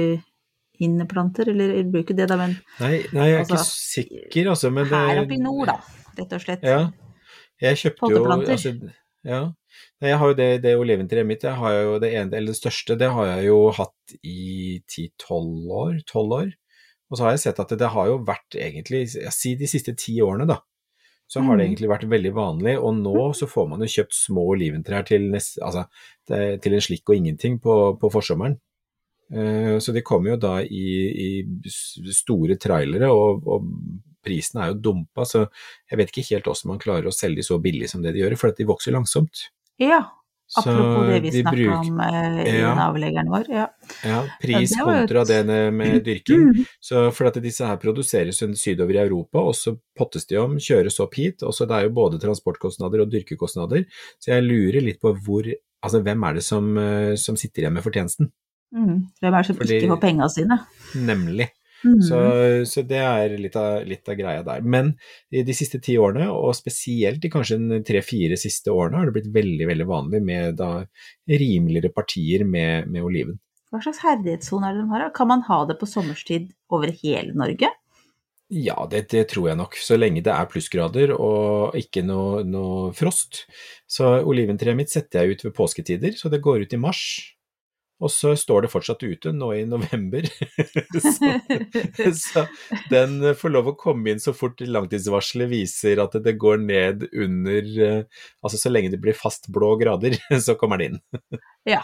inneplanter, 0.80 1.50
eller 1.52 1.74
det 1.76 1.88
blir 1.92 2.06
ikke 2.06 2.16
det 2.16 2.30
da, 2.32 2.38
men 2.40 2.56
Nei, 2.80 3.02
nei 3.16 3.26
jeg 3.28 3.36
er 3.36 3.42
altså, 3.44 3.58
ikke 3.58 4.14
sikker, 4.16 4.52
altså. 4.54 4.72
Men 4.72 4.88
det 4.88 5.02
Her 5.10 5.22
oppe 5.26 5.36
i 5.36 5.42
nord, 5.44 5.72
da, 5.72 5.76
rett 6.20 6.36
og 6.38 6.44
slett. 6.46 6.64
Ja. 6.64 6.80
Jeg 7.60 7.82
kjøpte 7.82 8.12
jo 8.14 8.22
altså, 8.32 8.74
Ja. 9.28 9.42
Jeg 10.00 10.16
har 10.22 10.32
jo 10.32 10.36
det, 10.40 10.48
det 10.64 10.78
oliventreet 10.80 11.28
mitt, 11.28 11.44
jeg 11.44 11.60
har 11.60 11.76
jo 11.76 12.00
det 12.00 12.14
ene, 12.16 12.32
eller 12.40 12.56
det 12.56 12.62
største, 12.62 12.96
det 13.00 13.12
har 13.12 13.28
jeg 13.34 13.50
jo 13.50 13.60
hatt 13.76 14.16
i 14.24 14.80
ti-tolv 14.88 15.76
år. 15.84 16.00
12 16.08 16.36
år. 16.38 16.54
Og 17.10 17.18
så 17.18 17.26
har 17.26 17.36
jeg 17.36 17.44
sett 17.44 17.60
at 17.60 17.74
det, 17.74 17.82
det 17.82 17.92
har 17.92 18.08
jo 18.08 18.20
vært 18.24 18.56
egentlig, 18.56 19.04
jeg 19.18 19.36
sier 19.36 19.60
de 19.60 19.68
siste 19.68 19.96
ti 20.00 20.16
årene, 20.24 20.48
da, 20.48 20.62
så 21.30 21.44
har 21.46 21.60
det 21.60 21.66
mm. 21.66 21.68
egentlig 21.68 21.92
vært 21.92 22.08
veldig 22.10 22.32
vanlig. 22.34 22.74
Og 22.82 22.96
nå 22.98 23.28
så 23.38 23.48
får 23.50 23.70
man 23.70 23.86
jo 23.86 23.92
kjøpt 23.94 24.18
små 24.18 24.48
oliventrær 24.56 25.06
til, 25.06 25.30
nest, 25.30 25.60
altså, 25.62 25.86
til 26.26 26.76
en 26.76 26.84
slikk 26.84 27.12
og 27.12 27.20
ingenting 27.20 27.60
på, 27.62 27.76
på 28.02 28.12
forsommeren. 28.14 28.58
Uh, 29.30 29.78
så 29.78 29.94
de 29.94 30.02
kommer 30.02 30.34
jo 30.34 30.40
da 30.42 30.56
i, 30.66 30.86
i 31.14 32.14
store 32.18 32.58
trailere, 32.62 33.12
og, 33.14 33.46
og, 33.46 33.74
prisen 34.26 34.60
er 34.60 34.74
jo 34.74 34.82
dumpa, 34.84 35.24
så 35.24 35.46
jeg 35.88 35.96
vet 35.96 36.10
ikke 36.12 36.26
helt 36.34 36.50
hvordan 36.50 36.74
man 36.74 36.82
klarer 36.82 37.06
å 37.08 37.14
selge 37.16 37.40
de 37.40 37.46
så 37.48 37.56
billig 37.64 37.88
som 37.88 38.02
det 38.04 38.12
de 38.12 38.20
gjør, 38.20 38.34
for 38.42 38.52
de 38.52 38.66
vokser 38.68 38.92
langsomt. 38.92 39.46
Ja, 39.80 40.02
Apropos 40.58 41.08
det 41.08 41.20
vi 41.20 41.32
snakka 41.32 41.56
bruk... 41.56 41.74
om 41.76 42.00
eh, 42.00 42.40
i 42.42 42.56
ja. 42.58 42.72
avleggeren 42.88 43.30
vår. 43.30 43.50
Ja, 43.54 43.68
ja 44.04 44.22
pris 44.42 44.74
det 44.74 44.86
kontra 44.88 45.24
det 45.30 45.44
med 45.46 46.02
dyrking. 46.08 46.48
Mm. 46.50 46.66
Så 46.82 47.04
for 47.14 47.30
at 47.30 47.38
disse 47.44 47.68
her 47.70 47.78
produseres 47.82 48.42
sydover 48.58 48.98
i 48.98 49.04
Europa, 49.04 49.44
og 49.44 49.54
så 49.58 49.76
pottes 49.98 50.26
de 50.30 50.40
om, 50.42 50.58
kjøres 50.58 51.00
opp 51.06 51.20
hit. 51.20 51.46
og 51.46 51.54
så 51.54 51.70
Det 51.70 51.78
er 51.78 51.88
jo 51.88 51.96
både 52.02 52.22
transportkostnader 52.24 53.06
og 53.06 53.14
dyrkekostnader. 53.14 53.86
Så 54.18 54.34
jeg 54.34 54.48
lurer 54.48 54.82
litt 54.82 55.02
på 55.02 55.14
hvor, 55.14 55.46
altså 55.86 56.02
hvem 56.02 56.24
er 56.24 56.40
det 56.40 56.46
som, 56.48 56.74
eh, 56.78 57.14
som 57.16 57.38
sitter 57.38 57.68
igjen 57.68 57.78
med 57.78 57.86
fortjenesten? 57.86 58.34
Mm. 58.74 59.06
Hvem 59.22 59.34
er 59.34 59.38
det 59.38 59.48
som 59.48 59.58
Fordi... 59.62 59.78
ikke 59.78 59.94
får 59.94 60.02
penga 60.02 60.30
sine? 60.34 60.60
Nemlig. 60.98 61.52
Mm. 61.86 62.00
Så, 62.04 62.20
så, 62.68 62.84
det 62.88 63.00
er 63.00 63.36
litt 63.40 63.56
av, 63.60 63.84
litt 63.88 64.10
av, 64.10 64.18
greia 64.20 64.44
der. 64.46 64.64
Men 64.64 64.94
de 65.32 65.56
siste 65.56 65.82
ti 65.84 65.98
årene, 66.02 66.30
og 66.34 66.56
spesielt 66.58 67.24
i 67.24 67.32
kanskje 67.32 67.82
tre-fire 67.88 68.40
siste 68.40 68.74
årene, 68.74 69.00
har 69.00 69.10
det 69.10 69.18
blitt 69.20 69.34
veldig 69.36 69.70
veldig 69.70 69.90
vanlig 69.90 70.24
med 70.26 70.60
da 70.60 70.72
rimeligere 71.30 71.94
partier 71.96 72.46
med, 72.48 72.90
med 72.92 73.06
oliven. 73.06 73.40
Hva 73.70 73.84
slags 73.84 74.02
herdighetssone 74.02 74.66
er 74.66 74.76
det 74.76 74.86
de 74.86 74.92
har? 74.96 75.10
Kan 75.16 75.30
man 75.30 75.46
ha 75.46 75.62
det 75.70 75.78
på 75.80 75.90
sommerstid 75.90 76.50
over 76.74 76.92
hele 77.04 77.36
Norge? 77.38 77.70
Ja, 78.50 78.88
det, 78.90 79.04
det, 79.12 79.28
tror 79.30 79.52
jeg 79.52 79.60
nok. 79.60 79.78
Så 79.78 79.98
lenge 80.00 80.24
det 80.26 80.34
er 80.34 80.48
plussgrader 80.50 81.14
og 81.14 81.76
ikke 81.78 82.02
noe, 82.02 82.42
noe 82.50 82.90
frost. 82.98 83.44
Så 83.86 84.10
oliventreet 84.26 84.78
mitt 84.78 84.90
setter 84.90 85.22
jeg 85.22 85.38
ut 85.38 85.46
ved 85.46 85.54
påsketider, 85.60 86.18
så 86.18 86.34
det 86.34 86.42
går 86.42 86.66
ut 86.66 86.74
i 86.74 86.82
mars. 86.82 87.04
Og 88.00 88.12
så 88.14 88.32
står 88.40 88.64
det 88.64 88.72
fortsatt 88.72 89.04
ute 89.04 89.34
nå 89.36 89.50
i 89.58 89.66
november. 89.68 90.24
så, 91.04 91.34
så, 92.16 92.46
den 92.92 93.20
får 93.36 93.54
lov 93.56 93.74
å 93.74 93.76
komme 93.80 94.14
inn 94.14 94.24
så 94.24 94.34
fort 94.36 94.62
langtidsvarselet 94.64 95.52
viser 95.52 96.00
at 96.04 96.16
det 96.24 96.38
går 96.40 96.64
ned 96.64 97.10
under 97.12 97.70
eh, 97.90 98.24
Altså 98.40 98.60
så 98.62 98.72
lenge 98.72 98.94
det 98.94 99.02
blir 99.04 99.18
fast 99.18 99.50
blå 99.52 99.74
grader, 99.82 100.16
så 100.46 100.56
kommer 100.60 100.80
den 100.80 101.00
inn. 101.00 101.42
ja. 101.68 101.84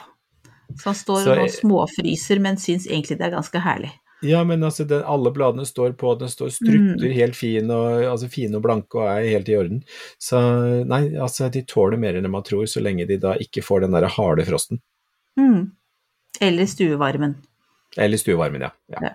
Så 0.80 0.90
han 0.90 0.98
står 0.98 1.22
så, 1.22 1.36
og 1.44 1.52
småfryser, 1.54 2.40
men 2.42 2.58
syns 2.58 2.88
egentlig 2.88 3.20
det 3.20 3.28
er 3.28 3.36
ganske 3.36 3.62
herlig. 3.62 3.92
Ja, 4.26 4.40
men 4.48 4.64
altså 4.64 4.86
den, 4.88 5.04
alle 5.06 5.32
bladene 5.36 5.66
står 5.68 5.94
på, 6.00 6.16
den 6.18 6.32
står 6.32 6.50
strutter 6.56 7.06
mm. 7.06 7.14
helt 7.14 7.36
fin 7.38 7.72
og, 7.72 8.06
altså 8.10 8.30
fine 8.32 8.58
og 8.58 8.64
blanke 8.66 8.98
og 8.98 9.10
er 9.12 9.28
helt 9.36 9.52
i 9.52 9.58
orden. 9.60 9.82
Så 10.22 10.40
nei, 10.88 11.04
altså 11.22 11.52
de 11.54 11.66
tåler 11.68 12.00
mer 12.02 12.18
enn 12.18 12.32
man 12.32 12.46
tror, 12.48 12.66
så 12.70 12.82
lenge 12.84 13.06
de 13.10 13.20
da 13.22 13.36
ikke 13.42 13.64
får 13.66 13.86
den 13.86 13.98
der 13.98 14.08
harde 14.16 14.48
frosten. 14.48 14.82
Mm. 15.40 15.76
Eller 16.42 16.66
stuevarmen. 16.70 17.36
Eller 17.98 18.18
stuevarmen, 18.18 18.62
ja. 18.62 18.72
ja. 18.88 19.14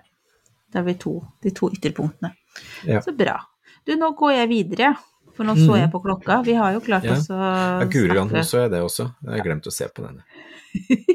Da 0.71 0.79
har 0.79 0.85
vi 0.87 0.95
to, 0.99 1.17
de 1.43 1.51
to 1.55 1.69
ytterpunktene. 1.73 2.33
Ja. 2.87 3.01
Så 3.01 3.13
bra. 3.15 3.37
Du, 3.85 3.93
nå 3.97 4.11
går 4.17 4.35
jeg 4.35 4.49
videre, 4.51 4.93
for 5.35 5.47
nå 5.47 5.55
så 5.57 5.77
jeg 5.79 5.89
mm. 5.89 5.93
på 5.93 6.01
klokka. 6.05 6.41
Vi 6.45 6.55
har 6.57 6.75
jo 6.75 6.83
klart 6.85 7.07
ja. 7.07 7.17
oss 7.17 7.29
å 7.33 7.39
ja, 7.39 7.89
Guriland, 7.91 8.33
nå 8.33 8.43
så 8.47 8.65
jeg 8.65 8.73
det 8.73 8.81
også. 8.85 9.09
Jeg 9.25 9.35
har 9.35 9.45
glemt 9.47 9.67
å 9.67 9.73
se 9.73 9.89
på 9.89 10.05
denne. 10.05 10.25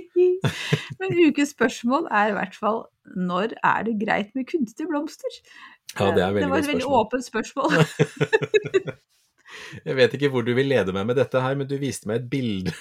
Men 1.00 1.16
ukens 1.26 1.54
spørsmål 1.54 2.10
er 2.12 2.32
i 2.32 2.36
hvert 2.36 2.58
fall 2.58 2.84
når 3.16 3.56
er 3.64 3.86
det 3.86 3.96
greit 4.02 4.34
med 4.36 4.48
kunstige 4.50 4.90
blomster? 4.90 5.40
Ja, 5.96 6.10
det 6.12 6.24
er 6.26 6.36
veldig 6.36 6.42
spørsmål. 6.42 6.42
Det 6.42 6.50
var 6.50 6.58
et 6.58 6.70
veldig 6.72 6.90
åpent 7.00 7.24
spørsmål. 7.30 7.70
Jeg 9.84 9.96
vet 9.98 10.16
ikke 10.16 10.30
hvor 10.32 10.46
du 10.46 10.52
vil 10.56 10.68
lede 10.70 10.94
meg 10.94 11.06
med 11.08 11.18
dette 11.18 11.40
her, 11.42 11.56
men 11.58 11.68
du 11.68 11.76
viste 11.80 12.08
meg 12.10 12.22
et 12.22 12.30
bilde 12.32 12.72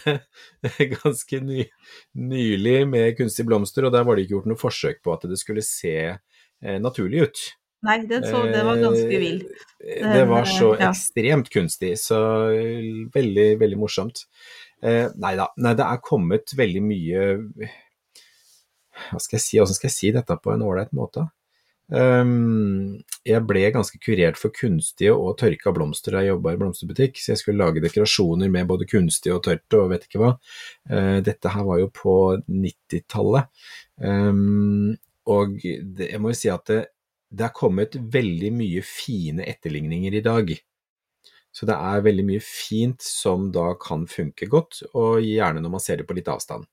ganske 0.98 1.42
ny, 1.44 1.68
nylig 2.18 2.80
med 2.90 3.16
kunstige 3.20 3.50
blomster, 3.50 3.88
og 3.88 3.94
der 3.96 4.08
var 4.08 4.16
det 4.16 4.26
ikke 4.26 4.38
gjort 4.38 4.50
noe 4.52 4.62
forsøk 4.62 5.04
på 5.06 5.14
at 5.16 5.28
det 5.30 5.40
skulle 5.42 5.66
se 5.66 5.96
eh, 6.16 6.80
naturlig 6.82 7.28
ut. 7.28 7.46
Nei, 7.86 8.00
det, 8.10 8.24
så, 8.26 8.42
det 8.50 8.62
var 8.66 8.80
ganske 8.82 9.18
vill. 9.22 9.42
Eh, 9.84 10.06
det 10.16 10.26
var 10.30 10.48
så 10.50 10.74
ja. 10.74 10.90
ekstremt 10.90 11.52
kunstig, 11.54 11.94
så 12.02 12.20
veldig, 13.14 13.50
veldig 13.62 13.80
morsomt. 13.80 14.26
Eh, 14.82 15.08
nei 15.22 15.36
da, 15.38 15.50
nei, 15.62 15.74
det 15.78 15.86
er 15.86 16.04
kommet 16.04 16.52
veldig 16.58 16.82
mye 16.84 17.22
Hva 19.08 19.22
skal 19.24 19.38
jeg 19.38 19.44
si, 19.46 19.56
hvordan 19.58 19.78
skal 19.78 19.88
jeg 19.88 19.96
si 19.96 20.10
dette 20.14 20.36
på 20.44 20.52
en 20.52 20.66
ålreit 20.66 20.92
måte? 20.96 21.24
Um, 21.86 22.98
jeg 23.28 23.44
ble 23.46 23.62
ganske 23.74 24.00
kurert 24.02 24.40
for 24.42 24.54
kunstige 24.56 25.14
og 25.14 25.36
tørka 25.38 25.70
blomster 25.76 26.16
da 26.16 26.24
jeg 26.24 26.34
jobba 26.34 26.56
i 26.56 26.60
blomsterbutikk, 26.62 27.20
så 27.22 27.34
jeg 27.34 27.42
skulle 27.42 27.62
lage 27.62 27.84
dekorasjoner 27.84 28.50
med 28.50 28.70
både 28.70 28.88
kunstig 28.90 29.34
og 29.36 29.44
tørt 29.46 29.78
og 29.78 29.92
vet 29.94 30.08
ikke 30.08 30.22
hva. 30.24 30.32
Uh, 30.90 31.20
dette 31.26 31.54
her 31.54 31.68
var 31.68 31.82
jo 31.84 31.92
på 31.94 32.16
90-tallet, 32.50 33.50
um, 34.02 34.94
og 35.30 35.58
jeg 35.62 36.22
må 36.22 36.34
jo 36.34 36.40
si 36.40 36.52
at 36.54 36.66
det, 36.70 36.82
det 37.36 37.48
er 37.48 37.58
kommet 37.58 37.98
veldig 37.98 38.54
mye 38.56 38.86
fine 38.86 39.46
etterligninger 39.50 40.18
i 40.18 40.24
dag. 40.26 40.56
Så 41.56 41.68
det 41.70 41.76
er 41.78 42.04
veldig 42.04 42.26
mye 42.28 42.44
fint 42.44 43.04
som 43.04 43.48
da 43.56 43.70
kan 43.80 44.04
funke 44.12 44.50
godt, 44.52 44.82
og 44.94 45.24
gjerne 45.24 45.62
når 45.64 45.78
man 45.78 45.84
ser 45.84 46.02
det 46.02 46.08
på 46.10 46.18
litt 46.18 46.30
avstand. 46.32 46.66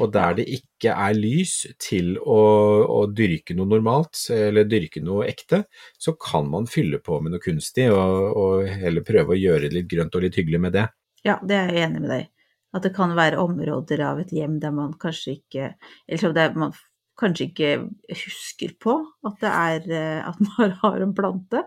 Og 0.00 0.12
der 0.14 0.36
det 0.38 0.46
ikke 0.48 0.94
er 0.94 1.16
lys 1.16 1.54
til 1.82 2.14
å, 2.18 2.40
å, 2.86 3.00
dyrke 3.10 3.56
noe 3.58 3.68
normalt, 3.68 4.16
eller 4.32 4.68
dyrke 4.68 5.02
noe 5.04 5.26
ekte, 5.28 5.64
så 5.98 6.14
kan 6.16 6.48
man 6.50 6.68
fylle 6.70 7.02
på 7.02 7.18
med 7.20 7.34
noe 7.34 7.42
kunstig, 7.42 7.88
og, 7.92 8.38
og 8.38 8.70
heller 8.82 9.04
prøve 9.06 9.34
å 9.34 9.40
gjøre 9.40 9.66
det 9.66 9.76
litt 9.80 9.90
grønt 9.90 10.14
og 10.16 10.24
litt 10.26 10.38
hyggelig 10.38 10.62
med 10.62 10.76
det. 10.78 10.86
Ja, 11.26 11.38
det 11.42 11.58
er 11.58 11.74
jeg 11.74 11.86
enig 11.86 12.00
med 12.02 12.10
deg 12.10 12.30
At 12.74 12.86
det 12.86 12.94
kan 12.96 13.12
være 13.14 13.42
områder 13.42 14.00
av 14.08 14.22
et 14.22 14.32
hjem 14.34 14.56
der 14.62 14.72
man 14.74 14.96
kanskje 14.98 15.36
ikke 15.36 15.68
Eller 16.10 16.32
der 16.34 16.56
man 16.58 16.72
kanskje 17.22 17.48
ikke 17.48 17.70
husker 18.10 18.74
på 18.82 18.96
at 19.28 19.42
det 19.42 19.50
er 19.50 19.88
eh, 19.96 20.28
at 20.28 20.40
man 20.48 20.76
har 20.82 21.04
en 21.04 21.14
plante. 21.16 21.64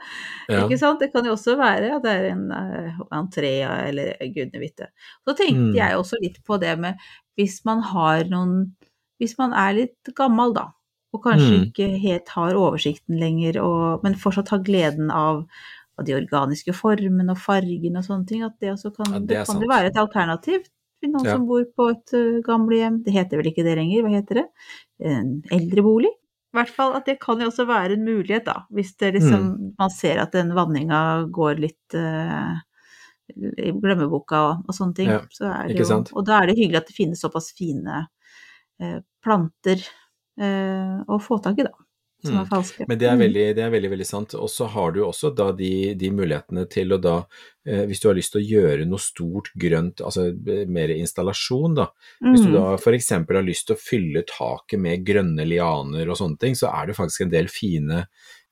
Ja. 0.50 0.64
Ikke 0.64 0.80
sant? 0.82 1.02
Det 1.02 1.12
kan 1.14 1.28
jo 1.28 1.36
også 1.36 1.58
være 1.60 1.96
at 1.98 2.06
det 2.06 2.16
er 2.16 2.30
en 2.34 2.48
uh, 2.52 3.04
entré 3.16 3.58
eller 3.66 4.16
gudene 4.36 4.64
vite. 4.64 4.92
Så 5.24 5.36
tenkte 5.36 5.72
mm. 5.72 5.78
jeg 5.80 6.00
også 6.00 6.20
litt 6.24 6.42
på 6.46 6.60
det 6.62 6.76
med 6.82 7.00
hvis 7.40 7.62
man 7.68 7.84
har 7.84 8.28
noen 8.32 8.76
Hvis 9.16 9.38
man 9.40 9.54
er 9.56 9.72
litt 9.72 10.10
gammel, 10.12 10.52
da, 10.52 10.66
og 11.16 11.22
kanskje 11.24 11.54
mm. 11.54 11.62
ikke 11.70 11.86
helt 12.04 12.32
har 12.36 12.58
oversikten 12.60 13.16
lenger, 13.16 13.62
og, 13.64 14.04
men 14.04 14.18
fortsatt 14.20 14.52
har 14.52 14.64
gleden 14.68 15.08
av, 15.08 15.46
av, 15.96 16.04
de 16.04 16.18
organiske 16.18 16.76
formene 16.76 17.32
og 17.32 17.40
fargene 17.40 18.02
og 18.02 18.08
sånne 18.10 18.28
ting, 18.28 18.44
at 18.44 18.58
det 18.60 18.74
også 18.74 18.92
kan, 18.98 19.14
ja, 19.14 19.22
det, 19.22 19.30
det 19.32 19.46
kan 19.48 19.62
det 19.62 19.70
være 19.72 19.94
et 19.94 20.02
alternativ 20.02 20.68
noen 21.12 21.28
ja. 21.28 21.38
som 21.38 21.48
bor 21.50 21.66
på 21.78 21.90
et 21.94 22.14
gamlehjem. 22.46 23.02
Det 23.06 23.14
heter 23.16 23.42
vel 23.42 23.52
ikke 23.52 23.66
det 23.68 23.78
lenger, 23.80 24.06
hva 24.06 24.14
heter 24.16 24.42
det? 24.42 24.46
En 25.06 25.36
eldrebolig? 25.54 26.14
hvert 26.56 26.72
fall 26.72 26.96
at 26.98 27.08
det 27.10 27.18
kan 27.24 27.42
jo 27.42 27.50
også 27.50 27.68
være 27.70 27.98
en 27.98 28.06
mulighet, 28.06 28.46
da. 28.48 28.64
Hvis 28.74 28.96
det 29.02 29.16
liksom, 29.18 29.42
Mm. 29.50 29.74
man 29.80 29.92
ser 29.92 30.22
at 30.22 30.32
den 30.32 30.54
vanninga 30.56 31.28
går 31.32 31.60
litt 31.60 31.96
uh, 31.96 32.56
i 33.36 33.72
glemmeboka 33.74 34.42
og, 34.50 34.66
og 34.68 34.78
sånne 34.78 34.96
ting. 34.96 35.10
Ja, 35.10 35.22
så 35.34 35.50
er 35.52 35.74
jo? 35.74 36.04
Og 36.14 36.26
da 36.26 36.40
er 36.40 36.48
det 36.48 36.58
hyggelig 36.60 36.84
at 36.84 36.92
det 36.92 36.98
finnes 36.98 37.22
såpass 37.22 37.52
fine 37.58 38.06
eh, 38.80 39.00
planter 39.24 39.82
eh, 40.38 41.02
å 41.10 41.18
få 41.20 41.40
tak 41.42 41.60
i, 41.60 41.66
da. 41.66 41.74
Som 42.26 42.36
Mm. 42.36 42.42
er 42.42 42.50
falske. 42.50 42.86
Men 42.88 42.98
det 42.98 43.08
er 43.08 43.16
Mm. 43.16 43.24
veldig, 43.26 43.46
det 43.56 43.64
er 43.64 43.70
veldig, 43.72 43.90
veldig 43.92 44.06
sant. 44.10 44.34
Og 44.36 44.50
så 44.50 44.68
har 44.68 44.92
du 44.92 45.02
også 45.06 45.34
da 45.36 45.52
de, 45.52 45.94
de 45.94 46.10
mulighetene 46.10 46.68
til 46.70 46.90
å 46.90 47.00
da, 47.02 47.26
eh, 47.66 47.86
hvis 47.86 48.00
du 48.02 48.08
har 48.10 48.16
lyst 48.16 48.32
til 48.34 48.42
å 48.42 48.50
gjøre 48.50 48.88
noe 48.88 48.98
stort 49.00 49.50
grønt, 49.58 50.02
altså 50.02 50.28
eh, 50.50 50.66
mer 50.66 50.90
installasjon 50.90 51.76
da, 51.76 51.88
hvis 52.22 52.42
du 52.44 52.50
Mm. 52.50 52.54
da 52.54 52.74
f.eks. 52.78 53.10
har 53.10 53.44
lyst 53.44 53.68
til 53.68 53.76
å 53.76 53.80
fylle 53.80 54.24
taket 54.26 54.80
med 54.80 55.06
grønne 55.06 55.46
lianer 55.48 56.10
og 56.10 56.18
sånne 56.18 56.40
ting, 56.40 56.54
så 56.56 56.68
er 56.74 56.88
det 56.88 56.96
faktisk 56.96 57.22
en 57.22 57.30
del 57.30 57.48
fine 57.48 58.08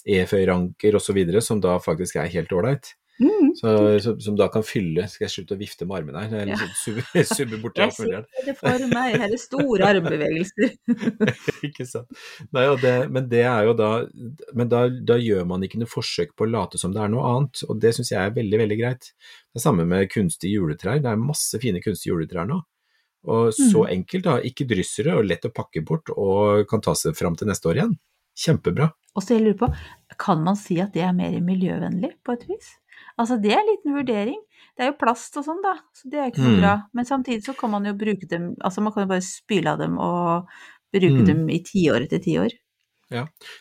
eføyranker 0.08 0.94
osv. 0.96 1.42
som 1.42 1.60
da 1.62 1.78
faktisk 1.80 2.18
er 2.18 2.28
helt 2.28 2.50
ålreit. 2.52 2.94
Mm. 3.22 3.52
Så, 3.56 3.72
som, 4.02 4.16
som 4.26 4.36
da 4.40 4.48
kan 4.50 4.64
fylle 4.66 5.04
Skal 5.06 5.28
jeg 5.28 5.32
slutte 5.36 5.54
å 5.54 5.60
vifte 5.60 5.86
med 5.86 6.00
armene 6.00 6.24
her? 6.24 6.32
Jeg 6.34 6.42
er 6.42 6.50
Ja. 6.50 6.56
liksom 6.58 6.72
subbe, 6.80 7.24
subbe 7.30 7.60
borti 7.62 7.84
Jeg 7.84 7.94
ser 7.94 8.24
det 8.48 8.56
for 8.58 8.86
meg, 8.90 9.18
hele 9.22 9.38
store 9.38 9.92
armbevegelser. 9.94 10.74
ikke 11.70 11.86
sant. 11.86 12.10
Nei, 12.58 12.66
og 12.72 12.82
det, 12.82 12.96
men 13.14 13.28
det 13.30 13.44
er 13.46 13.68
jo 13.70 13.76
da 13.78 13.92
Men 14.58 14.72
da, 14.72 14.82
da 14.90 15.20
gjør 15.22 15.46
man 15.52 15.62
ikke 15.68 15.78
noe 15.84 15.92
forsøk 15.94 16.34
på 16.34 16.48
å 16.48 16.52
late 16.56 16.82
som 16.82 16.96
det 16.96 17.04
er 17.06 17.14
noe 17.14 17.26
annet, 17.36 17.62
og 17.70 17.78
det 17.86 17.94
syns 18.00 18.12
jeg 18.16 18.20
er 18.22 18.34
veldig, 18.36 18.60
veldig 18.66 18.80
greit. 18.82 19.12
Det 19.54 19.62
er 19.62 19.66
samme 19.68 19.86
med 19.90 20.10
kunstige 20.12 20.58
juletrær. 20.58 20.98
Det 21.04 21.12
er 21.14 21.22
masse 21.22 21.62
fine 21.62 21.82
kunstige 21.86 22.16
juletrær 22.16 22.50
nå. 22.50 22.60
Og 23.30 23.54
så 23.56 23.86
enkelt, 23.94 24.26
da. 24.26 24.40
Ikke 24.44 24.66
dryssere 24.68 25.14
og 25.16 25.28
lett 25.30 25.46
å 25.48 25.54
pakke 25.56 25.86
bort, 25.86 26.10
og 26.12 26.66
kan 26.68 26.82
ta 26.84 26.92
seg 26.98 27.16
fram 27.16 27.38
til 27.40 27.48
neste 27.48 27.70
år 27.72 27.80
igjen. 27.80 27.94
Kjempebra. 28.36 28.90
Og 29.14 29.22
så 29.24 29.36
jeg 29.38 29.44
lurer 29.46 29.60
på, 29.62 29.70
kan 30.20 30.42
man 30.44 30.58
si 30.60 30.80
at 30.82 30.92
det 30.98 31.06
er 31.06 31.14
mer 31.16 31.36
miljøvennlig 31.46 32.10
på 32.26 32.34
et 32.36 32.48
vis? 32.50 32.72
Altså 33.20 33.38
det 33.42 33.52
er 33.54 33.60
en 33.62 33.68
liten 33.70 33.94
vurdering. 33.96 34.40
Det 34.78 34.84
er 34.86 34.92
jo 34.92 34.98
plast 34.98 35.36
og 35.38 35.46
sånn 35.46 35.62
da, 35.62 35.76
så 35.94 36.10
det 36.10 36.20
er 36.20 36.32
ikke 36.32 36.42
noe 36.42 36.56
Mm. 36.56 36.62
bra. 36.62 36.74
Men 36.94 37.06
samtidig 37.06 37.44
så 37.46 37.54
kan 37.58 37.70
man 37.70 37.86
jo 37.86 37.94
bruke 37.94 38.28
dem, 38.28 38.56
altså 38.64 38.82
man 38.82 38.94
kan 38.94 39.04
jo 39.04 39.10
bare 39.12 39.22
spyle 39.22 39.68
av 39.70 39.78
dem 39.80 39.98
og 40.00 40.48
bruke 40.94 41.20
Mm. 41.22 41.26
dem 41.26 41.50
i 41.50 41.60
tiår 41.60 42.04
etter 42.08 42.20
tiår. 42.20 42.52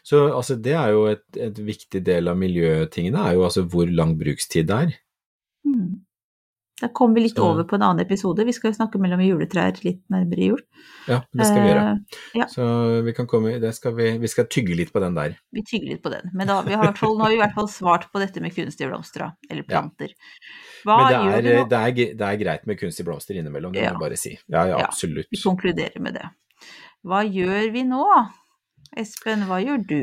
Så 0.02 0.32
altså, 0.32 0.56
det 0.56 0.72
er 0.72 0.88
jo 0.92 1.04
et, 1.06 1.24
et 1.36 1.54
viktig 1.54 2.02
del 2.02 2.28
av 2.28 2.36
miljøtingene, 2.38 3.18
er 3.28 3.34
jo 3.34 3.42
altså 3.44 3.66
hvor 3.68 3.84
lang 3.86 4.16
brukstid 4.18 4.66
det 4.66 4.78
er. 4.78 4.94
Mm. 5.66 6.00
Da 6.82 6.88
kommer 6.90 7.14
vi 7.14 7.28
litt 7.28 7.36
Så- 7.38 7.44
over 7.46 7.62
på 7.68 7.76
en 7.78 7.82
annen 7.86 8.02
episode. 8.02 8.42
Vi 8.44 8.52
skal 8.56 8.72
jo 8.72 8.76
snakke 8.80 8.98
mellom 8.98 9.20
juletrær 9.22 9.76
litt 9.84 10.00
nærmere 10.10 10.48
jul. 10.48 10.62
Ja, 11.06 11.20
det 11.32 11.46
skal 11.46 11.62
vi 11.62 11.68
gjøre. 11.70 11.84
Uh, 11.92 12.16
ja. 12.40 12.46
Så 12.50 12.64
vi 13.06 13.12
kan 13.14 13.28
komme 13.30 13.52
det 13.62 13.70
skal 13.76 13.94
vi, 13.94 14.08
vi 14.18 14.30
skal 14.32 14.48
tygge 14.50 14.74
litt 14.76 14.90
på 14.92 14.98
den 15.04 15.14
der. 15.14 15.36
Vi 15.54 15.62
tygger 15.62 15.92
litt 15.94 16.02
på 16.02 16.10
den. 16.10 16.32
Men 16.34 16.50
da, 16.50 16.58
vi 16.66 16.74
har 16.74 16.90
fall, 16.98 17.14
nå 17.14 17.22
har 17.22 17.30
vi 17.30 17.38
i 17.38 17.42
hvert 17.44 17.54
fall 17.54 17.70
svart 17.70 18.08
på 18.10 18.18
dette 18.18 18.42
med 18.42 18.54
kunstige 18.56 18.90
blomster. 18.90 19.28
Eller 19.48 19.62
planter. 19.62 20.10
Hva 20.82 20.98
Men 20.98 21.06
det 21.06 21.14
er, 21.14 21.66
det, 21.70 21.78
er, 21.78 22.14
det 22.18 22.28
er 22.32 22.36
greit 22.42 22.66
med 22.66 22.80
kunstige 22.82 23.06
blomster 23.06 23.38
innimellom, 23.38 23.72
det 23.72 23.84
må 23.86 23.92
jeg 23.94 24.02
bare 24.02 24.18
si. 24.18 24.34
Ja, 24.50 24.64
ja, 24.66 24.78
Ja. 24.82 24.88
absolutt. 24.90 25.30
Vi 25.30 25.38
konkluderer 25.38 26.00
med 26.02 26.18
det. 26.18 26.26
Hva 27.06 27.22
gjør 27.22 27.70
vi 27.72 27.86
nå? 27.86 28.02
Espen, 28.98 29.46
hva 29.46 29.62
gjør 29.62 29.86
du? 29.86 30.00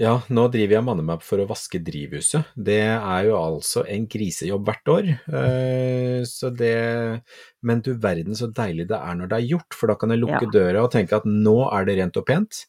Ja, 0.00 0.14
nå 0.32 0.46
driver 0.48 0.78
jeg 0.78 0.84
manne 0.86 1.02
meg 1.04 1.18
opp 1.18 1.24
for 1.26 1.42
å 1.42 1.46
vaske 1.50 1.76
drivhuset. 1.84 2.48
Det 2.56 2.78
er 2.80 3.26
jo 3.28 3.34
altså 3.36 3.82
en 3.92 4.06
grisejobb 4.10 4.64
hvert 4.70 4.88
år. 4.88 5.10
Eh, 5.28 6.22
så 6.28 6.48
det 6.56 7.22
Men 7.62 7.82
du 7.84 7.92
verden 8.00 8.34
så 8.34 8.48
deilig 8.50 8.88
det 8.88 8.96
er 8.98 9.14
når 9.18 9.28
det 9.28 9.36
er 9.38 9.50
gjort, 9.52 9.76
for 9.76 9.92
da 9.92 9.94
kan 10.00 10.10
jeg 10.10 10.22
lukke 10.22 10.40
Ja. 10.48 10.50
døra 10.50 10.82
og 10.84 10.92
tenke 10.92 11.12
at 11.16 11.24
nå 11.28 11.68
er 11.70 11.84
det 11.84 11.98
rent 11.98 12.16
og 12.16 12.26
pent. 12.26 12.64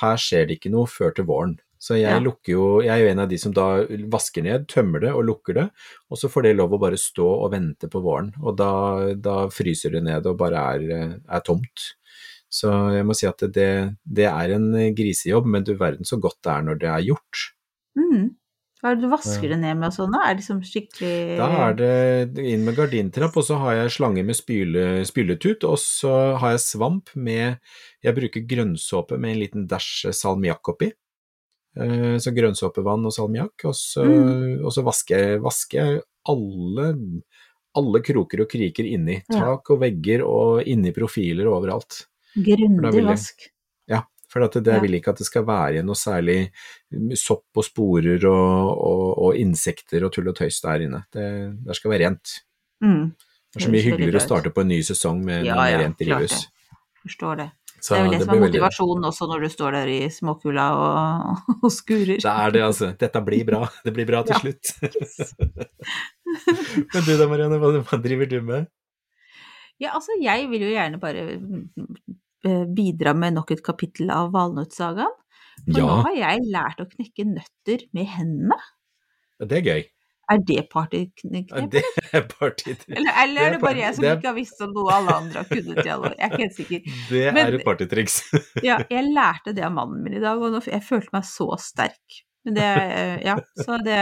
Her 0.00 0.16
skjer 0.16 0.46
det 0.46 0.60
ikke 0.60 0.70
noe 0.70 0.86
før 0.86 1.14
til 1.14 1.24
våren. 1.24 1.58
Så 1.80 1.94
jeg 1.96 2.10
Ja. 2.10 2.18
lukker 2.20 2.52
jo 2.52 2.80
Jeg 2.82 2.90
er 2.90 3.04
jo 3.04 3.10
en 3.12 3.18
av 3.20 3.28
de 3.28 3.36
som 3.38 3.52
da 3.52 3.84
vasker 4.10 4.42
ned, 4.42 4.68
tømmer 4.68 5.00
det 5.00 5.12
og 5.14 5.24
lukker 5.24 5.54
det, 5.54 5.70
og 6.10 6.18
så 6.18 6.28
får 6.28 6.42
det 6.42 6.56
lov 6.56 6.70
å 6.72 6.78
bare 6.80 6.96
stå 6.98 7.44
og 7.44 7.52
vente 7.52 7.88
på 7.88 8.02
våren. 8.02 8.32
Og 8.42 8.56
da, 8.56 9.14
da 9.14 9.48
fryser 9.48 9.90
det 9.92 10.02
ned 10.04 10.26
og 10.26 10.36
bare 10.36 10.54
er, 10.76 11.20
er 11.28 11.40
tomt. 11.40 11.94
Så 12.48 12.70
jeg 12.96 13.04
må 13.04 13.14
si 13.16 13.26
at 13.28 13.42
det, 13.52 13.70
det 14.08 14.24
er 14.30 14.54
en 14.56 14.70
grisejobb, 14.96 15.46
men 15.46 15.64
du 15.64 15.74
verden 15.76 16.04
så 16.08 16.16
godt 16.20 16.38
det 16.42 16.52
er 16.54 16.62
når 16.64 16.78
det 16.80 16.88
er 16.88 17.06
gjort. 17.10 17.42
Mm. 17.98 18.28
Hva 18.78 18.92
er 18.92 18.94
det 18.94 19.02
du 19.02 19.10
vasker 19.10 19.50
det 19.50 19.56
ned 19.58 19.74
med 19.80 19.88
og 19.88 19.94
sånn? 19.96 20.12
da? 20.14 20.20
Er 20.22 20.36
det 20.36 20.42
liksom 20.44 20.60
skikkelig 20.62 21.36
Da 21.40 21.48
er 21.66 21.72
det 21.74 22.44
inn 22.46 22.62
med 22.64 22.76
gardintrapp, 22.78 23.34
og 23.36 23.42
så 23.44 23.56
har 23.58 23.74
jeg 23.74 23.90
slange 23.96 24.22
med 24.24 24.38
spyle, 24.38 24.84
spyletut, 25.08 25.64
og 25.66 25.74
så 25.82 26.12
har 26.38 26.54
jeg 26.54 26.62
svamp 26.62 27.10
med 27.18 27.58
Jeg 28.06 28.14
bruker 28.14 28.46
grønnsåpe 28.46 29.18
med 29.18 29.34
en 29.34 29.40
liten 29.42 29.66
dæsj 29.68 30.12
salmiakk 30.14 30.70
oppi. 30.76 30.92
Eh, 31.76 32.16
Så 32.22 32.30
grønnsåpevann 32.34 33.04
og 33.06 33.12
salmiakk, 33.12 33.64
og 33.66 33.74
så, 33.74 34.04
Mm. 34.06 34.64
og 34.64 34.70
så 34.72 34.84
vasker 34.86 35.18
jeg, 35.18 35.40
vasker 35.42 36.00
alle, 36.28 36.86
alle 37.76 38.00
kroker 38.00 38.40
og 38.42 38.48
kriker 38.48 38.86
inni. 38.86 39.22
Tak 39.30 39.70
og 39.70 39.80
vegger 39.80 40.22
og 40.24 40.62
inni 40.66 40.92
profiler 40.94 41.46
og 41.50 41.58
overalt. 41.62 42.06
Grundig 42.46 43.04
vask? 43.06 43.46
Ja, 43.88 44.02
for 44.30 44.40
det, 44.44 44.60
Ja. 44.66 44.74
jeg 44.76 44.82
vil 44.84 44.94
ikke 44.98 45.10
at 45.14 45.18
det 45.22 45.26
skal 45.26 45.44
være 45.48 45.82
noe 45.82 45.96
særlig 45.98 46.50
sopp 47.16 47.46
og 47.56 47.64
sporer 47.64 48.24
og, 48.28 48.78
og, 48.78 49.06
og 49.28 49.36
insekter 49.40 50.04
og 50.04 50.12
tull 50.12 50.28
og 50.28 50.36
tøys 50.36 50.60
der 50.60 50.84
inne. 50.86 51.04
Det, 51.12 51.28
det 51.66 51.76
skal 51.76 51.90
være 51.94 52.04
rent. 52.06 52.34
Mm. 52.84 53.06
Det 53.48 53.62
er 53.62 53.64
så 53.64 53.70
mye 53.72 53.82
hyggeligere 53.86 54.20
å 54.20 54.26
starte 54.26 54.50
på 54.52 54.60
en 54.60 54.68
ny 54.68 54.82
sesong 54.84 55.22
med, 55.24 55.46
Ja, 55.48 55.56
ja, 55.72 55.78
rent 55.80 55.98
drivhus. 55.98 56.46
Forstår 57.02 57.36
det. 57.40 57.48
Så 57.80 57.94
det 57.94 57.98
er 58.00 58.02
vel 58.08 58.12
det, 58.12 58.24
som 58.26 58.34
er 58.34 58.40
motivasjonen 58.42 58.98
veldig- 59.04 59.08
også 59.08 59.26
når 59.30 59.40
du 59.40 59.48
står 59.54 59.70
der 59.76 59.86
i 59.88 59.98
småkulda 60.10 60.64
og, 60.74 61.52
og 61.62 61.70
skurer. 61.70 62.18
Det 62.18 62.32
er 62.32 62.50
det, 62.56 62.62
altså. 62.66 62.88
Dette 62.98 63.20
blir 63.24 63.44
bra. 63.46 63.60
Det 63.86 63.92
blir 63.94 64.04
bra 64.08 64.22
til 64.26 64.34
Ja. 64.34 64.40
slutt. 64.42 64.66
Men 66.92 67.04
du 67.06 67.12
da, 67.16 67.28
Marianne, 67.30 67.58
hva, 67.62 67.70
hva 67.86 67.98
driver 68.02 68.26
du 68.30 68.40
med? 68.42 68.66
Ja, 69.78 69.92
altså, 69.94 70.16
jeg 70.20 70.48
vil 70.50 70.64
jo 70.66 70.72
gjerne 70.74 70.98
bare 71.00 71.22
bidra 72.44 73.14
med 73.18 73.34
nok 73.38 73.50
et 73.56 73.62
kapittel 73.66 74.10
av 74.14 74.32
Valnøttsagaen. 74.34 75.14
For 75.66 75.80
nå 75.82 75.86
har 76.06 76.14
jeg 76.14 76.42
lært 76.54 76.80
å 76.80 76.86
knekke 76.86 77.24
nøtter 77.26 77.86
med 77.96 78.06
hendene. 78.14 78.58
det 79.42 79.56
er 79.58 79.64
gøy. 79.66 79.86
Er 80.30 80.38
det 80.44 80.54
Ja, 80.58 80.62
partyknep? 80.70 81.52
Det 81.72 81.80
er 82.12 82.24
partytriks. 82.28 82.84
Eller, 82.98 83.12
eller 83.24 83.40
er 83.46 83.50
det 83.54 83.60
bare 83.62 83.80
jeg 83.80 83.94
som 83.96 84.04
er- 84.04 84.18
ikke 84.18 84.28
har 84.28 84.36
visst 84.36 84.60
om 84.60 84.74
noe 84.76 84.92
alle 84.92 85.14
andre 85.22 85.40
har 85.40 85.48
kunnet 85.48 85.78
i 85.80 85.88
alle 85.88 86.10
år? 86.10 86.16
Jeg 86.18 86.26
er 86.26 86.34
ikke 86.34 86.42
helt 86.44 86.58
sikker. 86.58 86.80
Det 87.10 87.22
Men- 87.34 87.46
er 87.46 87.56
et 87.58 87.64
partytriks. 87.64 88.16
Ja, 88.68 88.76
jeg 88.92 89.08
lærte 89.16 89.54
det 89.56 89.64
av 89.64 89.72
mannen 89.72 90.02
min 90.04 90.18
i 90.18 90.22
dag, 90.22 90.36
og 90.44 90.58
jeg 90.68 90.82
følte 90.84 91.14
meg 91.16 91.24
så 91.24 91.48
sterk. 91.64 92.18
Men 92.44 92.54
det, 92.60 92.66
eh, 92.68 93.14
ja, 93.26 93.34
så 93.58 93.80
det, 93.82 93.98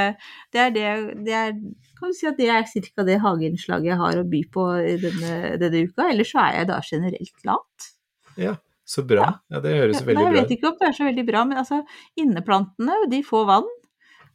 det 0.53 0.61
er 0.67 0.75
det, 0.75 0.89
det 1.27 1.33
er, 1.35 1.55
kan 1.99 2.11
du 2.13 2.19
si 2.19 2.27
at 2.29 2.37
det 2.43 2.51
er 2.53 2.67
cirka 2.69 3.07
det 3.07 3.21
hageinnslaget 3.23 3.89
jeg 3.95 3.97
har 4.03 4.19
å 4.21 4.27
by 4.29 4.43
på 4.53 4.67
denne, 5.07 5.31
denne 5.63 5.87
uka, 5.89 6.11
ellers 6.11 6.35
så 6.35 6.43
er 6.45 6.59
jeg 6.61 6.69
da 6.75 6.81
generelt 6.91 7.47
lat. 7.49 7.87
Ja, 8.41 8.57
så 8.87 9.03
bra. 9.07 9.31
Ja, 9.51 9.61
det 9.65 9.73
høres 9.79 10.03
veldig 10.07 10.27
jeg 10.29 10.37
vet 10.37 10.55
ikke 10.57 10.71
om 10.71 10.77
det 10.81 10.89
er 10.91 10.97
så 10.99 11.07
veldig 11.09 11.25
bra, 11.29 11.45
men 11.49 11.59
altså, 11.63 11.81
inneplantene, 12.21 13.01
de 13.11 13.23
får 13.27 13.47
vann. 13.49 13.73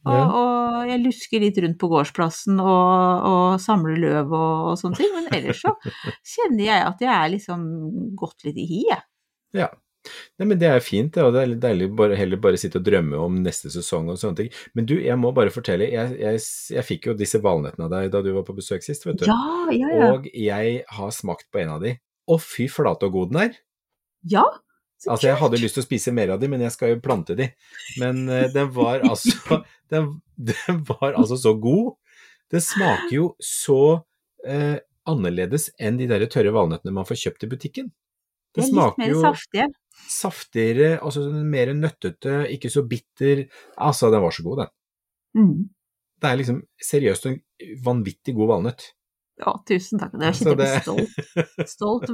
Og, 0.02 0.10
Ja. 0.10 0.22
og 0.34 0.88
jeg 0.90 0.98
lusker 1.04 1.38
litt 1.44 1.58
rundt 1.62 1.78
på 1.78 1.86
gårdsplassen 1.92 2.58
og, 2.58 3.28
og 3.28 3.60
samler 3.62 4.00
løv 4.02 4.32
og, 4.34 4.72
og 4.72 4.80
sånne 4.80 4.98
ting, 4.98 5.12
men 5.14 5.28
ellers 5.30 5.60
så 5.62 5.70
kjenner 6.34 6.64
jeg 6.66 6.82
at 6.88 7.04
jeg 7.06 7.12
er 7.14 7.30
liksom 7.36 7.62
gått 8.18 8.42
litt 8.48 8.58
i 8.58 8.66
hi, 8.66 8.80
jeg. 8.90 9.04
Ja. 9.60 9.68
Nei, 10.40 10.48
men 10.50 10.58
Det 10.58 10.66
er 10.66 10.82
fint, 10.82 11.12
det, 11.14 11.22
og 11.22 11.30
det 11.36 11.44
er 11.44 11.50
litt 11.52 11.62
deilig 11.62 11.86
bare, 11.94 12.16
heller 12.18 12.40
bare 12.42 12.58
sitte 12.58 12.80
og 12.80 12.86
drømme 12.88 13.20
om 13.22 13.36
neste 13.44 13.70
sesong 13.70 14.08
og 14.10 14.18
sånne 14.18 14.40
ting. 14.40 14.48
Men 14.74 14.88
du, 14.90 14.96
jeg 14.98 15.14
må 15.22 15.30
bare 15.36 15.54
fortelle, 15.54 15.86
jeg, 15.94 16.16
jeg, 16.18 16.40
jeg 16.74 16.86
fikk 16.88 17.06
jo 17.12 17.14
disse 17.14 17.38
valnøttene 17.44 17.86
av 17.86 17.92
deg 17.94 18.10
da 18.10 18.22
du 18.26 18.32
var 18.34 18.42
på 18.48 18.56
besøk 18.58 18.82
sist, 18.82 19.06
vet 19.06 19.22
du. 19.22 19.28
Ja, 19.30 19.38
ja, 19.70 19.92
ja. 19.94 20.08
Og 20.16 20.26
jeg 20.34 20.80
har 20.98 21.14
smakt 21.14 21.46
på 21.54 21.62
en 21.62 21.76
av 21.76 21.84
de. 21.86 21.94
Å, 22.26 22.38
fy 22.42 22.66
flate 22.66 23.06
og 23.06 23.14
god 23.20 23.30
den 23.36 23.44
er! 23.46 23.54
Ja, 24.28 24.44
så 25.02 25.10
Altså, 25.10 25.26
jeg 25.32 25.38
hadde 25.40 25.58
lyst 25.58 25.74
til 25.74 25.82
å 25.82 25.86
spise 25.88 26.12
mer 26.14 26.30
av 26.30 26.38
de, 26.38 26.46
men 26.50 26.62
jeg 26.62 26.74
skal 26.76 26.92
jo 26.92 27.00
plante 27.02 27.34
de. 27.38 27.48
Men 27.98 28.22
uh, 28.30 28.46
den 28.54 28.68
var 28.74 29.02
altså 29.10 29.58
den, 29.90 30.12
den 30.38 30.84
var 30.86 31.16
altså 31.16 31.40
så 31.42 31.56
god. 31.58 31.96
Det 32.52 32.60
smaker 32.62 33.10
jo 33.16 33.26
så 33.42 33.80
uh, 33.98 34.78
annerledes 35.10 35.72
enn 35.82 35.98
de 35.98 36.06
der 36.10 36.22
tørre 36.30 36.52
valnøttene 36.54 36.94
man 36.94 37.08
får 37.08 37.18
kjøpt 37.24 37.48
i 37.48 37.50
butikken. 37.50 37.90
De 38.52 38.60
Det 38.60 38.66
er 38.66 38.70
smaker 38.70 39.10
jo 39.10 39.20
saftige. 39.24 39.66
saftigere, 40.12 40.90
altså 41.00 41.26
mer 41.32 41.72
nøttete, 41.74 42.42
ikke 42.54 42.70
så 42.70 42.84
bitter. 42.86 43.46
Altså, 43.80 44.12
den 44.12 44.22
var 44.22 44.36
så 44.36 44.44
god, 44.46 44.62
den. 44.62 44.72
Mm. 45.40 45.54
Det 46.22 46.30
er 46.30 46.38
liksom 46.38 46.62
seriøst 46.92 47.26
en 47.26 47.38
vanvittig 47.82 48.36
god 48.38 48.52
valnøtt. 48.54 48.92
Å, 49.42 49.52
tusen 49.66 49.98
takk. 49.98 50.12
Det 50.20 50.26
er 50.28 50.34
skikkelig 50.36 50.66
jeg 50.68 50.74
det- 50.76 50.82
stolt. 50.84 51.68
Stolt 51.72 52.10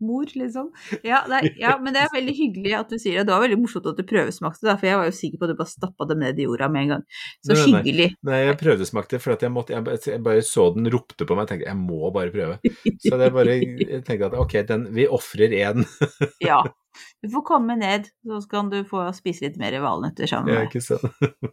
mor, 0.00 0.30
liksom. 0.40 0.70
Ja, 1.04 1.18
er, 1.28 1.50
ja, 1.60 1.74
men 1.78 1.92
det 1.94 2.00
er 2.06 2.14
veldig 2.14 2.32
hyggelig 2.34 2.72
at 2.78 2.88
du 2.90 2.96
sier 2.98 3.18
det. 3.20 3.26
Det 3.28 3.34
var 3.34 3.44
veldig 3.44 3.58
morsomt 3.60 3.86
at 3.90 4.00
du 4.00 4.06
prøvesmakte, 4.08 4.72
for 4.72 4.88
jeg 4.88 4.96
var 4.98 5.10
jo 5.10 5.14
sikker 5.18 5.38
på 5.42 5.46
at 5.46 5.52
du 5.52 5.58
bare 5.60 5.70
stappa 5.74 6.08
dem 6.08 6.22
ned 6.24 6.40
i 6.40 6.46
jorda 6.48 6.70
med 6.72 6.86
en 6.86 6.92
gang. 6.94 7.04
Så 7.44 7.52
Nei, 7.52 7.58
nei, 7.60 7.66
hyggelig. 7.82 8.08
Nei, 8.26 8.40
jeg 8.48 8.58
prøvesmakte 8.62 9.20
for 9.22 9.36
jeg 9.36 9.52
måtte 9.52 9.76
Jeg 9.76 9.84
bare, 9.86 10.00
jeg 10.08 10.24
bare 10.24 10.46
så 10.48 10.66
den 10.74 10.90
ropte 10.96 11.28
på 11.28 11.36
meg 11.36 11.44
og 11.46 11.52
tenkte 11.52 11.68
jeg 11.68 11.80
må 11.82 12.10
bare 12.16 12.32
prøve. 12.34 12.58
Så 13.04 13.20
det 13.20 13.30
bare 13.36 13.58
jeg 13.60 14.02
tenkte 14.08 14.32
at 14.32 14.40
ok, 14.40 14.56
den, 14.72 14.88
vi 14.96 15.06
ofrer 15.06 15.54
én. 15.60 15.84
Ja. 16.48 16.62
Du 17.20 17.28
får 17.28 17.42
komme 17.44 17.74
ned, 17.76 18.06
så 18.24 18.40
kan 18.48 18.70
du 18.72 18.78
få 18.88 19.02
spise 19.12 19.44
litt 19.44 19.58
mer 19.60 19.74
valnøtter 19.84 20.24
sammen 20.30 20.48
med 20.48 20.62
meg. 20.64 20.72
ikke 20.72 20.80
sant. 20.80 21.04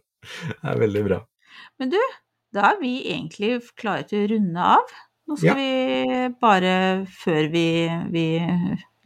Det 0.64 0.70
er 0.72 0.78
veldig 0.80 1.02
bra. 1.04 1.18
Men 1.78 1.90
du, 1.92 1.98
da 2.54 2.68
er 2.70 2.76
vi 2.78 2.92
egentlig 3.10 3.56
klare 3.80 4.06
til 4.06 4.22
å 4.22 4.30
runde 4.30 4.66
av. 4.76 4.92
Nå 5.26 5.36
skal 5.40 5.48
Ja. 5.48 5.54
vi 5.58 6.28
bare, 6.40 7.04
før 7.10 7.48
vi, 7.50 7.66
vi 8.12 8.26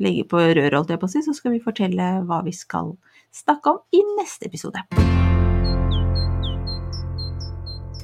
legger 0.02 0.26
på 0.28 0.40
røret, 0.42 0.74
holdt 0.74 0.90
jeg 0.90 1.00
på 1.00 1.06
å 1.08 1.12
si, 1.12 1.22
så 1.24 1.32
skal 1.34 1.54
vi 1.54 1.60
fortelle 1.64 2.08
hva 2.28 2.42
vi 2.44 2.52
skal 2.52 2.96
snakke 3.32 3.70
om 3.72 3.78
i 3.94 4.02
neste 4.18 4.50
episode. 4.50 4.82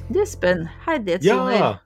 Du 0.09 0.21
Espen, 0.21 0.65
herdighetssoner. 0.85 1.59
Ja! 1.59 1.79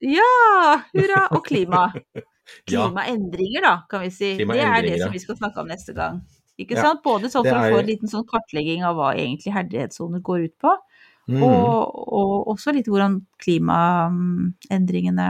Ja! 0.00 0.80
Hurra! 0.94 1.26
Og 1.32 1.44
klima. 1.46 1.90
Klimaendringer, 2.68 3.64
da, 3.64 3.74
kan 3.90 4.04
vi 4.04 4.10
si. 4.12 4.34
Det 4.36 4.60
er 4.60 4.82
det 4.84 4.98
som 5.02 5.12
vi 5.12 5.20
skal 5.22 5.36
snakke 5.36 5.60
om 5.60 5.68
neste 5.68 5.94
gang. 5.96 6.22
Ikke 6.60 6.76
sant? 6.78 7.00
Både 7.02 7.28
sånn 7.32 7.44
for 7.44 7.56
å 7.56 7.70
få 7.72 7.78
en 7.80 7.88
liten 7.88 8.10
sånn 8.10 8.26
kartlegging 8.30 8.84
av 8.86 8.96
hva 8.96 9.14
egentlig 9.16 9.52
herdighetssoner 9.56 10.22
går 10.22 10.44
ut 10.48 10.56
på, 10.62 10.74
Mm. 11.28 11.42
og, 11.42 11.94
og 12.12 12.48
også 12.52 12.74
litt 12.76 12.88
hvordan 12.90 13.22
klimaendringene 13.40 15.28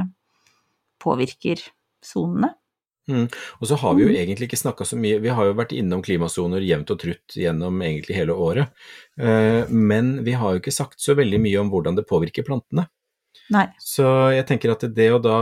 påvirker 1.03 1.61
sonene. 2.05 2.55
Og 3.07 3.67
så 3.69 3.77
har 3.77 3.95
vi 3.95 4.03
jo 4.07 4.09
Mm. 4.09 4.17
egentlig 4.17 4.47
ikke 4.49 4.57
snakka 4.57 4.85
så 4.89 4.97
mye 4.97 5.19
Vi 5.21 5.29
har 5.29 5.45
jo 5.45 5.53
vært 5.53 5.75
innom 5.77 6.01
klimasoner 6.03 6.65
jevnt 6.65 6.91
og 6.91 6.99
trutt 7.03 7.35
gjennom 7.37 7.83
egentlig 7.85 8.17
hele 8.17 8.33
året. 8.33 8.71
Eh, 9.21 9.69
Men 9.69 10.25
vi 10.25 10.33
har 10.33 10.55
jo 10.55 10.61
ikke 10.61 10.73
sagt 10.73 10.99
så 11.01 11.15
veldig 11.15 11.39
mye 11.41 11.61
om 11.61 11.71
hvordan 11.71 11.97
det 11.97 12.07
påvirker 12.09 12.43
plantene. 12.47 12.89
Nei. 13.53 13.67
Så 13.83 14.05
jeg 14.33 14.47
tenker 14.49 14.73
at 14.73 14.85
det 14.97 15.11
å 15.13 15.21
da 15.21 15.37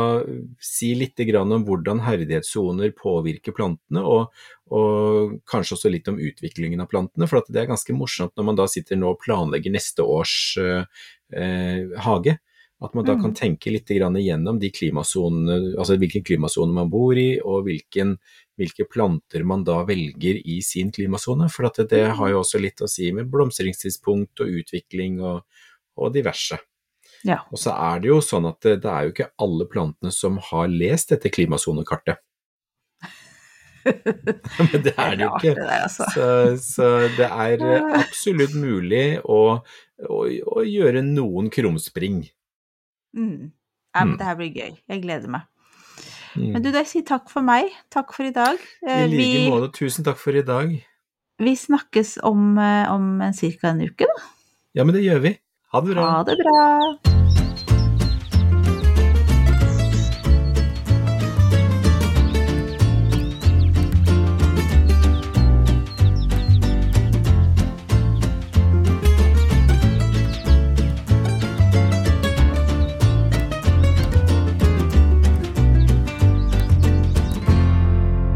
si 0.59 0.92
litt 0.98 1.20
grann 1.28 1.53
om 1.55 1.62
hvordan 1.66 2.00
herdighetssoner 2.03 2.90
påvirker 2.98 3.55
plantene, 3.55 4.03
og, 4.03 4.32
og 4.74 5.36
kanskje 5.50 5.76
også 5.76 5.92
litt 5.92 6.11
om 6.11 6.18
utviklingen 6.18 6.82
av 6.82 6.90
plantene, 6.90 7.28
for 7.30 7.38
at 7.38 7.50
det 7.53 7.62
er 7.62 7.70
ganske 7.70 7.94
morsomt 7.94 8.34
når 8.36 8.48
man 8.48 8.59
da 8.59 8.66
sitter 8.70 8.98
nå 8.98 9.12
og 9.14 9.20
planlegger 9.22 9.74
neste 9.74 10.03
års 10.03 10.34
eh, 10.59 10.82
eh, 11.36 11.94
hage. 12.03 12.38
At 12.82 12.96
man 12.98 13.07
da 13.07 13.14
kan 13.14 13.30
Mhm. 13.30 13.36
tenke 13.38 13.70
litt 13.70 13.86
igjennom 13.86 14.59
altså 14.59 15.94
hvilken 15.96 16.24
klimasone 16.24 16.74
man 16.74 16.90
bor 16.90 17.14
i, 17.14 17.38
og 17.38 17.68
hvilken, 17.68 18.16
hvilke 18.59 18.88
planter 18.90 19.44
man 19.44 19.62
da 19.62 19.84
velger 19.84 20.42
i 20.44 20.61
sin 20.61 20.90
klimasone. 20.90 21.48
For 21.48 21.66
at 21.66 21.78
det 21.88 22.16
har 22.16 22.28
jo 22.30 22.40
også 22.40 22.61
litt 22.61 22.82
å 22.82 22.88
si 22.90 23.12
med 23.12 23.30
blomstringstidspunkt 23.30 24.40
og 24.40 24.48
utvikling 24.48 25.20
og, 25.22 25.44
og 25.96 26.12
diverse. 26.12 26.59
Ja. 27.25 27.39
Og 27.55 27.59
så 27.62 27.70
er 27.77 28.01
det 28.03 28.09
jo 28.11 28.18
sånn 28.25 28.49
at 28.51 28.59
det, 28.64 28.79
det 28.83 28.91
er 28.91 29.07
jo 29.07 29.12
ikke 29.14 29.31
alle 29.45 29.66
plantene 29.70 30.11
som 30.14 30.39
har 30.51 30.66
lest 30.73 31.12
dette 31.14 31.31
klimasonekartet. 31.31 32.18
Men 33.83 34.83
det 34.85 34.93
er 34.97 35.16
det 35.18 35.25
jo 35.27 35.31
ikke. 35.39 35.55
altså. 35.75 36.07
Så, 36.14 36.27
så 36.62 36.91
det 37.16 37.27
er 37.29 37.62
eh, 37.68 37.89
absolutt 38.03 38.55
mulig 38.59 39.07
å, 39.25 39.41
å, 40.07 40.20
å 40.57 40.64
gjøre 40.66 41.03
noen 41.07 41.51
krumspring. 41.55 42.25
Mm. 43.16 43.51
Ja, 43.93 44.07
Mm. 44.07 44.14
det 44.16 44.25
her 44.25 44.37
blir 44.39 44.55
gøy. 44.57 44.77
Jeg 44.89 45.03
gleder 45.03 45.29
meg. 45.29 45.43
Mm. 46.33 46.47
Men 46.55 46.62
du, 46.64 46.70
da 46.73 46.81
sier 46.89 47.03
takk 47.05 47.27
for 47.29 47.45
meg. 47.45 47.66
Takk 47.93 48.14
for 48.16 48.25
i 48.25 48.33
dag. 48.33 48.57
Eh, 48.87 49.03
I 49.05 49.11
like 49.12 49.43
måte, 49.53 49.68
tusen 49.77 50.07
takk 50.07 50.16
for 50.16 50.33
i 50.33 50.41
dag. 50.49 50.70
vi 51.43 51.53
snakkes 51.59 52.14
om, 52.25 52.57
eh, 52.57 52.87
om 52.89 53.18
ca. 53.20 53.68
en 53.68 53.83
uke, 53.85 54.09
da. 54.09 54.23
Ja, 54.79 54.85
men 54.89 54.95
det 54.97 55.03
gjør 55.05 55.20
vi. 55.27 55.35
Ha 55.73 55.81
det 55.81 55.95
bra. 55.95 56.05
Ha 56.05 56.25
det 56.25 56.37
bra. 56.37 56.97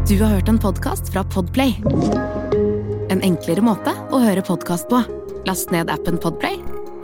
Du 0.07 0.23
har 0.23 0.29
hørt 0.29 0.47
en 0.47 0.59
podkast 0.59 1.13
fra 1.13 1.23
Podplay. 1.23 1.75
En 3.09 3.21
enklere 3.21 3.61
måte 3.61 3.93
å 4.09 4.23
høre 4.23 4.41
podkast 4.41 4.89
på. 4.89 5.03
Last 5.45 5.69
ned 5.71 5.91
appen 5.93 6.17
Podplay, 6.17 6.57